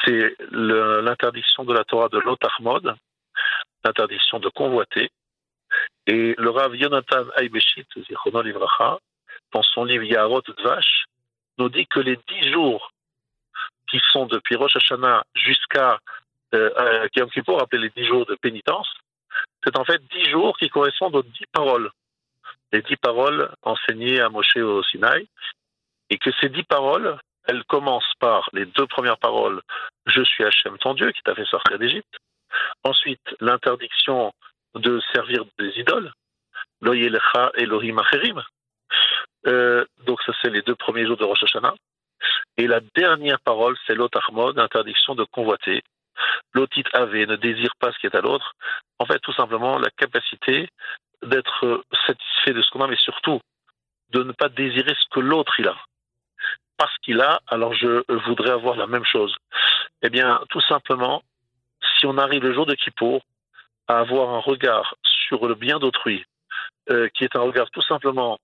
c'est 0.03 0.35
l'interdiction 0.51 1.63
de 1.63 1.73
la 1.73 1.85
Torah 1.85 2.09
de 2.09 2.19
l'Otahmod, 2.19 2.95
l'interdiction 3.85 4.39
de 4.39 4.49
convoiter. 4.49 5.09
Et 6.07 6.35
le 6.37 6.49
Rav 6.49 6.75
Yonatan 6.75 7.25
Aibeshit, 7.37 7.87
dans 9.53 9.63
son 9.63 9.85
livre 9.85 10.03
Yarot 10.03 10.41
Dvash, 10.41 11.05
nous 11.57 11.69
dit 11.69 11.87
que 11.87 11.99
les 11.99 12.17
dix 12.27 12.51
jours 12.51 12.91
qui 13.89 14.01
sont 14.11 14.25
depuis 14.25 14.55
Rosh 14.55 14.75
Hashanah 14.75 15.23
jusqu'à 15.35 15.99
euh, 16.53 17.07
Yom 17.15 17.29
Kippur, 17.29 17.61
appelés 17.61 17.83
les 17.83 18.01
dix 18.01 18.07
jours 18.07 18.25
de 18.25 18.35
pénitence, 18.35 18.89
c'est 19.63 19.77
en 19.77 19.85
fait 19.85 20.01
dix 20.11 20.29
jours 20.29 20.57
qui 20.57 20.69
correspondent 20.69 21.15
aux 21.15 21.23
dix 21.23 21.45
paroles. 21.51 21.91
Les 22.71 22.81
dix 22.81 22.97
paroles 22.97 23.51
enseignées 23.61 24.19
à 24.19 24.29
Moshe 24.29 24.57
au 24.57 24.83
Sinaï, 24.83 25.27
et 26.09 26.17
que 26.17 26.31
ces 26.41 26.49
dix 26.49 26.63
paroles 26.63 27.17
elle 27.45 27.63
commence 27.65 28.09
par 28.19 28.49
les 28.53 28.65
deux 28.65 28.87
premières 28.87 29.17
paroles 29.17 29.61
Je 30.05 30.23
suis 30.23 30.43
Hachem 30.43 30.77
ton 30.77 30.93
Dieu 30.93 31.11
qui 31.11 31.21
t'a 31.23 31.35
fait 31.35 31.45
sortir 31.45 31.77
d'Égypte. 31.77 32.15
Ensuite, 32.83 33.35
l'interdiction 33.41 34.33
de 34.75 35.01
servir 35.13 35.45
des 35.59 35.69
idoles. 35.79 36.11
Loyelecha 36.81 37.51
Elohim 37.55 37.99
Acherim. 37.99 38.41
Euh, 39.47 39.85
donc, 40.05 40.21
ça, 40.23 40.33
c'est 40.41 40.49
les 40.49 40.61
deux 40.61 40.75
premiers 40.75 41.05
jours 41.05 41.17
de 41.17 41.23
Rosh 41.23 41.43
Hashanah. 41.43 41.73
Et 42.57 42.67
la 42.67 42.79
dernière 42.95 43.39
parole, 43.39 43.77
c'est 43.85 43.95
l'Otachmod, 43.95 44.59
interdiction 44.59 45.15
de 45.15 45.23
convoiter. 45.25 45.81
L'otit 46.53 46.83
ave, 46.93 47.15
ne 47.15 47.35
désire 47.35 47.73
pas 47.79 47.91
ce 47.91 47.99
qui 47.99 48.05
est 48.05 48.15
à 48.15 48.21
l'autre. 48.21 48.53
En 48.99 49.05
fait, 49.05 49.19
tout 49.19 49.33
simplement, 49.33 49.79
la 49.79 49.89
capacité 49.89 50.69
d'être 51.23 51.83
satisfait 52.05 52.53
de 52.53 52.61
ce 52.61 52.69
qu'on 52.69 52.81
a, 52.81 52.87
mais 52.87 52.97
surtout 52.97 53.39
de 54.09 54.23
ne 54.23 54.31
pas 54.31 54.49
désirer 54.49 54.93
ce 54.93 55.09
que 55.09 55.19
l'autre 55.19 55.59
il 55.59 55.67
a 55.67 55.75
parce 56.77 56.97
qu'il 56.99 57.21
a, 57.21 57.41
alors 57.47 57.73
je 57.73 58.03
voudrais 58.25 58.51
avoir 58.51 58.75
la 58.75 58.87
même 58.87 59.05
chose. 59.05 59.35
Eh 60.01 60.09
bien, 60.09 60.41
tout 60.49 60.61
simplement, 60.61 61.23
si 61.97 62.05
on 62.05 62.17
arrive 62.17 62.43
le 62.43 62.53
jour 62.53 62.65
de 62.65 62.75
Kippour 62.75 63.21
à 63.87 63.99
avoir 63.99 64.29
un 64.29 64.39
regard 64.39 64.95
sur 65.03 65.47
le 65.47 65.55
bien 65.55 65.79
d'autrui, 65.79 66.25
euh, 66.89 67.09
qui 67.13 67.23
est 67.23 67.35
un 67.35 67.41
regard 67.41 67.69
tout 67.71 67.81
simplement 67.81 68.39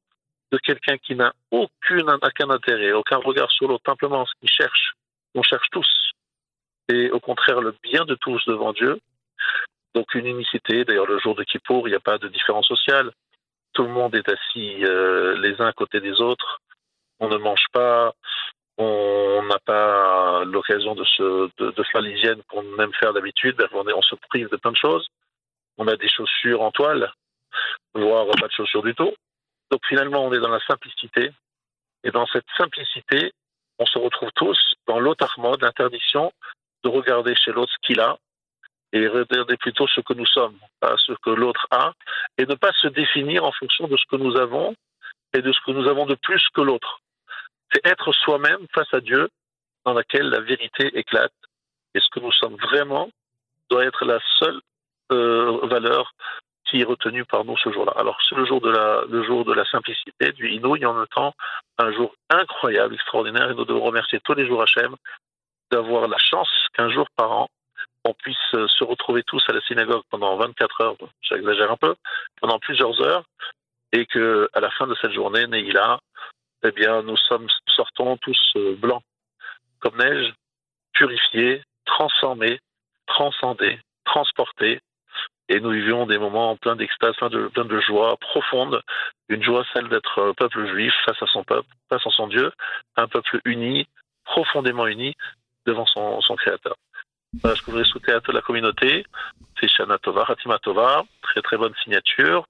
de 0.51 0.57
quelqu'un 0.57 0.97
qui 0.97 1.15
n'a 1.15 1.33
aucun, 1.51 2.17
aucun 2.21 2.49
intérêt, 2.49 2.91
aucun 2.91 3.17
regard 3.17 3.51
sur 3.51 3.67
l'autre, 3.67 3.83
simplement 3.85 4.25
ce 4.25 4.33
qu'il 4.39 4.49
cherche, 4.49 4.93
on 5.35 5.43
cherche 5.43 5.67
tous, 5.71 6.11
et 6.89 7.11
au 7.11 7.19
contraire 7.19 7.61
le 7.61 7.75
bien 7.83 8.05
de 8.05 8.15
tous 8.15 8.43
devant 8.47 8.73
Dieu. 8.73 8.99
Donc 9.95 10.13
une 10.15 10.27
unicité, 10.27 10.85
d'ailleurs 10.85 11.07
le 11.07 11.19
jour 11.19 11.35
de 11.35 11.43
Kippour, 11.43 11.87
il 11.87 11.91
n'y 11.91 11.97
a 11.97 11.99
pas 11.99 12.17
de 12.17 12.27
différence 12.27 12.67
sociale, 12.67 13.11
tout 13.73 13.83
le 13.83 13.89
monde 13.89 14.15
est 14.15 14.27
assis 14.27 14.83
euh, 14.83 15.39
les 15.39 15.59
uns 15.61 15.67
à 15.67 15.73
côté 15.73 15.99
des 15.99 16.19
autres, 16.19 16.59
on 17.19 17.27
ne 17.27 17.37
mange 17.37 17.65
pas, 17.71 18.13
on 18.77 19.43
n'a 19.43 19.59
pas 19.59 20.43
l'occasion 20.45 20.95
de, 20.95 21.03
se, 21.03 21.49
de, 21.57 21.83
faire 21.91 22.01
l'hygiène 22.01 22.41
qu'on 22.47 22.63
aime 22.79 22.93
faire 22.93 23.13
d'habitude, 23.13 23.55
on, 23.73 24.01
se 24.01 24.15
prive 24.29 24.49
de 24.49 24.55
plein 24.55 24.71
de 24.71 24.77
choses. 24.77 25.07
On 25.79 25.87
a 25.87 25.95
des 25.95 26.07
chaussures 26.07 26.61
en 26.61 26.71
toile, 26.71 27.11
voire 27.95 28.27
pas 28.39 28.47
de 28.47 28.51
chaussures 28.51 28.83
du 28.83 28.93
tout. 28.93 29.11
Donc 29.71 29.81
finalement, 29.87 30.23
on 30.25 30.33
est 30.33 30.39
dans 30.39 30.49
la 30.49 30.59
simplicité. 30.59 31.31
Et 32.03 32.11
dans 32.11 32.27
cette 32.27 32.45
simplicité, 32.55 33.33
on 33.79 33.85
se 33.87 33.97
retrouve 33.97 34.29
tous 34.35 34.59
dans 34.87 34.99
l'autre 34.99 35.25
l'interdiction 35.61 36.31
de 36.83 36.89
regarder 36.89 37.33
chez 37.35 37.51
l'autre 37.51 37.71
ce 37.73 37.87
qu'il 37.87 37.99
a 37.99 38.17
et 38.93 39.07
regarder 39.07 39.57
plutôt 39.57 39.87
ce 39.87 40.01
que 40.01 40.13
nous 40.13 40.25
sommes, 40.25 40.57
pas 40.79 40.95
ce 40.97 41.13
que 41.23 41.31
l'autre 41.31 41.67
a, 41.71 41.93
et 42.37 42.45
ne 42.45 42.55
pas 42.55 42.71
se 42.81 42.87
définir 42.87 43.43
en 43.43 43.51
fonction 43.51 43.87
de 43.87 43.97
ce 43.97 44.05
que 44.09 44.15
nous 44.15 44.35
avons 44.37 44.75
et 45.33 45.41
de 45.41 45.51
ce 45.51 45.59
que 45.65 45.71
nous 45.71 45.87
avons 45.87 46.05
de 46.05 46.15
plus 46.15 46.43
que 46.53 46.61
l'autre 46.61 47.01
c'est 47.71 47.85
être 47.85 48.11
soi-même 48.13 48.65
face 48.73 48.93
à 48.93 49.01
Dieu 49.01 49.29
dans 49.85 49.93
laquelle 49.93 50.29
la 50.29 50.41
vérité 50.41 50.97
éclate. 50.97 51.33
Et 51.93 51.99
ce 51.99 52.09
que 52.11 52.19
nous 52.19 52.31
sommes 52.31 52.55
vraiment 52.55 53.09
doit 53.69 53.85
être 53.85 54.05
la 54.05 54.19
seule 54.39 54.59
valeur 55.09 56.13
qui 56.69 56.81
est 56.81 56.85
retenu 56.85 57.25
par 57.25 57.45
nous 57.45 57.57
ce 57.57 57.71
jour-là. 57.71 57.93
Alors 57.95 58.17
c'est 58.27 58.35
le 58.35 58.45
jour 58.45 58.61
de 58.61 58.69
la, 58.69 59.03
le 59.09 59.23
jour 59.23 59.43
de 59.43 59.53
la 59.53 59.65
simplicité, 59.65 60.31
du 60.33 60.49
Inouï, 60.51 60.85
en 60.85 60.93
même 60.93 61.07
temps 61.07 61.33
un 61.77 61.91
jour 61.91 62.13
incroyable, 62.29 62.93
extraordinaire, 62.93 63.49
et 63.49 63.55
nous 63.55 63.65
devons 63.65 63.83
remercier 63.83 64.19
tous 64.23 64.33
les 64.33 64.45
jours 64.45 64.61
Hachem 64.61 64.95
d'avoir 65.71 66.07
la 66.07 66.17
chance 66.17 66.49
qu'un 66.73 66.89
jour 66.89 67.07
par 67.15 67.31
an, 67.31 67.49
on 68.05 68.13
puisse 68.13 68.37
se 68.51 68.83
retrouver 68.83 69.23
tous 69.23 69.43
à 69.49 69.53
la 69.53 69.61
synagogue 69.61 70.03
pendant 70.09 70.35
24 70.37 70.81
heures, 70.81 70.95
j'exagère 71.21 71.71
un 71.71 71.77
peu, 71.77 71.95
pendant 72.41 72.59
plusieurs 72.59 72.99
heures, 73.01 73.23
et 73.91 74.05
que 74.05 74.49
à 74.53 74.59
la 74.59 74.69
fin 74.71 74.87
de 74.87 74.95
cette 75.01 75.11
journée, 75.11 75.47
Neila, 75.47 75.99
eh 76.63 76.71
bien, 76.71 77.01
nous 77.03 77.17
sommes 77.17 77.47
sortons 77.67 78.17
tous 78.17 78.39
euh, 78.55 78.75
blancs 78.75 79.03
comme 79.79 79.97
neige, 79.97 80.33
purifiés, 80.93 81.63
transformés, 81.85 82.59
transcendés, 83.07 83.79
transportés, 84.03 84.81
et 85.49 85.59
nous 85.59 85.71
vivions 85.71 86.05
des 86.05 86.19
moments 86.19 86.55
pleins 86.55 86.75
d'extase, 86.75 87.15
pleins 87.17 87.29
de, 87.29 87.47
plein 87.47 87.65
de 87.65 87.79
joie 87.81 88.15
profonde, 88.17 88.81
une 89.27 89.43
joie 89.43 89.65
celle 89.73 89.89
d'être 89.89 90.33
peuple 90.37 90.67
juif 90.67 90.93
face 91.05 91.21
à 91.21 91.27
son 91.27 91.43
peuple, 91.43 91.67
face 91.89 92.05
à 92.05 92.11
son 92.11 92.27
Dieu, 92.27 92.51
un 92.95 93.07
peuple 93.07 93.41
uni, 93.45 93.87
profondément 94.23 94.85
uni 94.87 95.15
devant 95.65 95.87
son, 95.87 96.21
son 96.21 96.35
Créateur. 96.35 96.75
Voilà 97.41 97.55
ce 97.55 97.61
que 97.61 97.67
je 97.67 97.71
voudrais 97.71 97.89
souhaiter 97.89 98.11
à 98.11 98.21
toute 98.21 98.33
la 98.33 98.41
communauté. 98.41 99.05
C'est 99.59 99.67
Shana 99.67 99.97
Tova, 99.97 100.25
Hatima 100.27 100.57
Tova, 100.59 101.03
très 101.21 101.41
très 101.41 101.57
bonne 101.57 101.73
signature. 101.83 102.45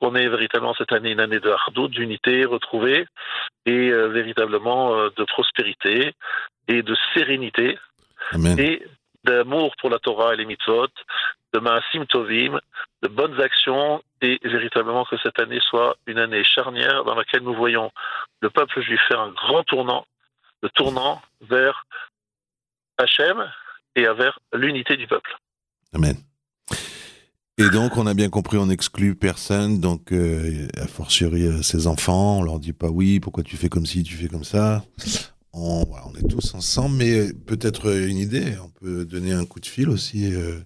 On 0.00 0.14
est 0.14 0.28
véritablement 0.28 0.74
cette 0.74 0.92
année 0.92 1.12
une 1.12 1.20
année 1.20 1.40
de 1.40 1.50
hardout, 1.50 1.88
d'unité 1.88 2.44
retrouvée 2.44 3.06
et 3.66 3.90
euh, 3.90 4.08
véritablement 4.08 4.94
euh, 4.94 5.10
de 5.16 5.24
prospérité 5.24 6.14
et 6.68 6.82
de 6.82 6.96
sérénité 7.14 7.78
Amen. 8.32 8.58
et 8.58 8.82
d'amour 9.24 9.74
pour 9.80 9.90
la 9.90 9.98
Torah 9.98 10.34
et 10.34 10.36
les 10.36 10.44
mitzvot, 10.44 10.88
de 11.54 11.60
Maasim 11.60 12.04
Tovim, 12.06 12.58
de 13.02 13.08
bonnes 13.08 13.40
actions 13.40 14.02
et 14.20 14.38
véritablement 14.42 15.04
que 15.04 15.16
cette 15.22 15.38
année 15.38 15.60
soit 15.60 15.96
une 16.06 16.18
année 16.18 16.42
charnière 16.44 17.04
dans 17.04 17.14
laquelle 17.14 17.42
nous 17.42 17.54
voyons 17.54 17.90
le 18.42 18.50
peuple 18.50 18.82
juif 18.82 19.00
faire 19.08 19.20
un 19.20 19.30
grand 19.30 19.62
tournant, 19.62 20.04
le 20.62 20.68
tournant 20.70 21.22
vers 21.40 21.86
Hachem 22.98 23.48
et 23.94 24.02
vers 24.02 24.38
l'unité 24.52 24.96
du 24.96 25.06
peuple. 25.06 25.36
Amen. 25.94 26.16
Et 27.56 27.70
donc, 27.70 27.96
on 27.96 28.06
a 28.08 28.14
bien 28.14 28.30
compris, 28.30 28.56
on 28.56 28.66
n'exclut 28.66 29.14
personne, 29.14 29.80
donc 29.80 30.12
euh, 30.12 30.66
a 30.76 30.88
fortiori 30.88 31.46
euh, 31.46 31.62
ses 31.62 31.86
enfants, 31.86 32.38
on 32.38 32.42
leur 32.42 32.58
dit 32.58 32.72
pas 32.72 32.88
oui, 32.88 33.20
pourquoi 33.20 33.44
tu 33.44 33.56
fais 33.56 33.68
comme 33.68 33.86
ci, 33.86 34.02
tu 34.02 34.16
fais 34.16 34.26
comme 34.26 34.42
ça. 34.42 34.82
On, 35.52 35.84
voilà, 35.84 36.04
on 36.08 36.14
est 36.16 36.28
tous 36.28 36.52
ensemble, 36.56 36.96
mais 36.96 37.12
euh, 37.16 37.32
peut-être 37.46 37.94
une 37.94 38.16
idée, 38.16 38.56
on 38.60 38.70
peut 38.70 39.04
donner 39.04 39.32
un 39.32 39.44
coup 39.44 39.60
de 39.60 39.66
fil 39.66 39.88
aussi 39.88 40.34
euh, 40.34 40.58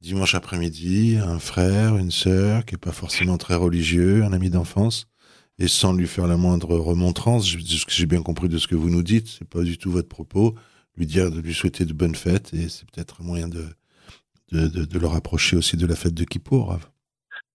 dimanche 0.00 0.34
après-midi 0.34 1.18
un 1.22 1.38
frère, 1.38 1.96
une 1.96 2.10
sœur 2.10 2.64
qui 2.64 2.74
est 2.74 2.78
pas 2.78 2.92
forcément 2.92 3.38
très 3.38 3.54
religieux, 3.54 4.22
un 4.24 4.32
ami 4.32 4.50
d'enfance, 4.50 5.06
et 5.58 5.68
sans 5.68 5.92
lui 5.94 6.06
faire 6.06 6.26
la 6.26 6.36
moindre 6.36 6.76
remontrance, 6.76 7.48
je- 7.48 7.58
ce 7.58 7.86
que 7.86 7.92
j'ai 7.92 8.06
bien 8.06 8.22
compris 8.22 8.48
de 8.48 8.58
ce 8.58 8.68
que 8.68 8.74
vous 8.74 8.90
nous 8.90 9.02
dites, 9.02 9.28
c'est 9.28 9.48
pas 9.48 9.62
du 9.62 9.78
tout 9.78 9.90
votre 9.90 10.08
propos, 10.08 10.54
lui 10.96 11.06
dire 11.06 11.30
de 11.30 11.40
lui 11.40 11.54
souhaiter 11.54 11.84
de 11.84 11.92
bonnes 11.92 12.14
fêtes, 12.14 12.52
et 12.54 12.68
c'est 12.68 12.88
peut-être 12.90 13.20
un 13.20 13.24
moyen 13.24 13.48
de, 13.48 13.64
de, 14.52 14.68
de, 14.68 14.84
de 14.84 14.98
le 14.98 15.06
rapprocher 15.06 15.56
aussi 15.56 15.76
de 15.76 15.86
la 15.86 15.96
fête 15.96 16.14
de 16.14 16.24
Kippour. 16.24 16.78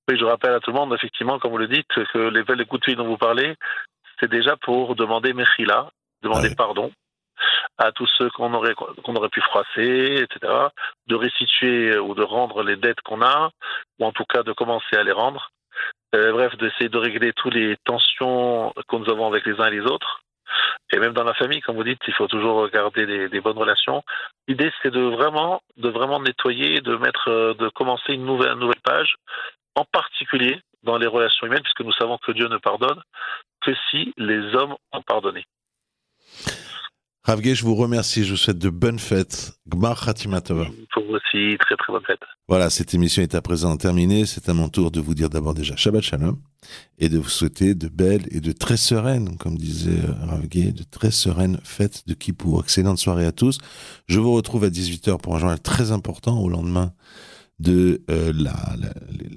Oui, 0.10 0.18
je 0.20 0.26
rappelle 0.26 0.54
à 0.54 0.60
tout 0.60 0.72
le 0.72 0.78
monde, 0.78 0.94
effectivement, 0.94 1.39
comme 1.39 1.52
vous 1.52 1.58
le 1.58 1.68
dites, 1.68 1.88
que 2.12 2.30
les 2.30 2.44
belles 2.44 2.66
coups 2.66 2.82
de 2.82 2.86
fil 2.86 2.96
dont 2.96 3.08
vous 3.08 3.18
parlez, 3.18 3.56
c'est 4.20 4.30
déjà 4.30 4.58
pour 4.58 4.96
demander 4.96 5.34
Mechila, 5.34 5.92
demander 6.24 6.50
Ouais. 6.50 6.56
pardon 6.56 6.92
à 7.78 7.92
tous 7.92 8.10
ceux 8.18 8.30
qu'on 8.32 8.54
aurait, 8.54 8.76
pu 9.30 9.42
froisser, 9.42 10.24
etc., 10.24 10.54
de 11.08 11.16
restituer 11.16 11.98
ou 11.98 12.14
de 12.16 12.24
rendre 12.24 12.64
les 12.64 12.76
dettes 12.76 13.02
qu'on 13.02 13.22
a, 13.22 13.52
ou 14.00 14.06
en 14.06 14.12
tout 14.12 14.26
cas 14.26 14.44
de 14.44 14.52
commencer 14.52 14.96
à 14.96 15.04
les 15.04 15.12
rendre. 15.12 15.52
Euh, 16.14 16.32
bref, 16.34 16.56
d'essayer 16.58 16.89
de 16.89 16.98
régler 16.98 17.32
toutes 17.34 17.54
les 17.54 17.78
tensions 17.86 18.74
que 18.88 18.96
nous 18.96 19.10
avons 19.10 19.28
avec 19.28 19.46
les 19.46 19.60
uns 19.60 19.68
et 19.68 19.80
les 19.80 19.86
autres. 19.86 20.22
Et 20.92 21.00
même 21.00 21.14
dans 21.14 21.24
la 21.24 21.34
famille, 21.34 21.62
comme 21.62 21.78
vous 21.78 21.86
dites, 21.86 22.02
il 22.08 22.14
faut 22.14 22.28
toujours 22.28 22.68
garder 22.70 23.30
des, 23.30 23.39
bonnes 23.39 23.58
relations. 23.58 24.04
L'idée, 24.48 24.72
c'est 24.82 24.92
de 24.92 25.00
vraiment, 25.00 25.62
nettoyer, 25.78 26.82
de 26.82 26.98
mettre, 26.98 27.30
euh, 27.30 27.54
de 27.54 27.70
commencer 27.70 28.14
une 28.14 28.26
nouvelle 28.26 28.58
page, 28.84 29.16
en 29.76 29.86
particulier 29.86 30.60
dans 30.84 30.98
les 30.98 31.08
relations 31.08 31.48
humaines, 31.48 31.64
puisque 31.64 31.82
nous 31.82 31.94
savons 31.94 32.18
que 32.18 32.34
Dieu 32.34 32.48
ne 32.48 32.58
pardonne 32.58 33.02
que 33.62 33.72
si 33.89 34.14
les 34.18 34.56
hommes 34.56 34.76
ont 34.92 35.02
pardonné. 35.02 35.46
Rav 37.24 37.40
Gay, 37.40 37.54
je 37.54 37.64
vous 37.64 37.76
remercie, 37.76 38.24
je 38.24 38.32
vous 38.32 38.38
souhaite 38.38 38.58
de 38.58 38.70
bonnes 38.72 38.98
fêtes. 38.98 39.52
Gmar 39.70 40.04
Khatima 40.04 40.42
Tova. 40.42 40.66
Pour 40.92 41.04
vous 41.06 41.14
aussi, 41.14 41.56
très 41.60 41.76
très 41.76 41.94
bonne 41.94 42.02
fête. 42.06 42.20
Voilà, 42.48 42.72
cette 42.72 42.96
émission 42.96 43.22
est 43.22 43.36
à 43.36 43.44
présent 43.44 43.78
terminée. 43.78 44.26
C'est 44.26 44.50
à 44.50 44.54
mon 44.56 44.70
tour 44.70 44.90
de 44.90 45.00
vous 45.00 45.14
dire 45.14 45.30
d'abord 45.30 45.54
déjà 45.54 45.76
Shabbat 45.76 46.02
Shalom 46.02 46.38
et 46.98 47.10
de 47.10 47.20
vous 47.20 47.30
souhaiter 47.30 47.76
de 47.76 47.90
belles 47.90 48.26
et 48.32 48.40
de 48.40 48.52
très 48.52 48.76
sereines, 48.76 49.38
comme 49.38 49.56
disait 49.56 50.00
euh, 50.04 50.26
Rav 50.26 50.48
Gay, 50.48 50.72
de 50.72 50.82
très 50.84 51.12
sereines 51.12 51.60
fêtes 51.64 52.04
de 52.08 52.16
Kippour. 52.16 52.62
Excellente 52.64 52.98
soirée 52.98 53.26
à 53.28 53.32
tous. 53.32 53.60
Je 54.08 54.20
vous 54.20 54.34
retrouve 54.34 54.64
à 54.64 54.70
18h 54.70 55.20
pour 55.22 55.36
un 55.36 55.40
journal 55.40 55.60
très 55.60 55.92
important 55.92 56.40
au 56.40 56.50
lendemain 56.50 56.92
de 57.60 58.02
euh, 58.10 58.34
la, 58.36 58.54
la- 58.80 58.94
les, 59.12 59.30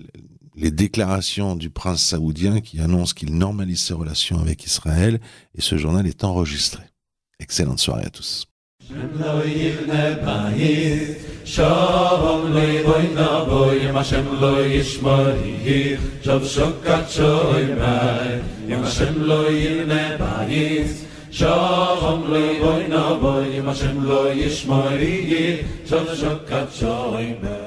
les 0.56 0.70
déclarations 0.70 1.54
du 1.54 1.68
prince 1.68 2.02
saoudien 2.02 2.62
qui 2.62 2.80
annonce 2.80 3.12
qu'il 3.12 3.36
normalise 3.36 3.80
ses 3.82 3.92
relations 3.92 4.38
avec 4.40 4.64
Israël 4.64 5.20
et 5.54 5.60
ce 5.60 5.76
journal 5.76 6.06
est 6.06 6.24
enregistré. 6.24 6.82
Excellente 7.40 7.80
soirée 7.80 8.06
à 8.06 8.10
tous. 8.10 8.46
lo 8.90 9.40
yivne 9.44 10.20
bayit 10.24 11.16
shalom 11.44 12.52
lo 12.52 12.60
yivoy 12.60 13.14
na 13.14 13.44
boy 13.48 13.80
yem 13.80 13.96
Hashem 13.96 14.26
lo 14.40 14.60
yishmori 14.60 15.96
shav 16.22 16.42
shokat 16.44 17.08
shoy 17.08 17.64
bay 17.80 18.42
yem 18.68 18.82
Hashem 18.84 19.26
lo 19.26 19.48
yivne 19.48 20.18
bayit 20.20 20.92
shalom 21.30 22.28
lo 22.30 22.36
yivoy 22.36 22.88
na 22.88 23.16
boy 23.16 23.48
yem 23.54 23.64
Hashem 23.64 24.04
lo 24.04 24.28
yishmori 24.28 25.64
shav 25.88 26.06
shokat 26.12 26.68
shoy 26.68 27.40
bay 27.40 27.63